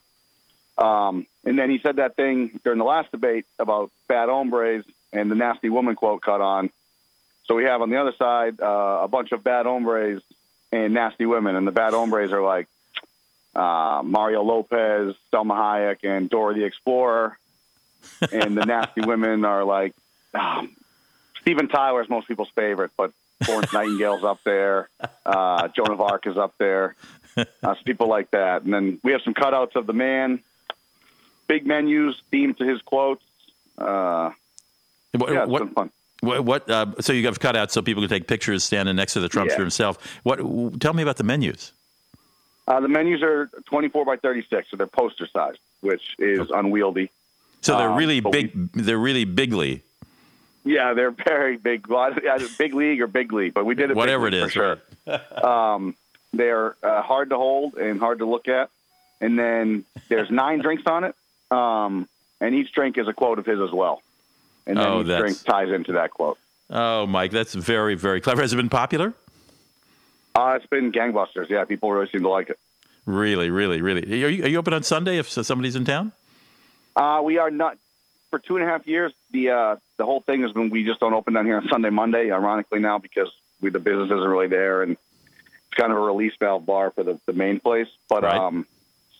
Um, 0.77 1.25
and 1.45 1.57
then 1.59 1.69
he 1.69 1.79
said 1.79 1.97
that 1.97 2.15
thing 2.15 2.59
during 2.63 2.79
the 2.79 2.86
last 2.86 3.11
debate 3.11 3.45
about 3.59 3.91
bad 4.07 4.29
hombres 4.29 4.83
and 5.13 5.29
the 5.29 5.36
nasty 5.36 5.69
woman 5.69 5.95
quote 5.95 6.21
caught 6.21 6.41
on. 6.41 6.69
So 7.45 7.55
we 7.55 7.65
have 7.65 7.81
on 7.81 7.89
the 7.89 7.97
other 7.97 8.13
side 8.17 8.59
uh, 8.61 8.99
a 9.03 9.07
bunch 9.07 9.31
of 9.31 9.43
bad 9.43 9.65
hombres 9.65 10.21
and 10.71 10.93
nasty 10.93 11.25
women, 11.25 11.55
and 11.55 11.67
the 11.67 11.71
bad 11.71 11.93
hombres 11.93 12.31
are 12.31 12.41
like 12.41 12.67
uh, 13.56 14.01
Mario 14.03 14.43
Lopez, 14.43 15.16
Salma 15.32 15.56
Hayek, 15.56 15.97
and 16.03 16.30
Dora 16.30 16.53
the 16.53 16.64
Explorer, 16.64 17.38
and 18.32 18.58
the 18.58 18.66
nasty 18.66 19.01
women 19.06 19.45
are 19.45 19.64
like 19.64 19.93
um, 20.34 20.76
Steven 21.41 21.68
Tyler 21.68 22.01
is 22.01 22.10
most 22.10 22.28
people's 22.28 22.49
favorite, 22.56 22.91
but 22.97 23.12
Florence 23.43 23.72
Nightingale's 23.74 24.24
up 24.24 24.39
there. 24.43 24.89
Uh, 25.26 25.68
Joan 25.70 25.91
of 25.91 26.01
Arc 26.01 26.26
is 26.28 26.38
up 26.38 26.53
there. 26.58 26.95
Uh, 27.38 27.43
so 27.62 27.76
people 27.84 28.08
like 28.08 28.32
that. 28.32 28.64
And 28.64 28.74
then 28.74 28.99
we 29.03 29.12
have 29.12 29.22
some 29.24 29.34
cutouts 29.34 29.76
of 29.76 29.86
the 29.88 29.93
man, 29.93 30.39
big 31.47 31.66
menus 31.68 32.16
themed 32.32 32.58
to 32.58 32.64
his 32.66 32.82
quotes. 32.82 33.24
Uh, 33.78 34.32
What, 35.14 35.32
yeah, 35.34 35.45
what, 35.45 35.74
fun. 35.74 35.91
what, 36.22 36.45
what, 36.45 36.70
uh, 36.70 36.88
so 37.01 37.12
you 37.14 37.26
have 37.26 37.39
cutouts 37.39 37.72
so 37.72 37.82
people 37.82 38.01
can 38.03 38.10
take 38.10 38.28
pictures 38.28 38.64
standing 38.64 38.95
next 38.95 39.14
to 39.14 39.20
the 39.20 39.28
Trumpster 39.30 39.49
Yeah. 39.49 39.58
himself. 39.58 40.20
What? 40.24 40.38
Tell 40.80 40.93
me 40.93 41.03
about 41.03 41.18
the 41.18 41.24
menus. 41.26 41.74
Uh, 42.68 42.80
the 42.80 42.88
menus 42.88 43.22
are 43.22 43.49
24 43.66 44.05
by 44.05 44.18
36, 44.18 44.70
so 44.72 44.78
they're 44.78 44.88
poster 44.88 45.28
sized, 45.32 45.59
which 45.82 46.01
is 46.18 46.49
unwieldy. 46.49 47.11
So 47.61 47.78
they're 47.78 47.89
Um, 47.89 47.97
really 47.97 48.20
but 48.22 48.32
big. 48.32 48.72
They're 48.74 48.97
really 48.97 49.24
bigly. 49.26 49.84
Yeah, 50.63 50.93
they're 50.93 51.11
very 51.28 51.57
big. 51.57 51.88
Big 52.57 52.74
league 52.74 53.01
or 53.01 53.07
big 53.07 53.32
league, 53.32 53.53
but 53.53 53.66
we 53.66 53.76
did 53.76 53.91
it. 53.91 53.95
Whatever 53.95 54.28
it 54.28 54.34
is, 54.34 54.45
for 54.45 54.49
sure. 55.05 55.45
um, 55.45 55.95
they're 56.34 56.76
uh, 56.84 57.01
hard 57.03 57.30
to 57.30 57.38
hold 57.38 57.76
and 57.76 57.99
hard 57.99 58.20
to 58.20 58.26
look 58.26 58.47
at. 58.47 58.70
And 59.22 59.38
then 59.39 59.86
there's 60.09 60.30
nine 60.32 60.59
drinks 60.59 60.84
on 60.88 61.03
it, 61.05 61.16
um, 61.51 62.07
and 62.41 62.53
each 62.55 62.74
drink 62.74 62.97
is 62.97 63.07
a 63.07 63.13
quote 63.13 63.39
of 63.39 63.45
his 63.45 63.59
as 63.59 63.72
well. 63.72 64.01
And 64.68 64.78
then 64.78 64.86
Oh, 64.88 65.01
each 65.01 65.07
that's- 65.07 65.22
drink 65.22 65.43
ties 65.45 65.70
into 65.74 65.93
that 65.93 66.11
quote. 66.11 66.38
Oh, 66.72 67.05
Mike, 67.05 67.30
that's 67.32 67.53
very 67.53 67.93
very 67.95 68.20
clever. 68.20 68.41
Has 68.41 68.51
it 68.51 68.55
been 68.57 68.70
popular? 68.70 69.13
Uh, 70.36 70.53
it's 70.57 70.65
been 70.67 70.91
gangbusters. 70.91 71.49
Yeah, 71.49 71.63
people 71.65 71.91
really 71.91 72.09
seem 72.11 72.21
to 72.21 72.29
like 72.29 72.49
it. 72.49 72.59
Really, 73.05 73.49
really, 73.49 73.81
really. 73.81 74.01
Are 74.23 74.27
you, 74.27 74.43
are 74.43 74.47
you 74.47 74.57
open 74.57 74.73
on 74.73 74.83
Sunday 74.83 75.17
if 75.17 75.29
somebody's 75.29 75.75
in 75.75 75.86
town? 75.86 76.11
Uh, 76.95 77.21
we 77.23 77.38
are 77.38 77.51
not 77.51 77.77
for 78.29 78.39
two 78.39 78.57
and 78.57 78.65
a 78.65 78.67
half 78.67 78.88
years. 78.88 79.13
The 79.31 79.49
uh, 79.51 79.75
the 79.97 80.05
whole 80.05 80.21
thing 80.21 80.41
has 80.41 80.51
been 80.51 80.69
we 80.69 80.83
just 80.83 80.99
don't 80.99 81.13
open 81.13 81.33
down 81.33 81.45
here 81.45 81.57
on 81.57 81.67
Sunday, 81.69 81.89
Monday. 81.89 82.31
Ironically, 82.31 82.79
now 82.79 82.97
because 82.97 83.31
we 83.61 83.69
the 83.69 83.79
business 83.79 84.05
isn't 84.07 84.19
really 84.27 84.47
there, 84.47 84.81
and 84.81 84.93
it's 84.93 85.73
kind 85.77 85.91
of 85.91 85.97
a 85.97 86.01
release 86.01 86.33
valve 86.39 86.65
bar 86.65 86.91
for 86.91 87.03
the, 87.03 87.19
the 87.25 87.33
main 87.33 87.59
place. 87.59 87.88
But 88.09 88.23
Right. 88.23 88.36
um, 88.38 88.65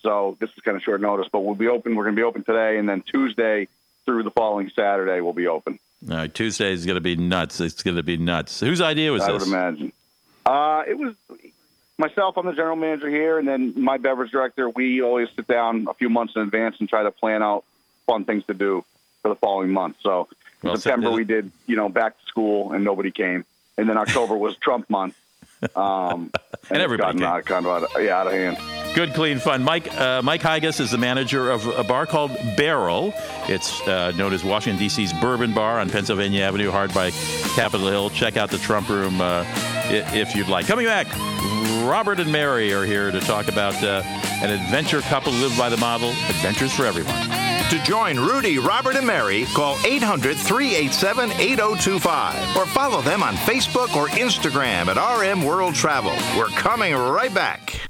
so 0.02 0.36
this 0.40 0.50
is 0.50 0.62
kind 0.64 0.76
of 0.76 0.82
short 0.82 1.00
notice. 1.00 1.28
But 1.32 1.40
we'll 1.40 1.54
be 1.54 1.68
open. 1.68 1.94
We're 1.96 2.04
going 2.04 2.16
to 2.16 2.20
be 2.20 2.24
open 2.24 2.44
today, 2.44 2.78
and 2.78 2.88
then 2.88 3.02
Tuesday 3.02 3.68
through 4.04 4.22
the 4.24 4.30
following 4.30 4.70
Saturday 4.74 5.20
we'll 5.20 5.32
be 5.32 5.46
open. 5.48 5.78
All 6.10 6.16
right, 6.16 6.34
Tuesday 6.34 6.72
is 6.72 6.84
going 6.86 6.96
to 6.96 7.00
be 7.00 7.16
nuts. 7.16 7.60
It's 7.60 7.82
going 7.82 7.96
to 7.96 8.02
be 8.02 8.16
nuts. 8.16 8.60
Whose 8.60 8.80
idea 8.80 9.12
was 9.12 9.22
I 9.22 9.32
this? 9.32 9.42
I 9.42 9.46
would 9.46 9.48
imagine. 9.54 9.92
Uh, 10.46 10.84
it 10.86 10.96
was 10.96 11.14
myself. 11.98 12.36
I'm 12.36 12.46
the 12.46 12.52
general 12.52 12.76
manager 12.76 13.10
here, 13.10 13.38
and 13.38 13.46
then 13.48 13.74
my 13.76 13.96
beverage 13.98 14.30
director. 14.30 14.70
We 14.70 15.02
always 15.02 15.28
sit 15.34 15.48
down 15.48 15.88
a 15.90 15.94
few 15.94 16.08
months 16.08 16.34
in 16.36 16.42
advance 16.42 16.76
and 16.78 16.88
try 16.88 17.02
to 17.02 17.10
plan 17.10 17.42
out 17.42 17.64
fun 18.06 18.24
things 18.24 18.44
to 18.46 18.54
do 18.54 18.84
for 19.22 19.28
the 19.28 19.34
following 19.34 19.70
month. 19.70 19.96
So 20.02 20.28
in 20.62 20.68
Well, 20.68 20.76
September 20.76 21.10
we 21.10 21.24
did, 21.24 21.50
you 21.66 21.74
know, 21.74 21.88
back 21.88 22.16
to 22.18 22.26
school, 22.26 22.72
and 22.72 22.84
nobody 22.84 23.10
came. 23.10 23.44
And 23.76 23.88
then 23.88 23.98
October 23.98 24.36
was 24.36 24.56
Trump 24.56 24.88
month, 24.88 25.18
um, 25.76 26.30
and, 26.32 26.32
it's 26.62 26.70
everybody 26.70 27.18
gotten 27.18 27.42
kind 27.44 27.66
of 27.66 27.84
out 27.84 27.96
of, 27.96 28.02
yeah, 28.02 28.20
out 28.20 28.26
of 28.28 28.32
hand. 28.32 28.56
Good, 28.96 29.12
clean 29.12 29.38
fun. 29.40 29.62
Mike 29.62 29.94
uh, 29.94 30.22
Mike 30.22 30.40
Hygas 30.40 30.80
is 30.80 30.90
the 30.90 30.96
manager 30.96 31.50
of 31.50 31.66
a 31.66 31.84
bar 31.84 32.06
called 32.06 32.34
Barrel. 32.56 33.12
It's 33.46 33.86
uh, 33.86 34.12
known 34.12 34.32
as 34.32 34.42
Washington 34.42 34.78
D.C.'s 34.78 35.12
Bourbon 35.12 35.52
Bar 35.52 35.80
on 35.80 35.90
Pennsylvania 35.90 36.44
Avenue, 36.44 36.70
hard 36.70 36.94
by 36.94 37.10
Capitol 37.54 37.88
Hill. 37.88 38.08
Check 38.08 38.38
out 38.38 38.50
the 38.50 38.56
Trump 38.56 38.88
Room 38.88 39.20
uh, 39.20 39.44
if 39.90 40.34
you'd 40.34 40.48
like. 40.48 40.66
Coming 40.66 40.86
back, 40.86 41.08
Robert 41.86 42.20
and 42.20 42.32
Mary 42.32 42.72
are 42.72 42.86
here 42.86 43.10
to 43.10 43.20
talk 43.20 43.48
about 43.48 43.74
uh, 43.84 44.00
an 44.40 44.48
adventure 44.48 45.02
couple 45.02 45.30
live 45.30 45.58
by 45.58 45.68
the 45.68 45.76
model 45.76 46.08
Adventures 46.30 46.72
for 46.72 46.86
Everyone. 46.86 47.14
To 47.68 47.78
join 47.84 48.18
Rudy, 48.18 48.58
Robert, 48.58 48.96
and 48.96 49.06
Mary, 49.06 49.44
call 49.52 49.76
800 49.84 50.38
387 50.38 51.32
8025 51.32 52.56
or 52.56 52.64
follow 52.64 53.02
them 53.02 53.22
on 53.22 53.34
Facebook 53.34 53.94
or 53.94 54.08
Instagram 54.08 54.86
at 54.86 54.96
RM 54.96 55.44
World 55.44 55.74
Travel. 55.74 56.14
We're 56.38 56.46
coming 56.46 56.94
right 56.94 57.34
back. 57.34 57.86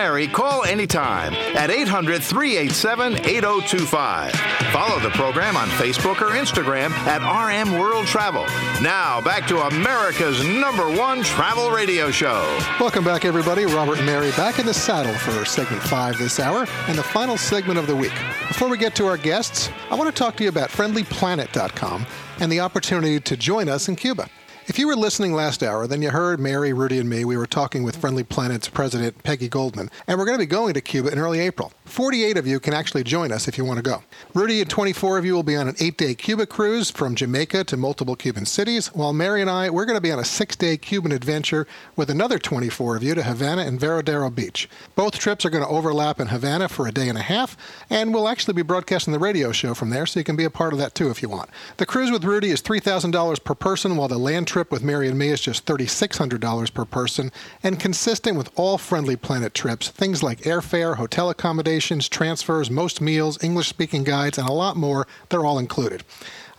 Mary, 0.00 0.26
call 0.26 0.64
anytime 0.64 1.34
at 1.34 1.70
800 1.70 2.22
387 2.22 3.16
8025. 3.16 4.32
Follow 4.72 4.98
the 4.98 5.10
program 5.10 5.58
on 5.58 5.68
Facebook 5.68 6.22
or 6.22 6.30
Instagram 6.30 6.90
at 7.06 7.20
RM 7.20 7.78
World 7.78 8.06
Travel. 8.06 8.46
Now, 8.82 9.20
back 9.20 9.46
to 9.48 9.58
America's 9.58 10.42
number 10.42 10.88
one 10.88 11.22
travel 11.22 11.70
radio 11.70 12.10
show. 12.10 12.40
Welcome 12.80 13.04
back, 13.04 13.26
everybody. 13.26 13.66
Robert 13.66 13.98
and 13.98 14.06
Mary 14.06 14.30
back 14.30 14.58
in 14.58 14.64
the 14.64 14.72
saddle 14.72 15.12
for 15.12 15.44
segment 15.44 15.82
five 15.82 16.16
this 16.16 16.40
hour 16.40 16.66
and 16.88 16.96
the 16.96 17.02
final 17.02 17.36
segment 17.36 17.78
of 17.78 17.86
the 17.86 17.94
week. 17.94 18.14
Before 18.48 18.70
we 18.70 18.78
get 18.78 18.94
to 18.94 19.06
our 19.06 19.18
guests, 19.18 19.68
I 19.90 19.96
want 19.96 20.08
to 20.08 20.18
talk 20.18 20.34
to 20.36 20.42
you 20.42 20.48
about 20.48 20.70
friendlyplanet.com 20.70 22.06
and 22.38 22.50
the 22.50 22.60
opportunity 22.60 23.20
to 23.20 23.36
join 23.36 23.68
us 23.68 23.86
in 23.86 23.96
Cuba. 23.96 24.30
If 24.70 24.78
you 24.78 24.86
were 24.86 24.94
listening 24.94 25.32
last 25.32 25.64
hour, 25.64 25.88
then 25.88 26.00
you 26.00 26.10
heard 26.10 26.38
Mary, 26.38 26.72
Rudy, 26.72 27.00
and 27.00 27.10
me. 27.10 27.24
We 27.24 27.36
were 27.36 27.44
talking 27.44 27.82
with 27.82 27.96
Friendly 27.96 28.22
Planet's 28.22 28.68
president, 28.68 29.20
Peggy 29.24 29.48
Goldman, 29.48 29.90
and 30.06 30.16
we're 30.16 30.26
going 30.26 30.38
to 30.38 30.42
be 30.42 30.46
going 30.46 30.74
to 30.74 30.80
Cuba 30.80 31.10
in 31.10 31.18
early 31.18 31.40
April. 31.40 31.72
48 31.86 32.36
of 32.36 32.46
you 32.46 32.60
can 32.60 32.72
actually 32.72 33.02
join 33.02 33.32
us 33.32 33.48
if 33.48 33.58
you 33.58 33.64
want 33.64 33.78
to 33.78 33.82
go. 33.82 34.04
Rudy 34.32 34.60
and 34.60 34.70
24 34.70 35.18
of 35.18 35.24
you 35.24 35.34
will 35.34 35.42
be 35.42 35.56
on 35.56 35.66
an 35.66 35.74
eight 35.80 35.98
day 35.98 36.14
Cuba 36.14 36.46
cruise 36.46 36.88
from 36.88 37.16
Jamaica 37.16 37.64
to 37.64 37.76
multiple 37.76 38.14
Cuban 38.14 38.46
cities, 38.46 38.94
while 38.94 39.12
Mary 39.12 39.40
and 39.40 39.50
I, 39.50 39.70
we're 39.70 39.86
going 39.86 39.96
to 39.96 40.00
be 40.00 40.12
on 40.12 40.20
a 40.20 40.24
six 40.24 40.54
day 40.54 40.76
Cuban 40.76 41.10
adventure 41.10 41.66
with 41.96 42.08
another 42.08 42.38
24 42.38 42.94
of 42.94 43.02
you 43.02 43.16
to 43.16 43.24
Havana 43.24 43.62
and 43.62 43.80
Varadero 43.80 44.32
Beach. 44.32 44.68
Both 44.94 45.18
trips 45.18 45.44
are 45.44 45.50
going 45.50 45.64
to 45.64 45.68
overlap 45.70 46.20
in 46.20 46.28
Havana 46.28 46.68
for 46.68 46.86
a 46.86 46.92
day 46.92 47.08
and 47.08 47.18
a 47.18 47.22
half, 47.22 47.56
and 47.90 48.14
we'll 48.14 48.28
actually 48.28 48.54
be 48.54 48.62
broadcasting 48.62 49.12
the 49.12 49.18
radio 49.18 49.50
show 49.50 49.74
from 49.74 49.90
there, 49.90 50.06
so 50.06 50.20
you 50.20 50.24
can 50.24 50.36
be 50.36 50.44
a 50.44 50.50
part 50.50 50.72
of 50.72 50.78
that 50.78 50.94
too 50.94 51.10
if 51.10 51.22
you 51.22 51.28
want. 51.28 51.50
The 51.78 51.86
cruise 51.86 52.12
with 52.12 52.22
Rudy 52.22 52.50
is 52.50 52.62
$3,000 52.62 53.42
per 53.42 53.54
person, 53.56 53.96
while 53.96 54.06
the 54.06 54.16
land 54.16 54.46
trip 54.46 54.59
with 54.68 54.82
Mary 54.82 55.08
and 55.08 55.16
me 55.16 55.28
is 55.28 55.40
just 55.40 55.64
$3,600 55.64 56.74
per 56.74 56.84
person, 56.84 57.30
and 57.62 57.78
consistent 57.78 58.36
with 58.36 58.50
all 58.56 58.76
Friendly 58.76 59.14
Planet 59.16 59.54
trips, 59.54 59.88
things 59.88 60.22
like 60.22 60.40
airfare, 60.40 60.96
hotel 60.96 61.30
accommodations, 61.30 62.08
transfers, 62.08 62.70
most 62.70 63.00
meals, 63.00 63.42
English 63.44 63.68
speaking 63.68 64.02
guides, 64.02 64.38
and 64.38 64.48
a 64.48 64.52
lot 64.52 64.76
more, 64.76 65.06
they're 65.28 65.46
all 65.46 65.58
included. 65.60 66.02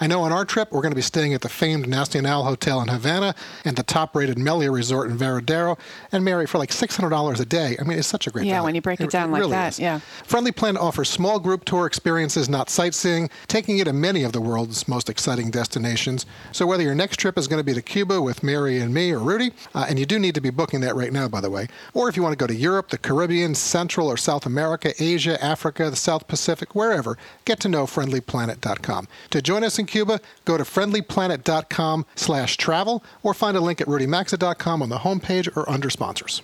I 0.01 0.07
know 0.07 0.23
on 0.23 0.31
our 0.31 0.45
trip, 0.45 0.71
we're 0.71 0.81
going 0.81 0.93
to 0.93 0.95
be 0.95 1.03
staying 1.03 1.35
at 1.35 1.41
the 1.41 1.49
famed 1.49 1.87
Nacional 1.87 2.43
Hotel 2.43 2.81
in 2.81 2.87
Havana 2.87 3.35
and 3.63 3.75
the 3.75 3.83
top 3.83 4.15
rated 4.15 4.39
Melia 4.39 4.71
Resort 4.71 5.11
in 5.11 5.17
Varadero. 5.17 5.77
And 6.11 6.25
Mary, 6.25 6.47
for 6.47 6.57
like 6.57 6.71
$600 6.71 7.39
a 7.39 7.45
day, 7.45 7.77
I 7.79 7.83
mean, 7.83 7.99
it's 7.99 8.07
such 8.07 8.25
a 8.25 8.31
great 8.31 8.41
deal. 8.41 8.49
Yeah, 8.49 8.55
value. 8.55 8.65
when 8.65 8.75
you 8.75 8.81
break 8.81 8.99
it 8.99 9.11
down 9.11 9.29
like 9.29 9.41
really 9.41 9.51
that, 9.51 9.73
is. 9.73 9.79
yeah. 9.79 9.99
Friendly 10.25 10.51
Planet 10.51 10.81
offers 10.81 11.07
small 11.07 11.39
group 11.39 11.65
tour 11.65 11.85
experiences, 11.85 12.49
not 12.49 12.71
sightseeing, 12.71 13.29
taking 13.45 13.77
you 13.77 13.83
to 13.83 13.93
many 13.93 14.23
of 14.23 14.31
the 14.31 14.41
world's 14.41 14.87
most 14.87 15.07
exciting 15.07 15.51
destinations. 15.51 16.25
So 16.51 16.65
whether 16.65 16.81
your 16.81 16.95
next 16.95 17.17
trip 17.17 17.37
is 17.37 17.47
going 17.47 17.59
to 17.59 17.63
be 17.63 17.75
to 17.75 17.81
Cuba 17.83 18.23
with 18.23 18.41
Mary 18.41 18.79
and 18.79 18.91
me 18.91 19.11
or 19.11 19.19
Rudy, 19.19 19.51
uh, 19.75 19.85
and 19.87 19.99
you 19.99 20.07
do 20.07 20.17
need 20.17 20.33
to 20.33 20.41
be 20.41 20.49
booking 20.49 20.81
that 20.81 20.95
right 20.95 21.13
now, 21.13 21.27
by 21.27 21.41
the 21.41 21.51
way, 21.51 21.67
or 21.93 22.09
if 22.09 22.17
you 22.17 22.23
want 22.23 22.33
to 22.33 22.37
go 22.37 22.47
to 22.47 22.55
Europe, 22.55 22.89
the 22.89 22.97
Caribbean, 22.97 23.53
Central 23.53 24.07
or 24.07 24.17
South 24.17 24.47
America, 24.47 24.95
Asia, 24.97 25.41
Africa, 25.43 25.91
the 25.91 25.95
South 25.95 26.27
Pacific, 26.27 26.73
wherever, 26.73 27.19
get 27.45 27.59
to 27.59 27.69
know 27.69 27.85
friendlyplanet.com. 27.85 29.07
To 29.29 29.41
join 29.43 29.63
us 29.63 29.77
in 29.77 29.85
Cuba, 29.91 30.19
go 30.45 30.57
to 30.57 30.63
friendlyplanet.com 30.63 32.05
slash 32.15 32.57
travel 32.57 33.03
or 33.21 33.33
find 33.33 33.55
a 33.55 33.61
link 33.61 33.81
at 33.81 33.87
rudymaxa.com 33.87 34.81
on 34.81 34.89
the 34.89 34.99
homepage 34.99 35.55
or 35.55 35.69
under 35.69 35.89
sponsors. 35.89 36.41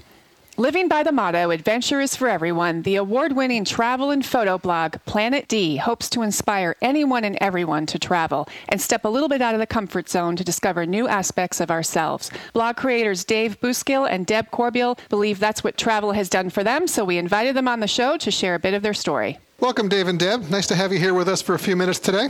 Living 0.59 0.87
by 0.87 1.03
the 1.03 1.11
motto, 1.11 1.51
Adventure 1.51 2.01
is 2.01 2.15
for 2.15 2.27
everyone, 2.27 2.81
the 2.81 2.95
award 2.95 3.33
winning 3.33 3.63
travel 3.63 4.09
and 4.09 4.25
photo 4.25 4.57
blog 4.57 4.95
Planet 5.05 5.47
D 5.47 5.77
hopes 5.77 6.09
to 6.09 6.23
inspire 6.23 6.75
anyone 6.81 7.23
and 7.23 7.37
everyone 7.39 7.85
to 7.85 7.99
travel 7.99 8.49
and 8.67 8.81
step 8.81 9.05
a 9.05 9.07
little 9.07 9.29
bit 9.29 9.39
out 9.39 9.53
of 9.53 9.59
the 9.59 9.67
comfort 9.67 10.09
zone 10.09 10.35
to 10.35 10.43
discover 10.43 10.87
new 10.87 11.07
aspects 11.07 11.61
of 11.61 11.69
ourselves. 11.69 12.31
Blog 12.53 12.75
creators 12.75 13.23
Dave 13.23 13.61
Bouskill 13.61 14.09
and 14.09 14.25
Deb 14.25 14.49
Corbeil 14.49 14.97
believe 15.09 15.37
that's 15.37 15.63
what 15.63 15.77
travel 15.77 16.13
has 16.13 16.27
done 16.27 16.49
for 16.49 16.63
them, 16.63 16.87
so 16.87 17.05
we 17.05 17.19
invited 17.19 17.55
them 17.55 17.67
on 17.67 17.79
the 17.79 17.87
show 17.87 18.17
to 18.17 18.31
share 18.31 18.55
a 18.55 18.59
bit 18.59 18.73
of 18.73 18.81
their 18.81 18.95
story. 18.95 19.37
Welcome, 19.59 19.89
Dave 19.89 20.07
and 20.07 20.17
Deb. 20.17 20.49
Nice 20.49 20.65
to 20.67 20.75
have 20.75 20.91
you 20.91 20.97
here 20.97 21.13
with 21.13 21.29
us 21.29 21.39
for 21.39 21.53
a 21.53 21.59
few 21.59 21.75
minutes 21.75 21.99
today. 21.99 22.29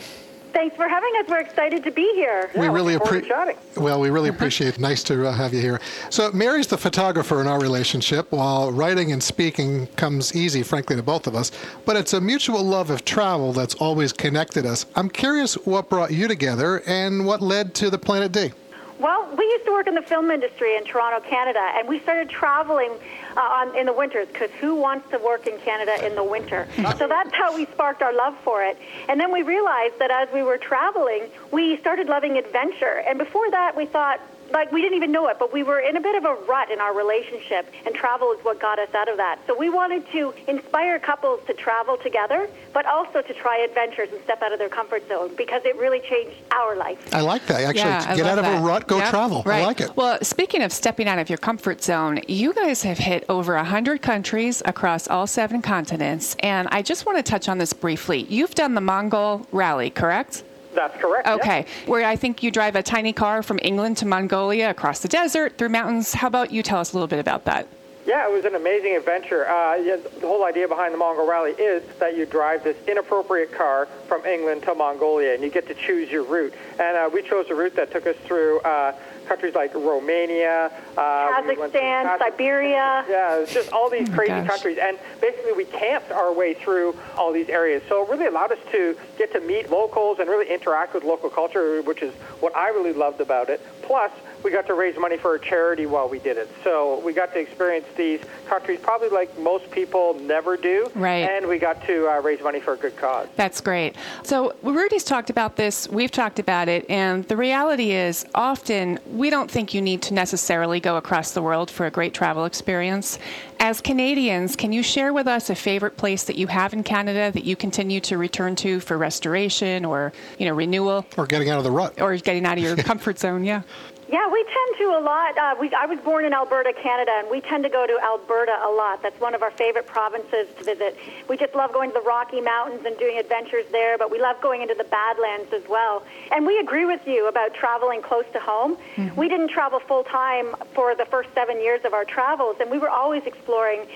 Thanks 0.58 0.76
for 0.76 0.90
having 0.90 1.12
us. 1.20 1.28
We're 1.30 1.42
excited 1.42 1.84
to 1.84 1.92
be 1.92 2.12
here. 2.16 2.50
we 2.58 2.68
really 2.68 2.96
appreciate. 2.96 3.58
Well, 3.76 4.00
we 4.00 4.10
really 4.10 4.30
appreciate. 4.30 4.80
Nice 4.80 5.04
to 5.04 5.28
uh, 5.28 5.32
have 5.32 5.54
you 5.54 5.62
here. 5.62 5.80
So, 6.10 6.32
Mary's 6.32 6.66
the 6.66 6.80
photographer 6.80 7.40
in 7.42 7.46
our 7.46 7.60
relationship, 7.60 8.32
while 8.32 8.72
writing 8.72 9.12
and 9.12 9.22
speaking 9.22 9.86
comes 9.98 10.36
easy, 10.36 10.64
frankly, 10.64 10.96
to 10.96 11.04
both 11.04 11.28
of 11.28 11.36
us. 11.36 11.52
But 11.86 11.96
it's 11.96 12.14
a 12.14 12.20
mutual 12.20 12.64
love 12.64 12.90
of 12.90 13.06
travel 13.06 13.54
that's 13.54 13.76
always 13.76 14.12
connected 14.12 14.66
us. 14.66 14.88
I'm 14.96 15.12
curious 15.12 15.54
what 15.68 15.92
brought 15.92 16.10
you 16.10 16.28
together 16.28 16.82
and 16.88 17.24
what 17.28 17.40
led 17.40 17.76
to 17.76 17.92
the 17.92 18.00
Planet 18.00 18.32
D. 18.32 18.52
Well, 19.00 19.30
we 19.38 19.44
used 19.46 19.66
to 19.66 19.72
work 19.72 19.86
in 19.86 19.94
the 19.94 20.02
film 20.02 20.32
industry 20.32 20.76
in 20.76 20.84
Toronto, 20.84 21.28
Canada, 21.28 21.62
and 21.76 21.88
we 21.88 22.00
started 22.00 22.30
traveling 22.30 22.92
uh, 23.36 23.40
on, 23.40 23.78
in 23.78 23.86
the 23.86 23.94
winters 23.94 24.28
because 24.28 24.50
who 24.60 24.76
wants 24.76 25.10
to 25.12 25.20
work 25.20 25.46
in 25.46 25.60
Canada 25.60 26.04
in 26.04 26.16
the 26.16 26.24
winter? 26.24 26.68
so 26.98 27.08
that's 27.08 27.34
how 27.34 27.56
we 27.56 27.66
sparked 27.68 28.02
our 28.02 28.14
love 28.14 28.36
for 28.44 28.64
it. 28.64 28.78
And 29.08 29.20
then 29.20 29.32
we 29.32 29.44
realized 29.44 30.00
that 30.00 30.10
as 30.10 30.28
we 30.34 30.42
were 30.42 30.58
traveling, 30.58 31.30
we 31.52 31.78
started 31.78 32.08
loving 32.08 32.38
adventure. 32.38 33.04
And 33.08 33.20
before 33.20 33.52
that, 33.52 33.78
we 33.78 33.86
thought, 33.86 34.20
like 34.52 34.72
we 34.72 34.82
didn't 34.82 34.98
even 34.98 35.12
know 35.12 35.28
it, 35.28 35.38
but 35.40 35.54
we 35.54 35.64
were 35.64 35.80
in 35.80 35.98
a 35.98 36.02
bit 36.02 36.16
of 36.16 36.26
a 36.26 36.36
rut 36.48 36.72
in 36.72 36.80
our 36.80 36.96
relationship, 36.96 37.72
and 37.86 37.94
travel 37.96 38.32
is 38.32 38.44
what 38.44 38.60
got 38.60 38.80
us 38.80 38.94
out 38.94 39.10
of 39.10 39.18
that. 39.18 39.40
So 39.48 39.58
we 39.58 39.70
wanted 39.70 40.10
to 40.12 40.34
inspire 40.48 41.00
couples 41.00 41.42
to 41.48 41.54
travel 41.54 41.98
together, 41.98 42.50
but 42.74 42.86
also 42.86 43.22
to 43.22 43.34
try 43.34 43.60
adventures 43.60 44.10
and 44.12 44.22
step 44.24 44.42
out 44.42 44.52
of 44.52 44.60
their 44.60 44.70
comfort 44.70 45.08
zone 45.08 45.36
because 45.36 45.62
it 45.66 45.76
really 45.78 46.00
changed 46.02 46.36
our 46.52 46.76
life. 46.76 47.14
I 47.14 47.22
like 47.22 47.46
that. 47.48 47.62
Actually, 47.62 47.82
Yeah, 47.82 48.16
get 48.16 48.26
out 48.26 48.38
love 48.38 48.46
of 48.46 48.62
a 48.62 48.66
rut, 48.66 48.88
go 48.88 48.98
Yep, 48.98 49.10
travel. 49.10 49.44
Right. 49.46 49.62
I 49.62 49.66
like 49.66 49.82
it. 49.82 49.96
Well, 49.96 50.18
speaking 50.22 50.62
of 50.62 50.72
stepping 50.72 51.08
out 51.08 51.20
of 51.20 51.30
your 51.30 51.38
comfort 51.38 51.84
zone, 51.84 52.22
you 52.28 52.54
guys 52.54 52.84
have 52.84 52.98
hit 52.98 53.26
over 53.30 53.56
100 53.56 54.02
countries 54.02 54.62
across 54.66 55.08
all 55.08 55.28
seven 55.28 55.62
continents. 55.62 56.36
And 56.40 56.68
I 56.72 56.82
just 56.82 57.06
want 57.06 57.18
to 57.18 57.24
touch 57.24 57.50
on 57.50 57.58
this 57.58 57.74
briefly. 57.74 58.26
You've 58.30 58.56
done 58.56 58.74
the 58.76 58.82
Mongol 58.82 59.48
Rally, 59.52 59.90
correct? 59.90 60.44
That's 60.78 60.96
correct. 61.02 61.28
Okay, 61.28 61.66
where 61.88 62.06
I 62.06 62.16
think 62.16 62.44
you 62.44 62.52
drive 62.52 62.76
a 62.76 62.84
tiny 62.84 63.12
car 63.12 63.42
from 63.42 63.58
England 63.64 63.98
to 63.98 64.06
Mongolia 64.06 64.70
across 64.70 65.00
the 65.00 65.08
desert 65.08 65.58
through 65.58 65.70
mountains. 65.70 66.14
How 66.14 66.28
about 66.28 66.52
you 66.52 66.62
tell 66.62 66.78
us 66.78 66.94
a 66.94 66.96
little 66.96 67.08
bit 67.08 67.18
about 67.18 67.46
that? 67.46 67.68
Yeah, 68.06 68.30
it 68.30 68.32
was 68.32 68.46
an 68.46 68.54
amazing 68.54 68.96
adventure. 68.96 69.48
Uh, 69.48 69.76
yeah, 69.78 69.96
the 69.96 70.28
whole 70.28 70.46
idea 70.46 70.68
behind 70.68 70.94
the 70.94 70.98
Mongol 71.00 71.28
Rally 71.28 71.54
is 71.54 71.82
that 71.98 72.16
you 72.16 72.28
drive 72.28 72.64
this 72.64 72.78
inappropriate 72.88 73.52
car 73.52 73.88
from 74.08 74.24
England 74.24 74.62
to 74.64 74.76
Mongolia, 74.76 75.34
and 75.34 75.42
you 75.42 75.50
get 75.50 75.68
to 75.68 75.74
choose 75.74 76.12
your 76.12 76.24
route. 76.24 76.54
And 76.80 76.96
uh, 76.96 77.10
we 77.12 77.24
chose 77.24 77.50
a 77.50 77.56
route 77.56 77.76
that 77.76 77.92
took 77.92 78.06
us 78.06 78.16
through 78.18 78.60
uh, 78.60 78.94
countries 79.28 79.56
like 79.56 79.74
Romania, 79.76 80.72
uh, 80.98 81.42
we 81.46 81.58
went 81.58 81.72
through 81.72 81.82
Kazakhstan, 81.82 82.06
Kaz- 82.06 82.20
Siberia. 82.20 83.06
Yeah, 83.10 83.38
it 83.38 83.42
was 83.42 83.54
just 83.54 83.72
all 83.72 83.90
these 83.90 84.10
crazy 84.10 84.32
gosh. 84.32 84.48
countries, 84.48 84.78
and 84.82 84.98
basically 85.22 85.54
we 85.54 85.66
camped 85.66 86.12
our 86.12 86.34
way 86.34 86.54
through 86.54 86.96
all 87.18 87.32
these 87.32 87.50
areas. 87.50 87.84
So 87.90 88.04
it 88.04 88.10
really 88.10 88.26
allowed 88.28 88.52
us 88.52 88.60
to 88.72 88.98
get 89.18 89.32
to 89.34 89.40
meet 89.42 89.70
locals 89.70 90.20
and 90.20 90.30
really 90.30 90.50
interact 90.52 90.94
with 90.94 91.04
local 91.04 91.30
culture, 91.30 91.82
which 91.82 92.02
is 92.02 92.14
what 92.40 92.56
I 92.56 92.70
really 92.70 92.94
loved 92.94 93.22
about 93.22 93.50
it. 93.50 93.62
Plus, 93.82 94.12
we 94.44 94.52
got 94.52 94.68
to 94.68 94.74
raise 94.74 94.98
money 94.98 95.18
for 95.18 95.36
a 95.36 95.40
charity 95.40 95.86
while 95.86 96.08
we 96.08 96.20
did 96.20 96.38
it. 96.38 96.50
So 96.64 97.00
we 97.00 97.14
got 97.14 97.34
to 97.34 97.40
experience 97.40 97.86
these 97.96 98.22
countries 98.48 98.80
probably 98.82 99.10
like 99.10 99.38
most 99.40 99.70
people 99.72 100.14
never 100.22 100.58
do. 100.58 100.90
Right. 100.96 101.30
And 101.30 101.48
we 101.48 101.60
got 101.60 101.86
to 101.88 102.08
uh, 102.08 102.22
raise 102.22 102.42
money 102.42 102.60
for 102.60 102.74
a 102.74 102.78
good 102.78 102.96
cause. 102.98 103.28
That's 103.36 103.62
great. 103.62 103.96
So, 104.24 104.56
Rudy's 104.64 105.04
talked 105.04 105.30
about 105.30 105.56
this, 105.56 105.88
we've 105.90 106.12
talked 106.12 106.40
about 106.40 106.68
it, 106.70 106.90
and 106.90 107.24
the 107.26 107.38
reality 107.38 107.92
is 107.92 108.26
often 108.36 109.00
we 109.12 109.30
don't 109.30 109.50
think 109.50 109.74
you 109.74 109.82
need 109.82 110.02
to 110.04 110.14
necessarily 110.14 110.80
go 110.80 110.98
across 110.98 111.32
the 111.32 111.42
world 111.42 111.70
for 111.70 111.86
a 111.86 111.92
great 111.92 112.14
travel 112.14 112.46
experience. 112.46 113.20
As 113.60 113.82
Canadians, 113.82 114.56
can 114.56 114.72
you 114.72 114.84
share 114.84 115.14
with 115.14 115.28
us 115.28 115.50
a 115.50 115.56
favorite 115.56 115.98
place 115.98 116.24
that 116.24 116.38
you 116.38 116.48
have 116.48 116.74
in 116.74 116.84
Canada 116.84 117.32
that 117.32 117.44
you 117.44 117.56
continue 117.56 118.00
to 118.02 118.18
return 118.18 118.56
to 118.58 118.80
for 118.80 118.98
restoration 118.98 119.84
or, 119.84 120.14
you 120.38 120.46
know, 120.46 120.54
renewal? 120.54 121.06
Or 121.18 121.26
getting 121.26 121.50
out 121.50 121.58
of 121.58 121.64
the 121.64 121.72
rut. 121.72 122.00
Or 122.00 122.16
getting 122.18 122.46
out 122.46 122.58
of 122.58 122.64
your 122.64 122.76
comfort 122.76 123.20
zone, 123.20 123.44
yeah. 123.44 123.64
Yeah, 124.10 124.30
we 124.32 124.42
tend 124.44 124.78
to 124.78 124.98
a 124.98 125.02
lot. 125.02 125.38
Uh, 125.38 125.56
we, 125.60 125.70
I 125.74 125.86
was 125.86 126.00
born 126.00 126.24
in 126.24 126.34
Alberta, 126.34 126.72
Canada, 126.72 127.12
and 127.18 127.30
we 127.30 127.42
tend 127.42 127.66
to 127.66 127.70
go 127.70 127.86
to 127.86 128.00
Alberta 128.02 128.58
a 128.64 128.72
lot. 128.72 129.04
That's 129.04 129.20
one 129.20 129.36
of 129.36 129.44
our 129.44 129.52
favorite 129.52 129.86
provinces 129.86 130.48
to 130.58 130.64
visit. 130.64 130.98
We 131.28 131.36
just 131.36 131.54
love 131.56 131.74
going 131.74 131.90
to 131.90 131.94
the 131.94 132.08
Rocky 132.08 132.40
Mountains 132.40 132.86
and 132.86 132.98
doing 132.98 133.18
adventures 133.18 133.66
there, 133.74 133.98
but 133.98 134.10
we 134.10 134.22
love 134.22 134.40
going 134.40 134.62
into 134.62 134.76
the 134.76 134.86
Badlands 134.86 135.52
as 135.52 135.68
well. 135.68 136.04
And 136.32 136.46
we 136.46 136.58
agree 136.60 136.86
with 136.86 137.06
you 137.06 137.28
about 137.28 137.54
traveling 137.54 138.02
close 138.02 138.24
to 138.32 138.40
home. 138.40 138.78
We 139.18 139.28
didn't 139.28 139.50
travel 139.50 139.80
full 139.80 140.06
time 140.06 140.56
for 140.74 140.96
the 140.96 141.06
first 141.06 141.28
seven 141.34 141.60
years 141.60 141.82
of 141.84 141.94
our 141.94 142.06
travels, 142.06 142.56
and 142.62 142.72
we 142.72 142.78
were 142.78 142.90
always 142.90 143.24
exploring 143.26 143.88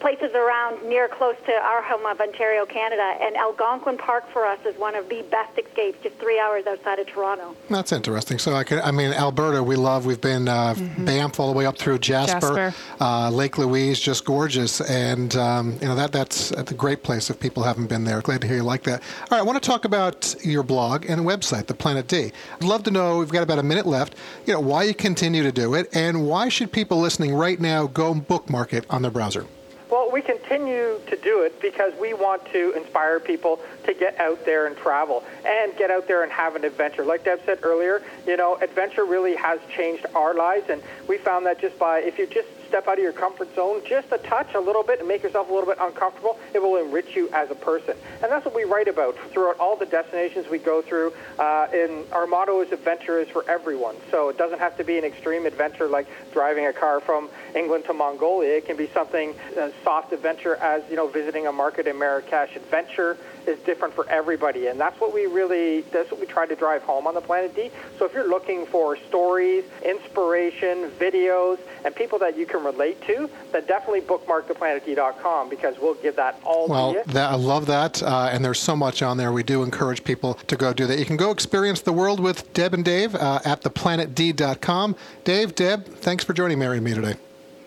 places 0.00 0.32
around 0.34 0.88
near 0.88 1.08
close 1.08 1.36
to 1.46 1.52
our 1.52 1.82
home 1.82 2.06
of 2.06 2.20
Ontario, 2.20 2.66
Canada. 2.66 3.16
And 3.20 3.36
Algonquin 3.36 3.98
Park 3.98 4.24
for 4.32 4.46
us 4.46 4.58
is 4.66 4.76
one 4.78 4.94
of 4.94 5.08
the 5.08 5.22
best 5.30 5.58
escapes, 5.58 5.98
just 6.02 6.16
three 6.16 6.40
hours 6.40 6.66
outside 6.66 6.98
of 6.98 7.06
Toronto. 7.06 7.54
That's 7.68 7.92
interesting. 7.92 8.38
So 8.38 8.54
I 8.54 8.64
can, 8.64 8.80
I 8.80 8.90
mean, 8.90 9.12
Alberta, 9.12 9.62
we 9.62 9.76
love. 9.76 10.06
We've 10.06 10.20
been 10.20 10.48
uh, 10.48 10.74
Banff 10.98 11.38
all 11.38 11.52
the 11.52 11.56
way 11.56 11.66
up 11.66 11.78
through 11.78 11.98
Jasper, 11.98 12.40
Jasper. 12.40 12.74
Uh, 13.00 13.30
Lake 13.30 13.58
Louise, 13.58 14.00
just 14.00 14.24
gorgeous, 14.24 14.80
and 14.80 15.36
um, 15.36 15.72
you 15.80 15.88
know 15.88 15.94
that 15.94 16.12
that's 16.12 16.50
a 16.52 16.64
great 16.64 17.02
place 17.02 17.30
if 17.30 17.38
people 17.38 17.62
haven't 17.62 17.86
been 17.86 18.04
there. 18.04 18.20
Glad 18.22 18.40
to 18.40 18.46
hear 18.46 18.56
you 18.56 18.62
like 18.62 18.82
that. 18.84 19.02
All 19.02 19.28
right, 19.32 19.40
I 19.40 19.42
want 19.42 19.62
to 19.62 19.66
talk 19.66 19.84
about 19.84 20.34
your 20.42 20.62
blog 20.62 21.04
and 21.08 21.22
website, 21.22 21.66
the 21.66 21.74
Planet 21.74 22.08
D. 22.08 22.32
I'd 22.54 22.64
love 22.64 22.82
to 22.84 22.90
know. 22.90 23.18
We've 23.18 23.30
got 23.30 23.42
about 23.42 23.58
a 23.58 23.62
minute 23.62 23.86
left. 23.86 24.14
You 24.46 24.54
know 24.54 24.60
why 24.60 24.84
you 24.84 24.94
continue 24.94 25.42
to 25.42 25.52
do 25.52 25.74
it, 25.74 25.94
and 25.94 26.26
why 26.26 26.48
should 26.48 26.72
people 26.72 26.98
listening 26.98 27.34
right 27.34 27.60
now 27.60 27.86
go 27.86 28.14
bookmark 28.14 28.72
it 28.72 28.86
on 28.90 29.02
their 29.02 29.10
browser? 29.10 29.46
Well, 29.90 30.08
we 30.12 30.22
continue 30.22 31.00
to 31.08 31.16
do 31.16 31.42
it 31.42 31.60
because 31.60 31.92
we 32.00 32.14
want 32.14 32.46
to 32.52 32.72
inspire 32.76 33.18
people 33.18 33.58
to 33.84 33.92
get 33.92 34.18
out 34.20 34.44
there 34.44 34.68
and 34.68 34.76
travel 34.76 35.24
and 35.44 35.76
get 35.76 35.90
out 35.90 36.06
there 36.06 36.22
and 36.22 36.30
have 36.30 36.54
an 36.54 36.64
adventure. 36.64 37.04
Like 37.04 37.24
Deb 37.24 37.40
said 37.44 37.58
earlier, 37.64 38.00
you 38.24 38.36
know, 38.36 38.56
adventure 38.56 39.04
really 39.04 39.34
has 39.34 39.58
changed 39.74 40.06
our 40.14 40.32
lives, 40.34 40.70
and 40.70 40.80
we 41.08 41.18
found 41.18 41.44
that 41.46 41.60
just 41.60 41.76
by 41.76 41.98
if 41.98 42.20
you 42.20 42.26
just 42.28 42.46
step 42.70 42.86
out 42.86 42.98
of 42.98 43.02
your 43.02 43.12
comfort 43.12 43.54
zone 43.54 43.82
just 43.86 44.12
a 44.12 44.18
touch, 44.18 44.54
a 44.54 44.60
little 44.60 44.84
bit, 44.84 45.00
and 45.00 45.08
make 45.08 45.22
yourself 45.22 45.50
a 45.50 45.52
little 45.52 45.68
bit 45.68 45.78
uncomfortable, 45.80 46.38
it 46.54 46.62
will 46.62 46.76
enrich 46.76 47.16
you 47.16 47.28
as 47.32 47.50
a 47.50 47.54
person. 47.54 47.96
And 48.22 48.30
that's 48.30 48.46
what 48.46 48.54
we 48.54 48.62
write 48.64 48.86
about 48.86 49.18
throughout 49.32 49.58
all 49.58 49.76
the 49.76 49.86
destinations 49.86 50.48
we 50.48 50.58
go 50.58 50.80
through. 50.80 51.12
Uh, 51.38 51.66
and 51.74 52.10
our 52.12 52.26
motto 52.26 52.60
is 52.60 52.70
adventure 52.70 53.18
is 53.18 53.28
for 53.28 53.48
everyone. 53.50 53.96
So 54.10 54.28
it 54.28 54.38
doesn't 54.38 54.60
have 54.60 54.76
to 54.76 54.84
be 54.84 54.98
an 54.98 55.04
extreme 55.04 55.46
adventure 55.46 55.88
like 55.88 56.06
driving 56.32 56.66
a 56.66 56.72
car 56.72 57.00
from 57.00 57.28
England 57.56 57.84
to 57.86 57.92
Mongolia. 57.92 58.56
It 58.56 58.66
can 58.66 58.76
be 58.76 58.88
something 58.94 59.34
uh, 59.58 59.70
soft 59.82 60.12
adventure 60.12 60.54
as 60.56 60.82
you 60.88 60.96
know 60.96 61.08
visiting 61.08 61.48
a 61.48 61.52
market 61.52 61.88
in 61.88 61.98
Marrakesh. 61.98 62.54
Adventure 62.54 63.16
is 63.50 63.58
different 63.60 63.92
for 63.94 64.08
everybody, 64.08 64.68
and 64.68 64.80
that's 64.80 64.98
what 65.00 65.12
we 65.12 65.26
really 65.26 65.82
that's 65.92 66.10
what 66.10 66.20
we 66.20 66.26
try 66.26 66.46
to 66.46 66.56
drive 66.56 66.82
home 66.82 67.06
on 67.06 67.14
the 67.14 67.20
Planet 67.20 67.54
D. 67.54 67.70
So 67.98 68.06
if 68.06 68.14
you're 68.14 68.28
looking 68.28 68.64
for 68.66 68.96
stories, 68.96 69.64
inspiration, 69.84 70.90
videos, 70.98 71.58
and 71.84 71.94
people 71.94 72.18
that 72.20 72.36
you 72.38 72.46
can 72.46 72.64
relate 72.64 73.00
to, 73.06 73.28
then 73.52 73.66
definitely 73.66 74.00
bookmark 74.00 74.48
theplanetd.com 74.48 75.48
because 75.48 75.76
we'll 75.78 75.94
give 75.94 76.16
that 76.16 76.40
all 76.44 76.68
Well, 76.68 76.92
to 76.92 76.98
you. 76.98 77.04
that, 77.12 77.30
I 77.30 77.34
love 77.34 77.66
that, 77.66 78.02
uh, 78.02 78.30
and 78.32 78.44
there's 78.44 78.60
so 78.60 78.76
much 78.76 79.02
on 79.02 79.16
there. 79.16 79.32
We 79.32 79.42
do 79.42 79.62
encourage 79.62 80.04
people 80.04 80.34
to 80.34 80.56
go 80.56 80.72
do 80.72 80.86
that. 80.86 80.98
You 80.98 81.04
can 81.04 81.16
go 81.16 81.30
experience 81.30 81.80
the 81.80 81.92
world 81.92 82.20
with 82.20 82.52
Deb 82.54 82.74
and 82.74 82.84
Dave 82.84 83.14
uh, 83.14 83.40
at 83.44 83.62
theplanetd.com. 83.62 84.96
Dave, 85.24 85.54
Deb, 85.54 85.86
thanks 85.86 86.24
for 86.24 86.32
joining 86.32 86.58
Mary 86.58 86.76
and 86.76 86.84
me 86.84 86.94
today. 86.94 87.16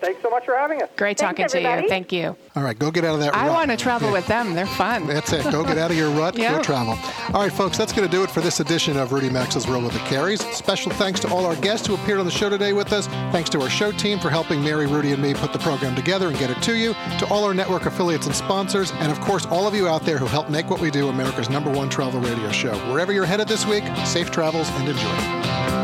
Thanks 0.04 0.20
so 0.20 0.28
much 0.28 0.44
for 0.44 0.54
having 0.54 0.82
us. 0.82 0.90
Great 0.96 1.18
Thanks, 1.18 1.50
talking 1.52 1.62
to 1.62 1.82
you. 1.82 1.88
Thank 1.88 2.12
you. 2.12 2.36
All 2.54 2.62
right, 2.62 2.78
go 2.78 2.90
get 2.90 3.04
out 3.04 3.14
of 3.14 3.20
that 3.20 3.34
I 3.34 3.46
rut. 3.46 3.54
want 3.54 3.70
to 3.70 3.76
travel 3.76 4.12
with 4.12 4.26
them. 4.26 4.52
They're 4.52 4.66
fun. 4.66 5.06
That's 5.06 5.32
it. 5.32 5.50
Go 5.50 5.64
get 5.64 5.78
out 5.78 5.90
of 5.90 5.96
your 5.96 6.10
rut. 6.10 6.36
Yeah. 6.36 6.56
Go 6.56 6.62
travel. 6.62 6.98
All 7.34 7.42
right, 7.42 7.52
folks, 7.52 7.78
that's 7.78 7.92
going 7.92 8.06
to 8.06 8.14
do 8.14 8.22
it 8.22 8.30
for 8.30 8.42
this 8.42 8.60
edition 8.60 8.98
of 8.98 9.12
Rudy 9.12 9.30
Maxa's 9.30 9.66
World 9.66 9.84
with 9.84 9.94
the 9.94 9.98
Careys. 10.00 10.40
Special 10.52 10.92
thanks 10.92 11.20
to 11.20 11.28
all 11.28 11.46
our 11.46 11.56
guests 11.56 11.86
who 11.86 11.94
appeared 11.94 12.18
on 12.20 12.26
the 12.26 12.30
show 12.30 12.50
today 12.50 12.74
with 12.74 12.92
us. 12.92 13.06
Thanks 13.32 13.48
to 13.50 13.62
our 13.62 13.70
show 13.70 13.92
team 13.92 14.18
for 14.18 14.28
helping 14.28 14.62
Mary, 14.62 14.86
Rudy, 14.86 15.12
and 15.12 15.22
me 15.22 15.32
put 15.32 15.54
the 15.54 15.58
program 15.58 15.94
together 15.96 16.28
and 16.28 16.38
get 16.38 16.50
it 16.50 16.62
to 16.64 16.76
you. 16.76 16.92
To 17.18 17.26
all 17.30 17.44
our 17.44 17.54
network 17.54 17.86
affiliates 17.86 18.26
and 18.26 18.34
sponsors, 18.36 18.92
and 18.92 19.10
of 19.10 19.18
course, 19.20 19.46
all 19.46 19.66
of 19.66 19.74
you 19.74 19.88
out 19.88 20.02
there 20.02 20.18
who 20.18 20.26
help 20.26 20.50
make 20.50 20.68
what 20.68 20.80
we 20.80 20.90
do 20.90 21.08
America's 21.08 21.48
number 21.48 21.70
one 21.70 21.88
travel 21.88 22.20
radio 22.20 22.50
show. 22.52 22.74
Wherever 22.92 23.12
you're 23.12 23.24
headed 23.24 23.48
this 23.48 23.66
week, 23.66 23.84
safe 24.04 24.30
travels 24.30 24.68
and 24.70 24.88
enjoy. 24.88 25.83